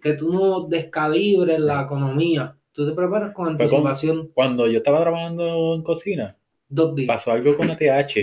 [0.00, 2.56] Que tú no descalibres la economía.
[2.72, 6.36] Tú te preparas con con- anticipación Cuando yo estaba trabajando en cocina,
[6.68, 7.06] dos días.
[7.06, 8.14] pasó algo con ATH,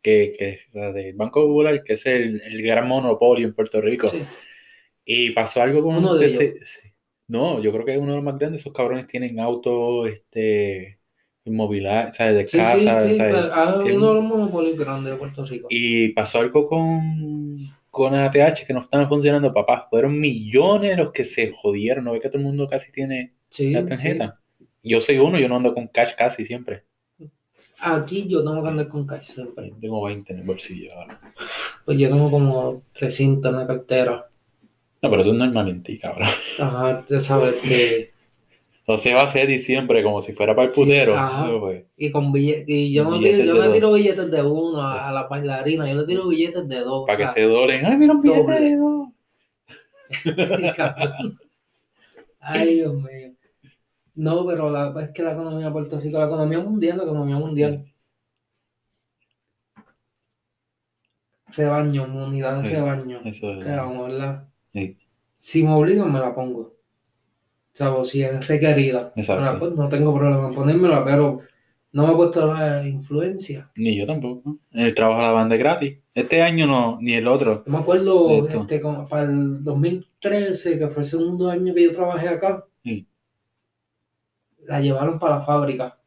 [0.00, 4.08] que, que la del Banco Popular, que es el, el gran monopolio en Puerto Rico.
[4.08, 4.22] Sí.
[5.04, 5.96] Y pasó algo con...
[5.96, 6.80] Uno de se- ellos.
[7.28, 8.62] No, yo creo que es uno de los más grandes.
[8.62, 10.98] Esos cabrones tienen auto, este,
[11.44, 12.34] inmobiliario, ¿sabes?
[12.36, 13.36] De Sí, sí, casa, sí, ¿sabes?
[13.52, 15.68] ah, Que- uno de los monopolios grandes de Puerto Rico.
[15.70, 17.58] Y pasó algo con,
[17.90, 19.86] con ATH que no estaban funcionando, papá.
[19.90, 22.04] Fueron millones los que se jodieron.
[22.04, 23.88] ¿No ve que todo el mundo casi tiene Sí, la sí.
[23.90, 24.40] tarjeta?
[24.82, 26.84] Yo soy uno, yo no ando con cash casi siempre.
[27.80, 29.72] Aquí yo tengo que andar con cash siempre.
[29.80, 31.20] Tengo 20 en el bolsillo ahora.
[31.84, 34.27] Pues yo tengo como 300 en la cartera.
[35.00, 36.28] No, pero eso es normal en ti, cabrón.
[36.58, 38.12] Ajá, tú sabes que.
[38.80, 41.14] Entonces va ready siempre como si fuera para el Sí, putero.
[41.14, 41.46] ajá.
[41.46, 41.84] No, pues.
[41.98, 42.64] Y con billetes.
[42.68, 45.94] Y yo no, tiro, yo no tiro billetes de uno a, a las bailarinas, yo
[45.96, 47.04] le tiro billetes de dos.
[47.06, 47.84] Para que se dolen.
[47.84, 48.60] Ay, mira un billete doble.
[48.60, 49.08] de dos.
[52.40, 53.32] Ay, Dios mío.
[54.14, 57.36] No, pero la, es que la economía de Puerto Rico, la economía mundial, la economía
[57.36, 57.84] mundial.
[61.54, 62.74] Rebaño, unidad de Sí.
[62.74, 63.20] rebaño.
[63.24, 63.64] Eso es.
[63.66, 64.47] Que vamos, ¿verdad?
[64.72, 64.96] Sí.
[65.36, 66.60] Si me obligan, me la pongo.
[66.60, 66.72] O
[67.78, 69.12] sea, o si es requerida.
[69.14, 69.58] Exacto.
[69.58, 71.40] Pues, no tengo problema en ponérmela, pero
[71.92, 73.70] no me he puesto la influencia.
[73.76, 74.58] Ni yo tampoco.
[74.72, 75.98] En el trabajo la banda gratis.
[76.14, 77.62] Este año no, ni el otro.
[77.64, 81.92] Yo me acuerdo este, como para el 2013, que fue el segundo año que yo
[81.94, 83.06] trabajé acá, Sí.
[84.66, 85.98] la llevaron para la fábrica.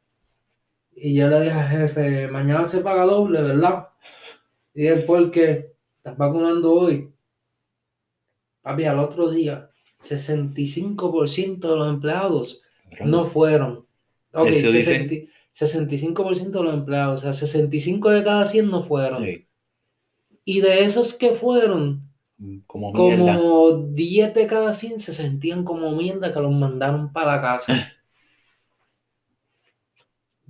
[0.94, 3.88] Y yo le dije al jefe, mañana se paga doble, ¿verdad?
[4.74, 5.74] Y él, ¿por qué?
[5.98, 7.11] ¿Estás vacunando hoy?
[8.62, 9.70] Papi, al otro día,
[10.02, 12.62] 65% de los empleados
[13.06, 13.86] no fueron.
[14.34, 15.10] Ok, Eso dicen.
[15.10, 19.24] 60 65% de los empleados, o sea, 65 de cada 100 no fueron.
[19.24, 19.46] Sí.
[20.46, 22.10] Y de esos que fueron,
[22.66, 27.42] Como como 10 de cada 100 se sentían como mierda que los mandaron para la
[27.42, 27.94] casa.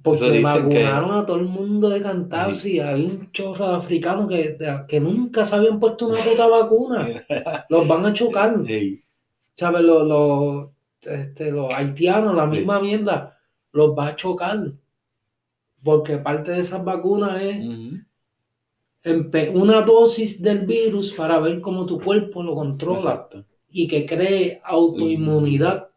[0.04, 4.58] Porque vacunaron a todo el mundo de cantazo y había un chorro de africanos que,
[4.88, 7.08] que nunca se habían puesto una puta vacuna.
[7.70, 8.64] Los van a chocar.
[8.66, 9.04] Sí.
[9.56, 9.82] ¿Sabes?
[9.84, 10.70] Los, los,
[11.02, 13.38] este, los haitianos, la misma mierda,
[13.72, 14.72] los va a chocar.
[15.84, 17.60] Porque parte de esas vacunas es
[19.54, 23.46] una dosis del virus para ver cómo tu cuerpo lo controla Exacto.
[23.70, 25.91] y que cree autoinmunidad.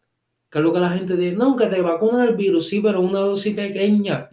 [0.55, 3.01] Que es lo que la gente dice, no, que te vacunas el virus, sí, pero
[3.01, 4.29] una dosis pequeña.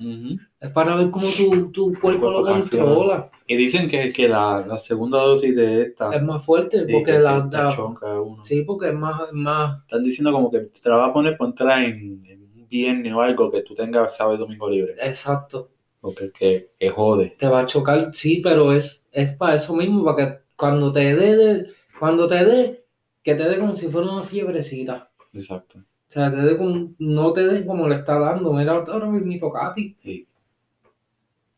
[0.60, 3.32] Es para ver cómo tu, tu cuerpo lo cuerpo controla.
[3.48, 6.14] Y dicen que, que la, la segunda dosis de esta.
[6.16, 8.46] Es más fuerte, sí, porque que- la, la- chonca uno.
[8.46, 11.36] sí, porque es más, es más, Están diciendo como que te la vas a poner,
[11.38, 14.94] póntela en, en un viernes o algo que tú tengas sábado y domingo libre.
[15.02, 15.72] exacto.
[16.02, 17.36] Porque que, que jode.
[17.40, 21.16] Te va a chocar, sí, pero es, es para eso mismo, para que cuando te
[21.16, 21.66] dé,
[22.00, 22.86] cuando te dé,
[23.24, 25.12] que te dé como si fuera una fiebrecita.
[25.34, 25.84] Exacto.
[26.12, 28.52] O sea, te dé como, no te dé como le está dando.
[28.52, 29.96] Mira, ahora mismo Katy.
[30.04, 30.28] Sí.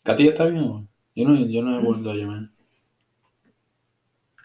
[0.03, 0.87] ¿Katy está bien?
[1.15, 2.49] Yo no, yo no he vuelto a llamar.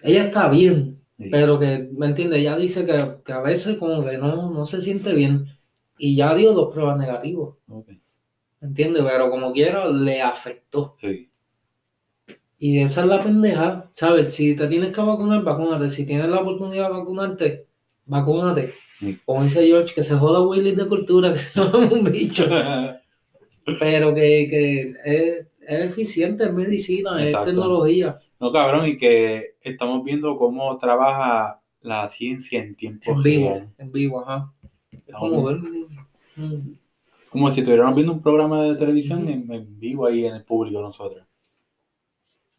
[0.02, 1.28] Ella está bien, Sí.
[1.30, 2.38] pero que, ¿me entiendes?
[2.38, 5.44] Ella dice que, que a veces como que no, no se siente bien.
[5.98, 7.88] Y ya dio dos pruebas negativas, Ok.
[8.60, 9.02] ¿me entiendes?
[9.02, 10.96] Pero como quiera, le afectó.
[11.02, 11.28] Sí.
[12.56, 14.32] Y esa es la pendeja, ¿sabes?
[14.32, 15.90] Si te tienes que vacunar, vacúnate.
[15.90, 17.66] Si tienes la oportunidad de vacunarte,
[18.06, 18.72] vacúnate.
[19.24, 22.44] Como dice George, que se joda Willy de cultura, que se llama un bicho.
[23.78, 28.18] Pero que, que es, es eficiente, es medicina, es tecnología.
[28.40, 33.74] No, cabrón, y que estamos viendo cómo trabaja la ciencia en tiempo En vivo, real.
[33.78, 34.52] en vivo, ajá.
[35.06, 35.58] Es como ver
[37.30, 40.80] Como si estuviéramos viendo un programa de televisión en, en vivo ahí en el público
[40.80, 41.26] nosotros.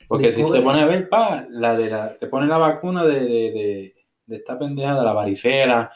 [0.07, 3.19] Porque si te pones a ver, pa, la de la, te ponen la vacuna de,
[3.21, 3.95] de, de,
[4.25, 5.91] de esta pendeja de la varicela,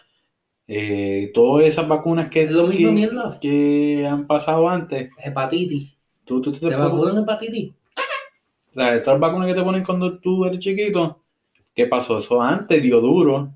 [0.67, 5.97] eh, todas esas vacunas que, Es lo mismo que, han pasado antes, hepatitis.
[6.23, 7.73] tú, tú, tú te ¿Te vacunan hepatitis?
[8.73, 11.21] las, todas las vacunas que te ponen cuando tú eres chiquito,
[11.75, 12.17] ¿qué pasó?
[12.17, 13.53] Eso antes dio duro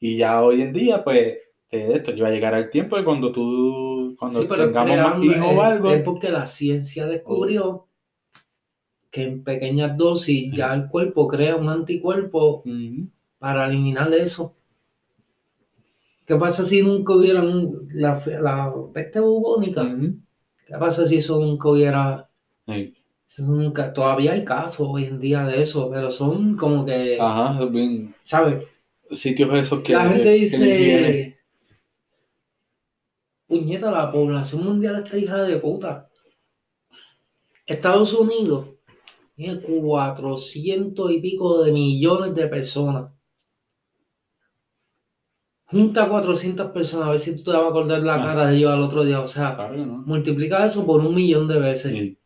[0.00, 1.36] y ya hoy en día, pues,
[1.70, 5.46] esto ya va a llegar el tiempo de cuando tú, cuando Sí, tengamos más hijos
[5.54, 7.86] o algo, Es porque la ciencia descubrió
[9.10, 12.64] que en pequeñas dosis ya el cuerpo crea un anticuerpo
[13.38, 14.56] para eliminar eso.
[16.30, 19.84] ¿Qué pasa si nunca hubiera la, la peste bubónica?
[20.64, 22.30] ¿Qué pasa si eso nunca hubiera...
[23.48, 27.18] nunca, todavía hay casos hoy en día de eso, pero son como que...
[27.20, 28.14] Ajá, bien...
[28.20, 28.62] ¿Sabes?
[29.10, 29.92] Sitios esos que...
[29.92, 31.36] La gente dice...
[33.48, 36.08] Puñeta, la población mundial está hija de puta.
[37.66, 38.68] Estados Unidos
[39.34, 43.10] tiene 400 y pico de millones de personas.
[45.70, 48.24] Junta 400 personas, a ver si tú te vas a acordar la ah.
[48.24, 49.20] cara de ellos al otro día.
[49.20, 49.56] O sea,
[50.04, 52.16] multiplica eso por un millón de veces.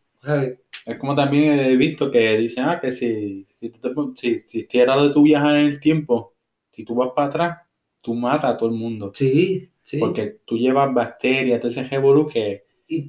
[0.87, 3.71] es como también he visto que dicen, ah, que si, si,
[4.17, 6.35] si, si lo de tu viajar en el tiempo,
[6.73, 7.59] si tú vas para atrás,
[8.01, 9.13] tú matas a todo el mundo.
[9.15, 9.99] Sí, sí.
[9.99, 12.65] Porque tú llevas bacterias, te ese revolú que...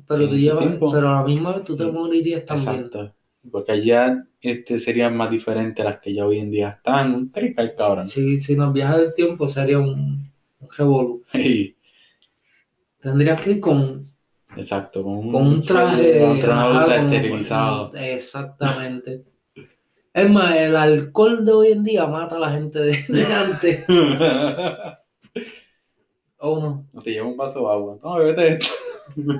[0.06, 2.76] pero tú llevas, pero a la misma vez tú te morirías también.
[2.76, 3.15] Exacto.
[3.52, 7.14] Porque allá este, serían más diferentes las que ya hoy en día están.
[7.14, 8.08] Un trical, cabrón.
[8.08, 11.22] Sí, si nos viaja el tiempo sería un, un revolú.
[11.32, 11.76] Sí.
[13.00, 14.06] Tendrías que ir con.
[14.58, 16.34] Exacto, con un, con un traje.
[16.34, 17.92] esterilizado.
[17.94, 19.24] exactamente.
[20.14, 22.96] Es más, el alcohol de hoy en día mata a la gente de,
[23.34, 23.86] antes.
[26.38, 26.88] ¿O no?
[26.94, 28.00] No te lleva un vaso de agua.
[28.02, 28.74] No, bebete esto.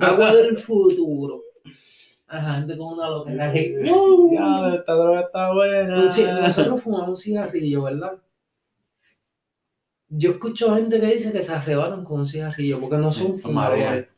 [0.02, 1.40] agua del futuro.
[2.28, 3.76] Ajá, gente con una loquera que.
[4.32, 6.04] Ya, esta droga está buena.
[6.04, 8.20] nosotros fumamos un cigarrillo, ¿verdad?
[10.08, 14.08] Yo escucho gente que dice que se arrebatan con un cigarrillo porque no son fumadores.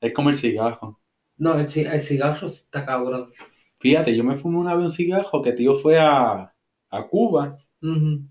[0.00, 0.98] Es como el cigarro.
[1.36, 3.32] No, el, el, cigarro está cabrón.
[3.78, 6.52] Fíjate, yo me fumé una vez un cigarro que tío fue a,
[6.90, 7.56] a Cuba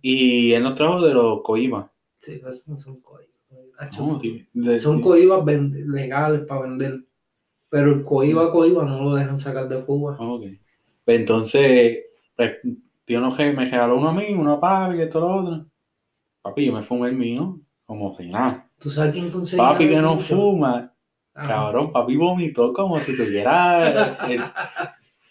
[0.02, 1.90] y él nos trajo de los coibas.
[2.20, 4.84] Sí, esos no son coibas.
[4.84, 7.09] son coibas legales para vender.
[7.70, 10.18] Pero el coiba coiba no lo dejan sacar de Cuba.
[10.20, 10.46] Ok.
[11.06, 12.00] Pues entonces,
[12.36, 12.58] pues,
[13.06, 15.66] tío no, me regaló uno a mí, uno papi, y esto lo otro.
[16.42, 18.70] Papi, yo me fumé el mío como si nada.
[18.80, 20.94] ¿Tú sabes quién conseguía Papi que no fuma.
[21.34, 24.18] Cabrón, papi vomitó como si tuviera.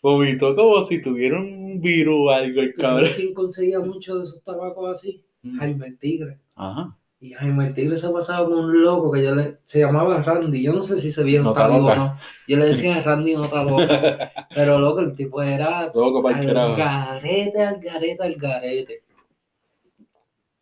[0.03, 3.01] vomitó como si tuviera un virus o algo, el cabrón.
[3.01, 5.25] ¿Sabes quién conseguía mucho de esos tabacos así?
[5.43, 5.59] Mm.
[5.59, 6.39] Jaime el Tigre.
[6.57, 6.97] Ajá.
[7.21, 10.23] Y Jaime el Tigre se ha pasado con un loco que yo le, se llamaba
[10.23, 10.63] Randy.
[10.63, 12.17] Yo no sé si se viejo está vivo o no.
[12.47, 13.83] Yo le decía Randy no está loco.
[14.55, 19.03] Pero loco, el tipo era loco para al garete, al garete, al garete.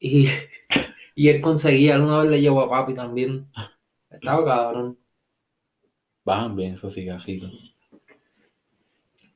[0.01, 0.29] Y,
[1.15, 3.49] y él conseguía, una vez le llevó a papi también.
[4.11, 4.99] Estaba cabrón.
[6.25, 7.77] Bajan bien esos cigarritos.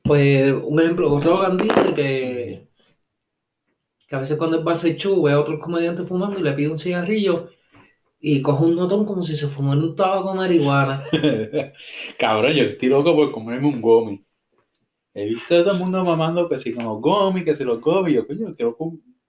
[0.03, 2.67] Pues un ejemplo, Rogan dice que
[4.11, 6.43] que a veces cuando él va a hacer show ve a otros comediantes fumando y
[6.43, 7.47] le pide un cigarrillo
[8.19, 11.01] y coge un notón como si se fumara un tabaco de marihuana.
[12.19, 14.21] Cabrón, yo estoy loco por comerme un gomi.
[15.13, 18.13] He visto a todo el mundo mamando que si como gomi, que si los gomi,
[18.13, 18.77] yo coño, quiero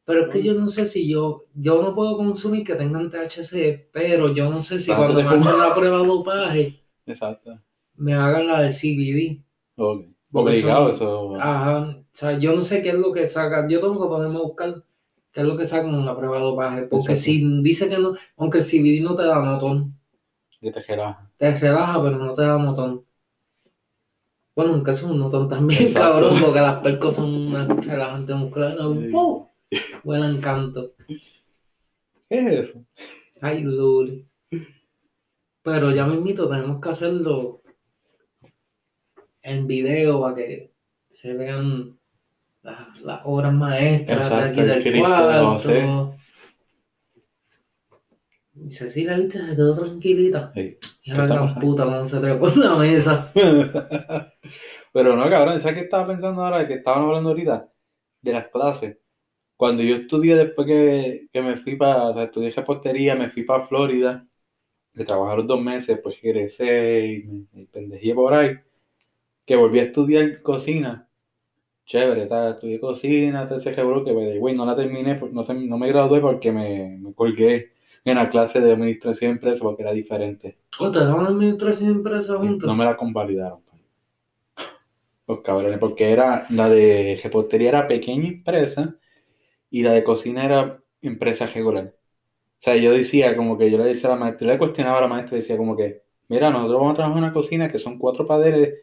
[0.05, 3.89] Pero es que yo no sé si yo, yo no puedo consumir que tengan THC,
[3.93, 7.57] pero yo no sé si cuando me hacen la prueba de dopaje, Exacto.
[7.95, 9.45] me hagan la de CBD.
[9.77, 10.07] Ok.
[10.33, 11.37] Obligado, eso.
[11.37, 12.02] Ajá.
[12.13, 13.67] O sea, yo no sé qué es lo que saca.
[13.69, 14.83] Yo tengo que ponerme a buscar
[15.33, 16.83] qué es lo que sacan en la prueba de dopaje.
[16.83, 19.99] Porque si dice que no, aunque el CBD no te da notón.
[20.61, 21.31] Y te relaja.
[21.39, 23.05] Te relaja, pero no te da notón.
[24.55, 28.77] Bueno, aunque es un notón también, cabrón, porque las percos son una relajante muscular.
[28.79, 29.49] ¡Uh!
[30.05, 30.93] Buen encanto.
[32.29, 32.85] ¿Qué es eso?
[33.41, 34.27] Ay, Luli.
[35.63, 37.63] Pero ya mismito tenemos que hacerlo
[39.41, 40.73] en video para que
[41.11, 41.99] se vean
[42.63, 46.17] las, obras maestras de aquí del cuarto.
[48.55, 50.53] Y Cecilia, viste, se quedó tranquilita.
[50.55, 53.33] Y ahora gran puta cuando se trepó en la mesa.
[54.93, 56.69] Pero no, cabrón, ¿sabes qué estaba pensando ahora?
[56.69, 57.69] Que estaban hablando ahorita
[58.21, 58.99] de las clases.
[59.57, 63.45] Cuando yo estudié después que, que me fui para, o sea, estudié reportería, me fui
[63.45, 64.27] para Florida,
[64.93, 68.59] de trabajar dos meses, pues regresé y me, me pendejé por ahí
[69.45, 71.09] que volví a estudiar cocina.
[71.85, 76.97] Chévere, estudié cocina, te que güey, no la terminé, no, no me gradué porque me,
[76.99, 77.73] me, colgué
[78.05, 80.59] en la clase de administración de empresas porque era diferente.
[80.79, 82.67] ¿O te daban administración de empresas juntos?
[82.67, 83.61] No me la convalidaron.
[85.27, 88.97] Los cabrones, porque era la de reportería era pequeña empresa
[89.71, 91.95] y la de cocina era empresa regular.
[91.95, 95.03] O sea, yo decía como que yo le decía a la maestra, le cuestionaba a
[95.03, 97.99] la maestra, decía como que, mira, nosotros vamos a trabajar en una cocina que son
[97.99, 98.75] cuatro padeles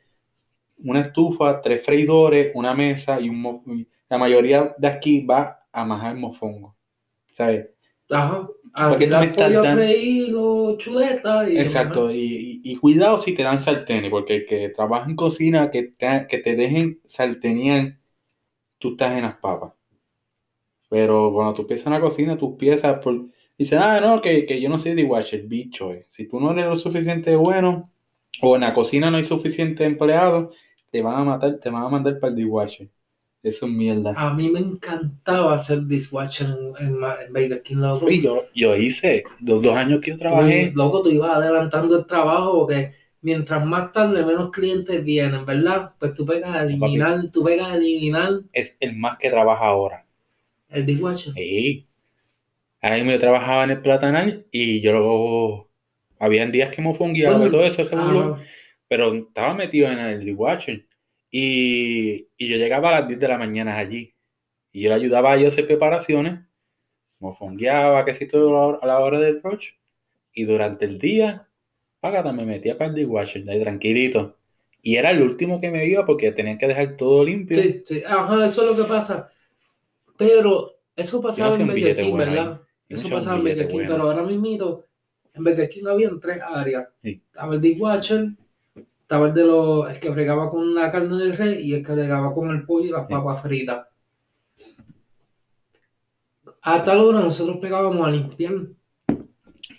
[0.84, 6.16] una estufa, tres freidores, una mesa y un La mayoría de aquí va a majar
[6.16, 6.76] mofongo.
[7.32, 7.70] ¿Sabes?
[8.10, 8.48] Ajá.
[8.74, 9.20] A Porque no
[9.64, 10.36] freír
[10.78, 11.50] chuletas.
[11.50, 12.12] Y Exacto.
[12.12, 16.28] Y, y, cuidado si te dan sartenes, porque el que trabaja en cocina, que te,
[16.28, 17.98] que te dejen sartenear,
[18.78, 19.74] tú estás en las papas.
[20.90, 23.28] Pero cuando tú empiezas en la cocina, tú piezas por
[23.60, 25.92] Dice, ah, no, que, que yo no soy de watcher, bicho.
[25.92, 26.06] Eh.
[26.08, 27.92] Si tú no eres lo suficiente bueno,
[28.42, 30.52] o en la cocina no hay suficiente empleado,
[30.92, 32.90] te van a matar, te van a mandar para el dishwasher.
[33.42, 34.14] Eso es mierda.
[34.18, 38.10] A mí me encantaba hacer dishwasher en, en, en Baker King, loco.
[38.10, 40.72] Y yo, yo hice los dos años que yo trabajé.
[40.76, 45.94] loco, tú ibas adelantando el trabajo porque mientras más tarde menos clientes vienen, ¿verdad?
[46.00, 48.42] Pues tú pegas a eliminar, tú pegas a eliminar.
[48.52, 50.06] Es el más que trabaja ahora.
[50.68, 51.34] ¿El dishwasher?
[51.34, 51.88] Sí.
[52.82, 55.70] Ahora mismo yo trabajaba en el Platanal y yo luego...
[56.22, 57.86] Habían días que me fungueaba y todo eso,
[58.90, 60.86] pero estaba metido en el dishwasher.
[61.32, 64.16] Y, y, yo llegaba a las 10 de la mañana allí.
[64.74, 66.42] Y yo le ayudaba a ellos a hacer preparaciones.
[67.20, 69.78] Me fongueaba, que si todo a la hora del brunch.
[70.34, 71.48] Y durante el día,
[72.00, 74.38] págata, me metía para el dishwasher, ahí tranquilito.
[74.82, 77.62] Y era el último que me iba porque tenían que dejar todo limpio.
[77.62, 79.30] Sí, sí, ajá, eso es lo que pasa.
[80.18, 82.62] Pero eso pasaba en Burger King, ¿verdad?
[82.88, 84.84] Eso pasaba en Burger King, pero ahora mismo
[85.34, 86.88] en Burger King había tres áreas.
[87.04, 88.30] Estaba el dishwasher,
[89.10, 91.94] estaba el de los, el que bregaba con la carne del rey y el que
[91.94, 93.88] bregaba con el pollo y las papas fritas.
[96.62, 98.54] A tal hora nosotros pegábamos a limpiar.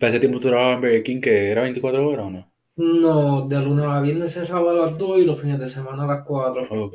[0.01, 2.52] ¿Para ese tiempo tú trabajabas en Burger King que era 24 horas o no?
[2.74, 6.07] No, de lunes a viernes cerraba a las 2 y los fines de semana a
[6.09, 6.90] las 4.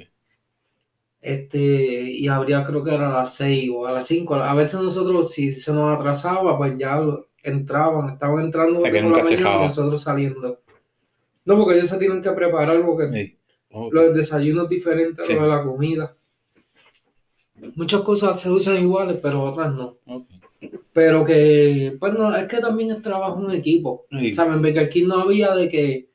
[1.21, 4.35] Este, y habría creo que era a las 6 o a las 5.
[4.35, 7.01] A veces nosotros, si se nos atrasaba, pues ya
[7.43, 10.64] entraban, estaban entrando o la mañana y nosotros saliendo.
[11.45, 13.37] No, porque ellos se tienen que preparar porque
[13.69, 16.15] los desayunos diferentes a los de la comida.
[17.75, 19.97] Muchas cosas se usan iguales, pero otras no.
[20.91, 24.05] Pero que, pues no, es que también es trabajo en equipo.
[24.33, 24.61] ¿Saben?
[24.61, 26.09] Porque aquí no había de que,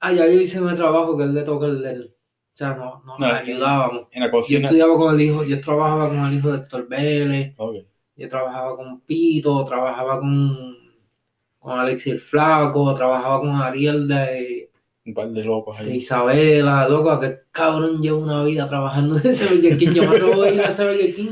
[0.00, 2.10] ah, ya yo hice mi trabajo, que él le toca el de O
[2.54, 4.06] sea, no, no, nos ayudábamos.
[4.12, 7.54] En la Yo estudiaba con el hijo, yo trabajaba con el hijo de Héctor Vélez.
[8.16, 10.83] Yo trabajaba con Pito, trabajaba con
[11.64, 14.70] con Alexis el Flaco, trabajaba con Ariel de.
[15.06, 15.96] Un par de locos ahí.
[15.96, 19.94] Isabela, loco, que cabrón lleva una vida trabajando en ese Burger King.
[19.94, 21.30] Yo me atrevo a ir a ese Burger King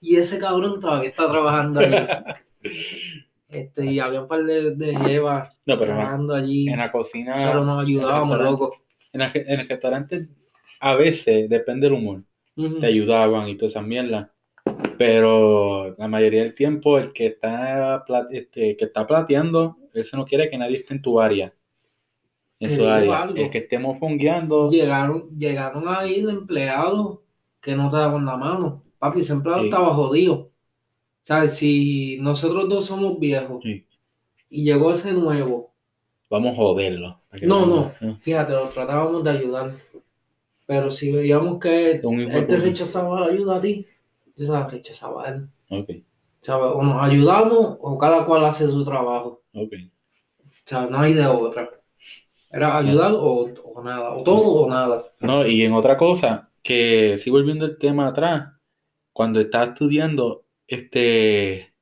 [0.00, 1.94] y ese cabrón todavía está trabajando ahí.
[3.46, 6.66] Este, y había un par de, de jevas trabajando allí.
[6.68, 7.34] En la cocina.
[7.36, 8.72] Pero nos ayudábamos, loco.
[9.12, 10.28] En, el restaurante,
[10.80, 12.24] a veces, depende del humor,
[12.80, 14.28] te ayudaban y todas esas mierdas.
[14.98, 20.48] Pero la mayoría del tiempo el que está, este, que está plateando, ese no quiere
[20.48, 21.52] que nadie esté en tu área.
[22.60, 23.28] En su área.
[23.34, 24.70] El que estemos fungueando.
[24.70, 27.18] Llegaron, llegaron ahí los empleados
[27.60, 28.82] que no te daban la mano.
[28.98, 30.50] Papi, ese empleado estaba jodido.
[31.22, 31.56] ¿Sabes?
[31.56, 35.72] Si nosotros dos somos viejos y llegó ese nuevo.
[36.30, 37.20] Vamos a joderlo.
[37.42, 37.92] No, no.
[38.20, 39.74] Fíjate, lo tratábamos de ayudar.
[40.66, 43.86] Pero si veíamos que él te rechazaba la ayuda a ti,
[44.36, 45.48] yo se la rechazaba a él.
[45.70, 49.42] O nos ayudamos o cada cual hace su trabajo.
[49.54, 49.68] O
[50.64, 51.70] sea, no hay de otra.
[52.50, 53.52] Era ayudar o,
[53.82, 55.04] nada, o todo o nada.
[55.20, 58.52] No, y en otra cosa, que sigo volviendo el tema atrás,
[59.12, 61.74] cuando estaba estudiando, este,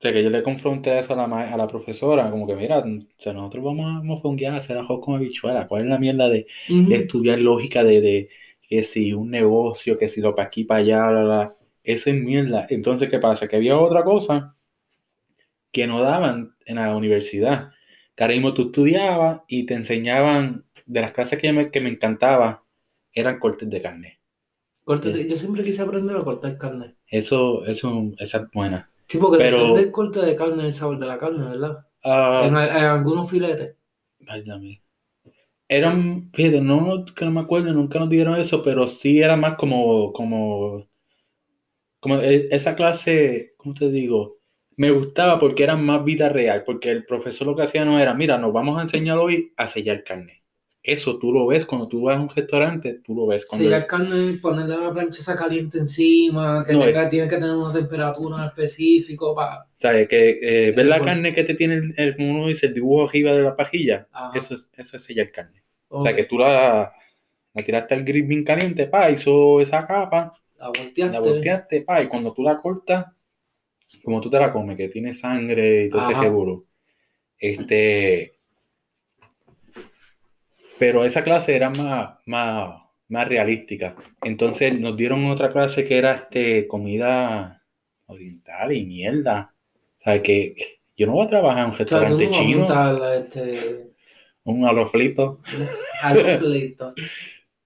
[0.00, 2.78] o sea, que yo le confronté eso a la, a la profesora, como que mira,
[2.78, 2.84] o
[3.18, 5.68] sea, nosotros vamos a fonguear a hacer arroz con habichuela.
[5.68, 6.46] ¿Cuál es la mierda de,
[6.90, 8.28] estudiar lógica de,
[8.70, 11.56] que si un negocio, que si lo para aquí, para allá, bla, bla.
[11.82, 12.66] Eso es mierda.
[12.70, 13.48] Entonces, ¿qué pasa?
[13.48, 14.54] Que había otra cosa
[15.72, 17.72] que no daban en la universidad.
[18.14, 21.90] Que ahora mismo tú estudiabas y te enseñaban, de las clases que me, que me
[21.90, 22.62] encantaba,
[23.12, 24.20] eran cortes de carne.
[24.84, 26.94] Cortes yo siempre quise aprender a cortar carne.
[27.08, 28.88] Eso, eso, esa es buena.
[29.08, 31.86] Sí, porque Pero, depende del corte de carne, el sabor de la carne, ¿verdad?
[32.04, 32.42] Ah.
[32.44, 33.74] en, algunos filetes.
[34.20, 34.80] Válgame
[35.70, 39.56] eran, fíjate, no, que no me acuerdo, nunca nos dieron eso, pero sí era más
[39.58, 40.88] como, como,
[42.00, 44.38] como e, esa clase, ¿cómo te digo?
[44.76, 48.14] Me gustaba porque era más vida real, porque el profesor lo que hacía no era,
[48.14, 50.39] mira, nos vamos a enseñar hoy a sellar carne.
[50.82, 53.44] Eso tú lo ves cuando tú vas a un restaurante, tú lo ves.
[53.44, 56.72] Cuando sellar carne, ponerle la plancha caliente encima, que
[57.10, 59.66] tiene que tener una temperatura específica para...
[59.76, 60.08] ¿Sabes?
[60.08, 63.32] Que eh, ver la carne que te tiene, el, el, uno dice, el dibujo arriba
[63.32, 65.62] de la pajilla, eso es, eso es sellar carne.
[65.88, 66.90] O sea, que tú la,
[67.52, 72.02] la tiraste al grill bien caliente, pa, hizo esa capa, la volteaste, la volteaste, pa,
[72.02, 73.04] y cuando tú la cortas,
[74.02, 76.64] como tú te la comes, que tiene sangre y todo ese seguro,
[77.36, 78.39] este...
[80.80, 82.80] Pero esa clase era más, más,
[83.10, 83.94] más realística.
[84.22, 87.62] Entonces nos dieron otra clase que era este, comida
[88.06, 89.54] oriental y mierda.
[89.98, 93.12] O sea, que yo no voy a trabajar en un restaurante chino.
[93.12, 93.90] este,
[94.44, 95.38] un arroz frito.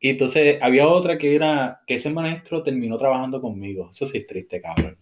[0.01, 3.91] y entonces había otra que era que ese maestro terminó trabajando conmigo.
[3.93, 4.99] Eso sí es triste, cabrón.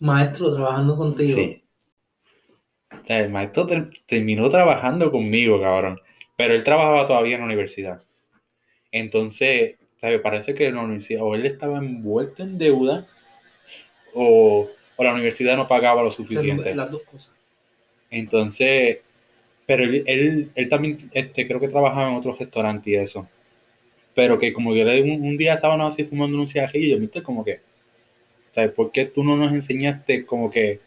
[0.00, 1.36] Maestro trabajando contigo.
[1.36, 1.62] Sí.
[2.90, 3.68] O sea, el maestro
[4.08, 6.00] terminó trabajando conmigo, cabrón.
[6.40, 8.00] Pero él trabajaba todavía en la universidad.
[8.92, 10.22] Entonces, ¿sabes?
[10.22, 13.06] Parece que en la universidad o él estaba envuelto en deuda
[14.14, 16.74] o, la universidad no pagaba lo suficiente.
[16.74, 17.30] las dos cosas.
[18.10, 19.00] Entonces,
[19.66, 23.28] pero él, él, también este, creo que trabajaba en otro restaurante y eso.
[24.14, 27.22] Pero que como que un, un día estábamos así fumando un cigarrillo y yo, viste,
[27.22, 27.60] como que,
[28.54, 28.70] ¿sabes?
[28.70, 30.80] ¿Por qué tú no nos enseñaste como que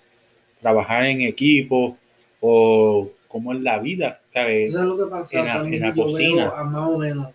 [0.60, 1.96] trabajar en equipo
[2.40, 4.76] o cómo es la vida, ¿sabes?
[4.76, 6.54] Lo que pasa en la, cocina.
[6.66, 7.30] más o menos,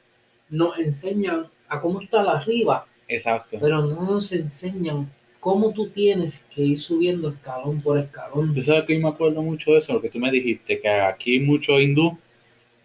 [0.48, 2.86] nos enseñan a cómo está la arriba.
[3.08, 3.58] Exacto.
[3.60, 5.10] Pero no nos enseñan
[5.40, 8.54] cómo tú tienes que ir subiendo escalón por escalón.
[8.54, 10.88] Tú sabes que yo me acuerdo mucho de eso, lo que tú me dijiste, que
[10.88, 12.16] aquí hay muchos hindú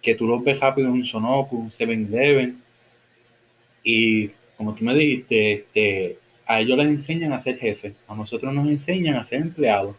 [0.02, 2.62] que tú los ves rápido en un Sonoku, un 7-Eleven,
[3.84, 6.18] y como tú me dijiste, este,
[6.48, 9.96] a ellos les enseñan a ser jefes, a nosotros nos enseñan a ser empleados.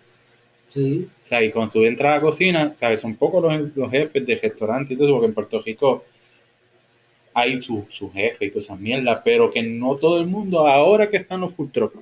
[0.68, 1.08] Sí.
[1.24, 3.00] O sea, y cuando tú entras a la cocina, ¿sabes?
[3.00, 6.04] Son pocos los, los jefes de restaurantes y todo, porque en Puerto Rico
[7.34, 11.16] hay su, su jefe y cosas mierdas, pero que no todo el mundo, ahora que
[11.16, 11.98] están los food trucks,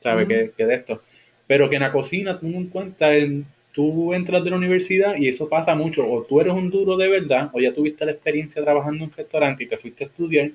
[0.00, 0.26] ¿sabes?
[0.26, 1.00] que, de esto.
[1.46, 5.28] Pero que en la cocina tú no encuentras, en, tú entras de la universidad y
[5.28, 6.04] eso pasa mucho.
[6.06, 9.16] O tú eres un duro de verdad, o ya tuviste la experiencia trabajando en un
[9.16, 10.50] restaurante y te fuiste a estudiar,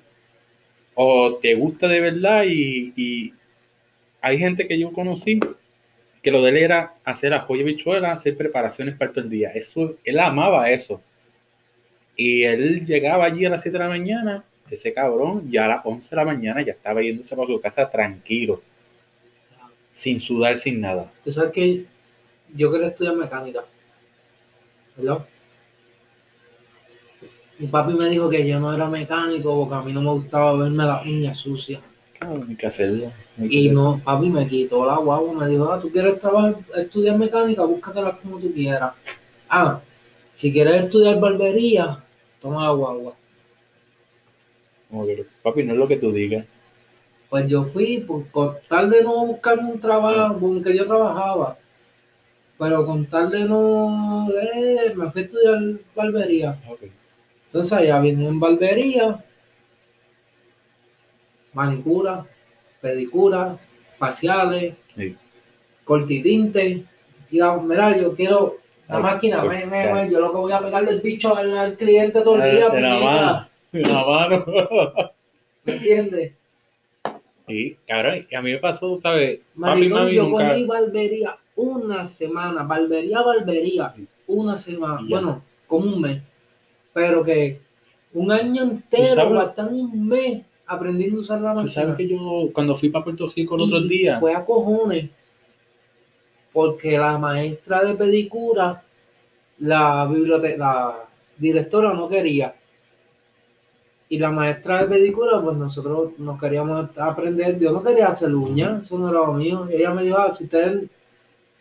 [0.96, 3.34] o te gusta de verdad y,
[4.22, 5.40] hay gente que yo conocí
[6.22, 9.52] que lo de él era hacer ajo y bichuela, hacer preparaciones para todo el día.
[9.54, 11.02] Eso, él amaba eso.
[12.16, 15.86] Y él llegaba allí a las 7 de la mañana, ese cabrón, ya a las
[15.86, 18.62] 11 de la mañana ya estaba yéndose para su casa tranquilo
[19.92, 21.12] sin sudar, sin nada.
[21.24, 21.86] Tú sabes que
[22.56, 23.66] yo quería estudiar mecánica,
[24.96, 25.26] ¿verdad?
[27.58, 30.56] Mi papi me dijo que yo no era mecánico porque a mí no me gustaba
[30.56, 31.82] verme las uñas sucias.
[32.20, 33.12] Claro, hay que hacerlo.
[33.38, 37.64] y no, papi me quitó la guagua, me dijo, ah, tú quieres trabajar, estudiar mecánica,
[37.64, 38.92] búscatela como tú quieras.
[39.48, 39.80] Ah,
[40.34, 42.04] si quieres estudiar barbería,
[42.42, 43.14] toma la guagua.
[45.44, 46.46] papi, no es lo que tú digas.
[47.30, 51.58] Pues yo fui, pues, por tal de no buscarme un trabajo, porque yo trabajaba,
[52.58, 55.60] pero con tal de no, eh, me fui a estudiar
[55.96, 56.60] barbería.
[57.46, 59.24] Entonces allá vine en barbería,
[61.54, 62.26] manicura,
[62.82, 63.58] pedicura,
[63.98, 64.76] faciales,
[65.84, 66.86] cortitinte.
[67.32, 68.58] Y mira, yo quiero
[68.88, 69.44] la máquina,
[70.10, 72.70] yo lo que voy a pegarle el bicho al, cliente todo el día.
[72.70, 74.46] De la mano, de la mano.
[75.64, 76.34] ¿Me entiendes?
[77.48, 79.40] Sí, cabrón, y a mí me pasó, ¿sabes?
[79.60, 80.50] Papi, mami, yo nunca...
[80.50, 83.94] cogí barbería una semana, barbería, barbería,
[84.28, 86.22] una semana, bueno, como un mes,
[86.94, 87.60] pero que
[88.14, 91.68] un año entero, bastante un mes aprendiendo a usar la máquina.
[91.68, 94.20] sabes que yo, cuando fui para Puerto Rico el otro día...
[94.20, 95.10] Fue a cojones,
[96.54, 98.84] porque la maestra de pedicura,
[99.60, 100.96] la biblioteca, la
[101.38, 102.54] directora no quería
[104.10, 107.60] y la maestra de pedicura, pues nosotros nos queríamos aprender.
[107.60, 109.68] Yo no quería hacer uñas, eso no era lo mío.
[109.72, 110.90] Ella me dijo, ah, si ustedes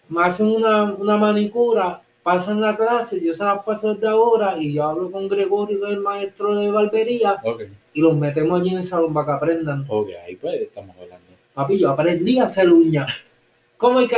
[0.09, 4.85] me hacen una, manicura, pasan la clase, yo se las paso desde ahora y yo
[4.85, 7.37] hablo con Gregorio, el maestro de barbería,
[7.99, 9.85] y los metemos allí en el salón para que aprendan.
[9.89, 11.27] Ok, ahí pues estamos hablando.
[11.53, 13.13] Papi, yo aprendí a hacer uñas.
[13.77, 14.17] ¿Cómo hay que,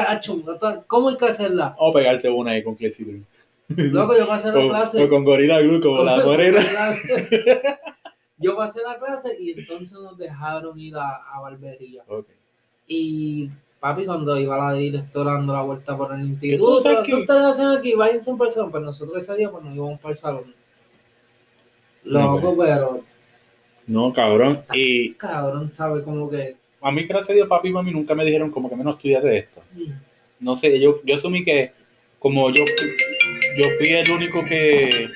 [0.86, 1.74] ¿cómo hay que hacerla?
[1.78, 3.24] O pegarte una ahí con Clecitin.
[3.68, 5.02] Loco, yo pasé la clase.
[5.02, 6.60] O con Gorila Glue, como la morena.
[8.36, 12.02] Yo pasé la clase y entonces nos dejaron ir a, barbería.
[12.86, 13.48] Y
[13.80, 17.94] papi, cuando iba la directora dando la vuelta por el instituto, ¿qué ustedes hacen aquí?
[17.94, 18.70] Váyanse por el salón.
[18.72, 20.54] Pues nosotros ese día pues nos íbamos para el salón.
[22.04, 23.09] Loco, pero...
[23.90, 24.62] No, cabrón.
[24.72, 25.14] Y...
[25.14, 26.04] Cabrón, ¿sabe?
[26.04, 26.54] Como que...
[26.80, 29.20] A mí, gracias a Dios, papi y mami nunca me dijeron como que menos estudiar
[29.24, 29.62] de esto.
[29.72, 29.90] Mm.
[30.38, 31.72] No sé, yo, yo asumí que
[32.20, 32.64] como yo,
[33.58, 35.10] yo fui el único que...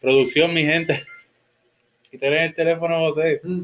[0.00, 1.04] Producción, mi gente
[2.10, 3.42] el teléfono, José.
[3.44, 3.62] Mm.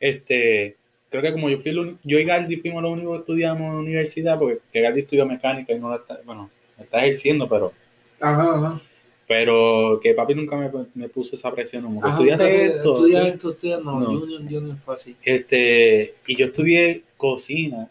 [0.00, 0.76] Este,
[1.10, 3.80] creo que como yo fui, yo y Galdi fuimos los únicos que estudiamos en la
[3.80, 7.74] universidad, porque Galdi estudió mecánica y no la está, bueno, está ejerciendo, pero.
[8.20, 8.80] Ajá, ajá.
[9.28, 12.94] Pero que papi nunca me, me puso esa presión, como estudiaste esto.
[12.94, 14.18] Estudia esto, estudia, no, no.
[14.18, 15.16] Junior, junior fue así.
[15.22, 17.88] Este, y yo estudié cocina.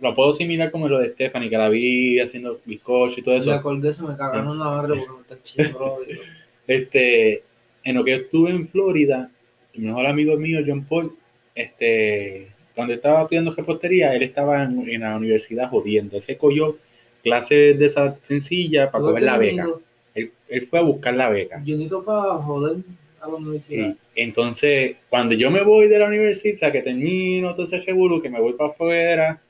[0.00, 3.50] Lo puedo asimilar como lo de Stephanie, que la vi haciendo bizcocho y todo eso.
[3.50, 5.98] La colgué se me cagaron la madre porque me está chido,
[6.66, 7.44] Este,
[7.84, 9.30] en lo que yo estuve en Florida,
[9.74, 11.12] mi mejor amigo mío, John Paul,
[11.54, 16.16] este, cuando estaba estudiando reportería, él estaba en, la universidad jodiendo.
[16.16, 16.78] Ese cogió
[17.22, 19.68] clases de esa sencilla para coger la beca.
[20.14, 20.32] Él,
[20.68, 21.62] fue a buscar la beca.
[21.64, 22.78] Junito para joder
[23.20, 23.94] a la universidad.
[24.14, 28.40] Entonces, cuando yo me voy de la universidad, que termino todo ese revuelo, que me
[28.40, 29.40] voy para afuera,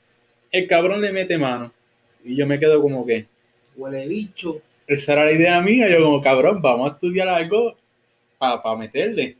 [0.51, 1.71] El cabrón le mete mano.
[2.23, 3.25] Y yo me quedo como que.
[3.75, 4.61] Huele bicho.
[4.87, 5.89] Esa era la idea mía.
[5.89, 7.75] Yo, como cabrón, vamos a estudiar algo
[8.37, 9.35] para meterle.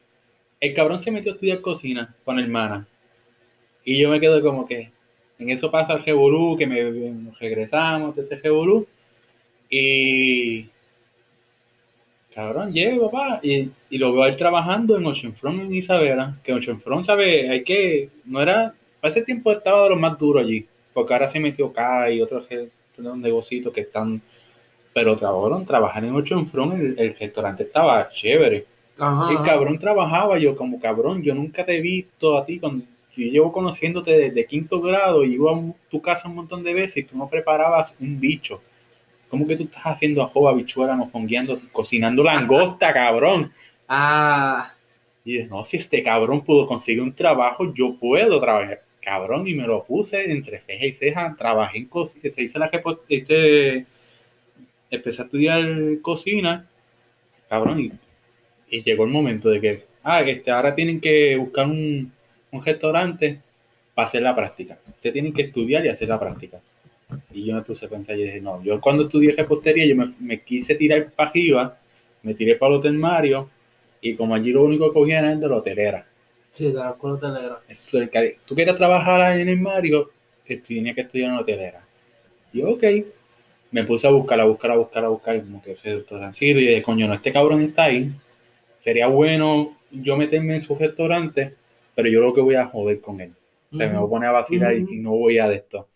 [0.59, 2.87] El cabrón se metió a estudiar cocina con hermana.
[3.85, 4.91] Y yo me quedo como que.
[5.39, 8.87] En eso pasa el revolú, que me, nos regresamos de ese revolú.
[9.69, 10.67] Y
[12.33, 16.35] Cabrón, llego, papá, y, y, lo veo a él trabajando en Ocean Front en Isabela,
[16.43, 17.49] que Ocean Front, ¿sabe?
[17.49, 21.27] Hay que, no era, para ese tiempo estaba de los más duros allí, porque ahora
[21.27, 22.47] se metió acá y otros
[23.17, 24.19] negocios que están,
[24.93, 28.65] pero cabrón, trabajar en Ocean Front, el, el restaurante estaba chévere.
[28.97, 29.31] Ajá.
[29.31, 32.83] El cabrón trabajaba, yo como cabrón, yo nunca te he visto a ti, cuando
[33.15, 36.97] yo llevo conociéndote desde quinto grado, y iba a tu casa un montón de veces
[36.97, 38.61] y tú no preparabas un bicho
[39.33, 43.51] ¿Cómo que tú estás haciendo ajo, habichuela, mofongueando, cocinando langosta, cabrón?
[43.87, 44.75] Ah.
[45.25, 48.83] Y no, si este cabrón pudo conseguir un trabajo, yo puedo trabajar.
[49.01, 52.69] Cabrón, y me lo puse entre ceja y ceja, trabajé en cocina, se hizo la
[53.09, 53.87] este,
[54.91, 55.65] empecé a estudiar
[56.03, 56.69] cocina,
[57.49, 57.91] cabrón, y,
[58.69, 62.12] y, llegó el momento de que, ah, este, ahora tienen que buscar un,
[62.53, 63.39] un restaurante
[63.93, 64.77] para hacer la práctica.
[64.87, 66.59] Ustedes tienen que estudiar y hacer la práctica.
[67.31, 70.13] Y yo me puse a pensar y dije, no, yo cuando estudié repostería, yo me,
[70.19, 71.77] me quise tirar para arriba,
[72.23, 73.49] me tiré para el Hotel Mario,
[74.01, 76.05] y como allí lo único que cogía era el de la hotelera.
[76.51, 77.59] Sí, de la hotelera.
[77.93, 80.11] El que, tú quieres trabajar en el Mario,
[80.45, 81.81] tenía que estudiar en la hotelera.
[82.51, 82.83] Y yo, ok,
[83.71, 86.67] me puse a buscar, a buscar, a buscar, a buscar, como que ese restaurancito, y
[86.67, 88.11] dije, coño, no, este cabrón está ahí,
[88.79, 91.53] sería bueno yo meterme en su restaurante,
[91.95, 93.33] pero yo lo que voy a joder con él.
[93.71, 95.89] O sea, me voy a poner a vacilar y no voy a de esto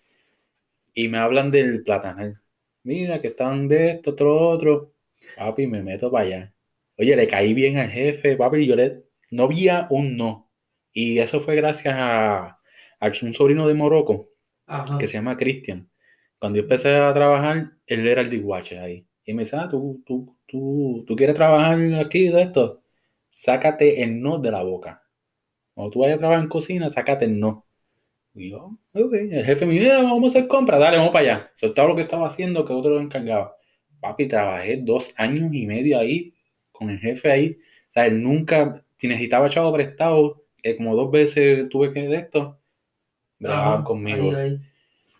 [0.97, 2.41] y me hablan del platanal.
[2.83, 4.93] Mira, que están de esto, otro, otro.
[5.35, 6.53] Papi, me meto para allá.
[6.97, 9.03] Oye, le caí bien al jefe, papi, yo le...
[9.29, 10.49] No había un no.
[10.93, 12.59] Y eso fue gracias a,
[12.99, 14.25] a un sobrino de Morocco,
[14.97, 15.87] que se llama Cristian.
[16.39, 19.05] Cuando yo empecé a trabajar, él era el dishwasher ahí.
[19.23, 22.81] Y me dice, ah, ¿tú, tú, tú, tú quieres trabajar aquí de esto?
[23.35, 25.03] Sácate el no de la boca.
[25.77, 27.63] Cuando tú vayas a trabajar en cocina, sácate el no.
[28.33, 31.51] Y yo, ok, el jefe me dijo, vamos a hacer compra, dale, vamos para allá.
[31.53, 33.55] Soltaba lo que estaba haciendo, que otro lo encargaba.
[33.99, 36.33] Papi, trabajé dos años y medio ahí,
[36.71, 37.59] con el jefe ahí.
[37.91, 42.15] O sea, él nunca, si necesitaba chavo prestado, que como dos veces tuve que de
[42.15, 42.57] esto,
[43.37, 44.31] grababan conmigo.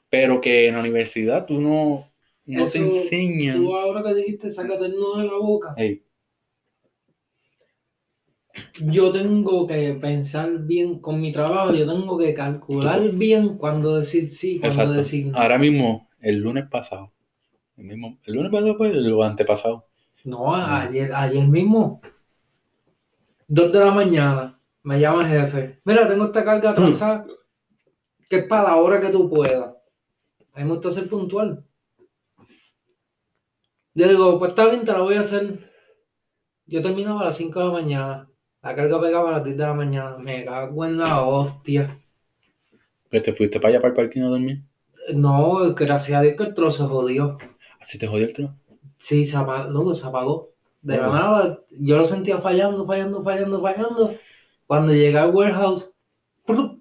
[0.10, 2.12] Pero que en la universidad tú no,
[2.46, 3.58] no te enseñas.
[3.58, 5.76] Tú ahora que dijiste, sácate el nudo de la boca
[8.82, 14.32] yo tengo que pensar bien con mi trabajo, yo tengo que calcular bien cuando decir
[14.32, 15.38] sí, cuando decir no.
[15.38, 17.12] Ahora mismo, el lunes pasado,
[17.76, 19.86] el, mismo, el lunes pasado fue el antepasado.
[20.24, 20.82] No, ah.
[20.82, 22.02] ayer, ayer mismo,
[23.48, 25.80] dos de la mañana, me llama el jefe.
[25.86, 27.26] Mira, tengo esta carga atrasada,
[28.30, 29.74] que es para la hora que tú puedas.
[30.54, 31.64] A mí me gusta ser puntual.
[33.94, 35.72] Yo digo, pues está bien, te la voy a hacer.
[36.66, 38.30] Yo terminaba a las 5 de la mañana.
[38.62, 40.18] La carga pegaba a las 10 de la mañana.
[40.18, 41.98] Me cago en la hostia.
[43.10, 44.64] ¿Pero te fuiste para allá para el parking a dormir?
[45.14, 47.38] No, gracias a Dios que el trozo se jodió.
[47.80, 48.54] ¿Así te jodió el trozo?
[48.98, 49.70] Sí, se apagó.
[49.72, 50.52] No, se apagó.
[50.82, 54.12] De la nada, yo lo sentía fallando, fallando, fallando, fallando.
[54.66, 55.94] Cuando llegué al warehouse,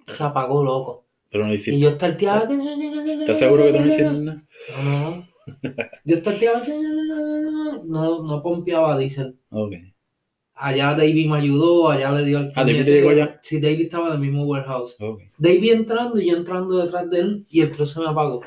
[0.05, 1.05] se apagó loco.
[1.29, 1.71] Pero no hiciste.
[1.73, 2.47] Y yo estarteaba.
[2.49, 4.43] ¿Estás seguro que tú no hiciste nada?
[4.83, 5.27] No.
[6.05, 6.61] Yo estarteaba.
[7.85, 9.37] No, no pompeaba diésel.
[9.49, 9.73] Ok.
[10.59, 13.39] Allá David me ayudó, allá le dio al Ah, David llegó allá.
[13.43, 14.97] Sí, David estaba en el mismo warehouse.
[15.37, 18.37] David entrando y yo entrando detrás de él y el trozo se me apagó.
[18.37, 18.43] O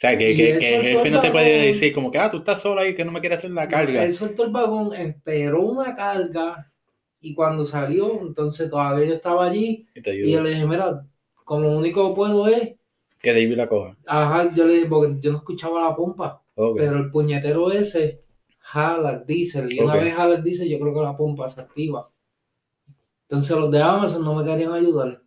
[0.00, 2.62] sea, que, que, que el jefe no te puede decir como que, ah, tú estás
[2.62, 4.02] solo ahí, que no me quieres hacer la carga.
[4.02, 6.72] Él soltó el vagón, esperó una carga
[7.20, 11.06] y cuando salió, entonces todavía yo estaba allí y, yo le dije, mira,
[11.44, 12.76] como único que puedo es...
[13.20, 13.94] Que David la coja.
[14.06, 18.22] Ajá, yo le dije, porque yo no escuchaba la pompa, pero el puñetero ese
[18.70, 19.72] jala el diésel.
[19.72, 22.10] Y una vez jala el diésel, yo creo que la pompa se activa.
[23.22, 25.22] Entonces los de Amazon no me querían ayudar.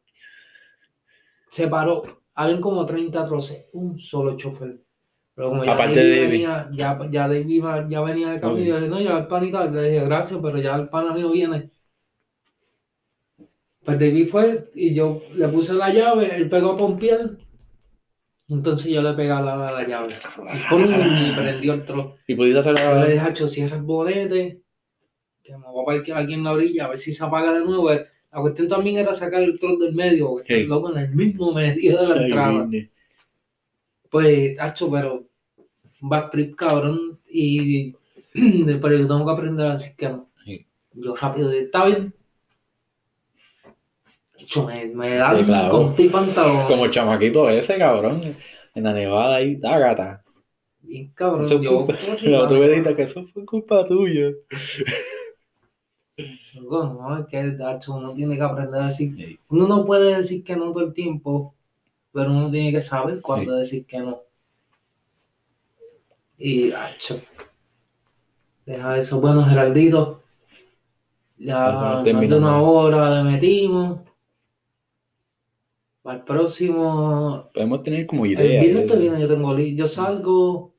[1.49, 2.21] Se paró.
[2.35, 4.81] Habían como 30 troces, un solo chofer.
[5.35, 8.67] Pero como ya Aparte David de venía, ya, ya David ya venía de camino, y
[8.67, 11.69] yo dije, no, ya el panita, le dije, gracias, pero ya el pan mío viene.
[13.83, 17.31] Pues David fue y yo le puse la llave, él pegó a pompear
[18.49, 20.15] entonces yo le pegué a la, la llave.
[20.71, 22.15] Y, prendió el trozo.
[22.27, 22.93] ¿Y pudiste hacer la...
[22.93, 24.61] Yo le dije, Hacho, cierra el bonete,
[25.41, 27.65] que me voy a parquear aquí en la orilla, a ver si se apaga de
[27.65, 27.89] nuevo.
[27.89, 31.53] La cuestión también era sacar el trozo del medio, porque está loco en el mismo
[31.53, 32.69] medio de la entrada.
[34.09, 35.27] Pues, Hacho, pero
[36.01, 37.19] un bad trip, cabrón.
[37.29, 37.93] Y,
[38.33, 40.29] pero yo tengo que aprender a decir que no.
[40.95, 42.13] Yo rápido, está bien.
[44.65, 46.67] Me, me dan con ti pantalón.
[46.67, 48.35] Como el chamaquito ese, cabrón.
[48.75, 50.23] En la nevada ahí, gata.
[50.83, 51.87] Y cabrón, eso yo.
[52.23, 54.31] La otra que eso fue culpa tuya.
[56.61, 57.57] No, es que
[57.87, 59.39] uno tiene que aprender a decir.
[59.49, 61.55] Uno no puede decir que no todo el tiempo,
[62.11, 64.21] pero uno tiene que saber cuándo decir que no.
[66.37, 67.21] Y, hacho.
[68.65, 69.19] Deja eso.
[69.19, 70.21] Bueno, Geraldito.
[71.37, 73.99] Ya más de una hora le metimos.
[76.03, 77.49] Para el próximo.
[77.53, 78.43] Podemos tener como idea.
[78.43, 80.73] El viernes que viene yo tengo Yo salgo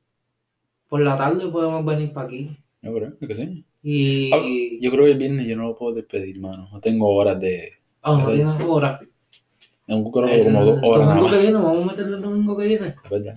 [0.87, 2.55] por la tarde, podemos venir para aquí.
[2.81, 3.65] No, pero es que sí.
[3.81, 4.31] Y...
[4.33, 4.41] Ah,
[4.79, 6.69] yo creo que el viernes yo no lo puedo despedir, mano.
[6.71, 7.73] No tengo horas de.
[8.03, 9.01] Ah, no tienes horas.
[9.87, 10.27] Tengo como
[10.65, 11.01] dos horas.
[11.01, 12.87] El domingo que viene, vamos a meterle el domingo que viene.
[12.87, 13.35] Es verdad.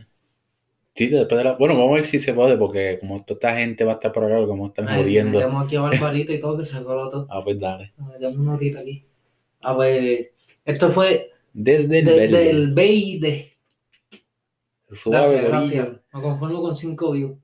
[0.95, 1.53] Sí, después de la...
[1.53, 4.13] Bueno, vamos a ver si se puede, porque como toda esta gente va a estar
[4.13, 5.39] por acá, como están jodiendo.
[5.39, 7.27] Tenemos aquí a Barbarita y todo, que se todo.
[7.31, 7.93] Ah, pues dale.
[8.13, 9.05] Metemos una horita aquí.
[9.61, 10.33] A ver,
[10.65, 13.45] esto fue desde el Desde el BID.
[15.07, 15.89] Gracias, gracias.
[16.13, 17.39] Me conformo con 5 views.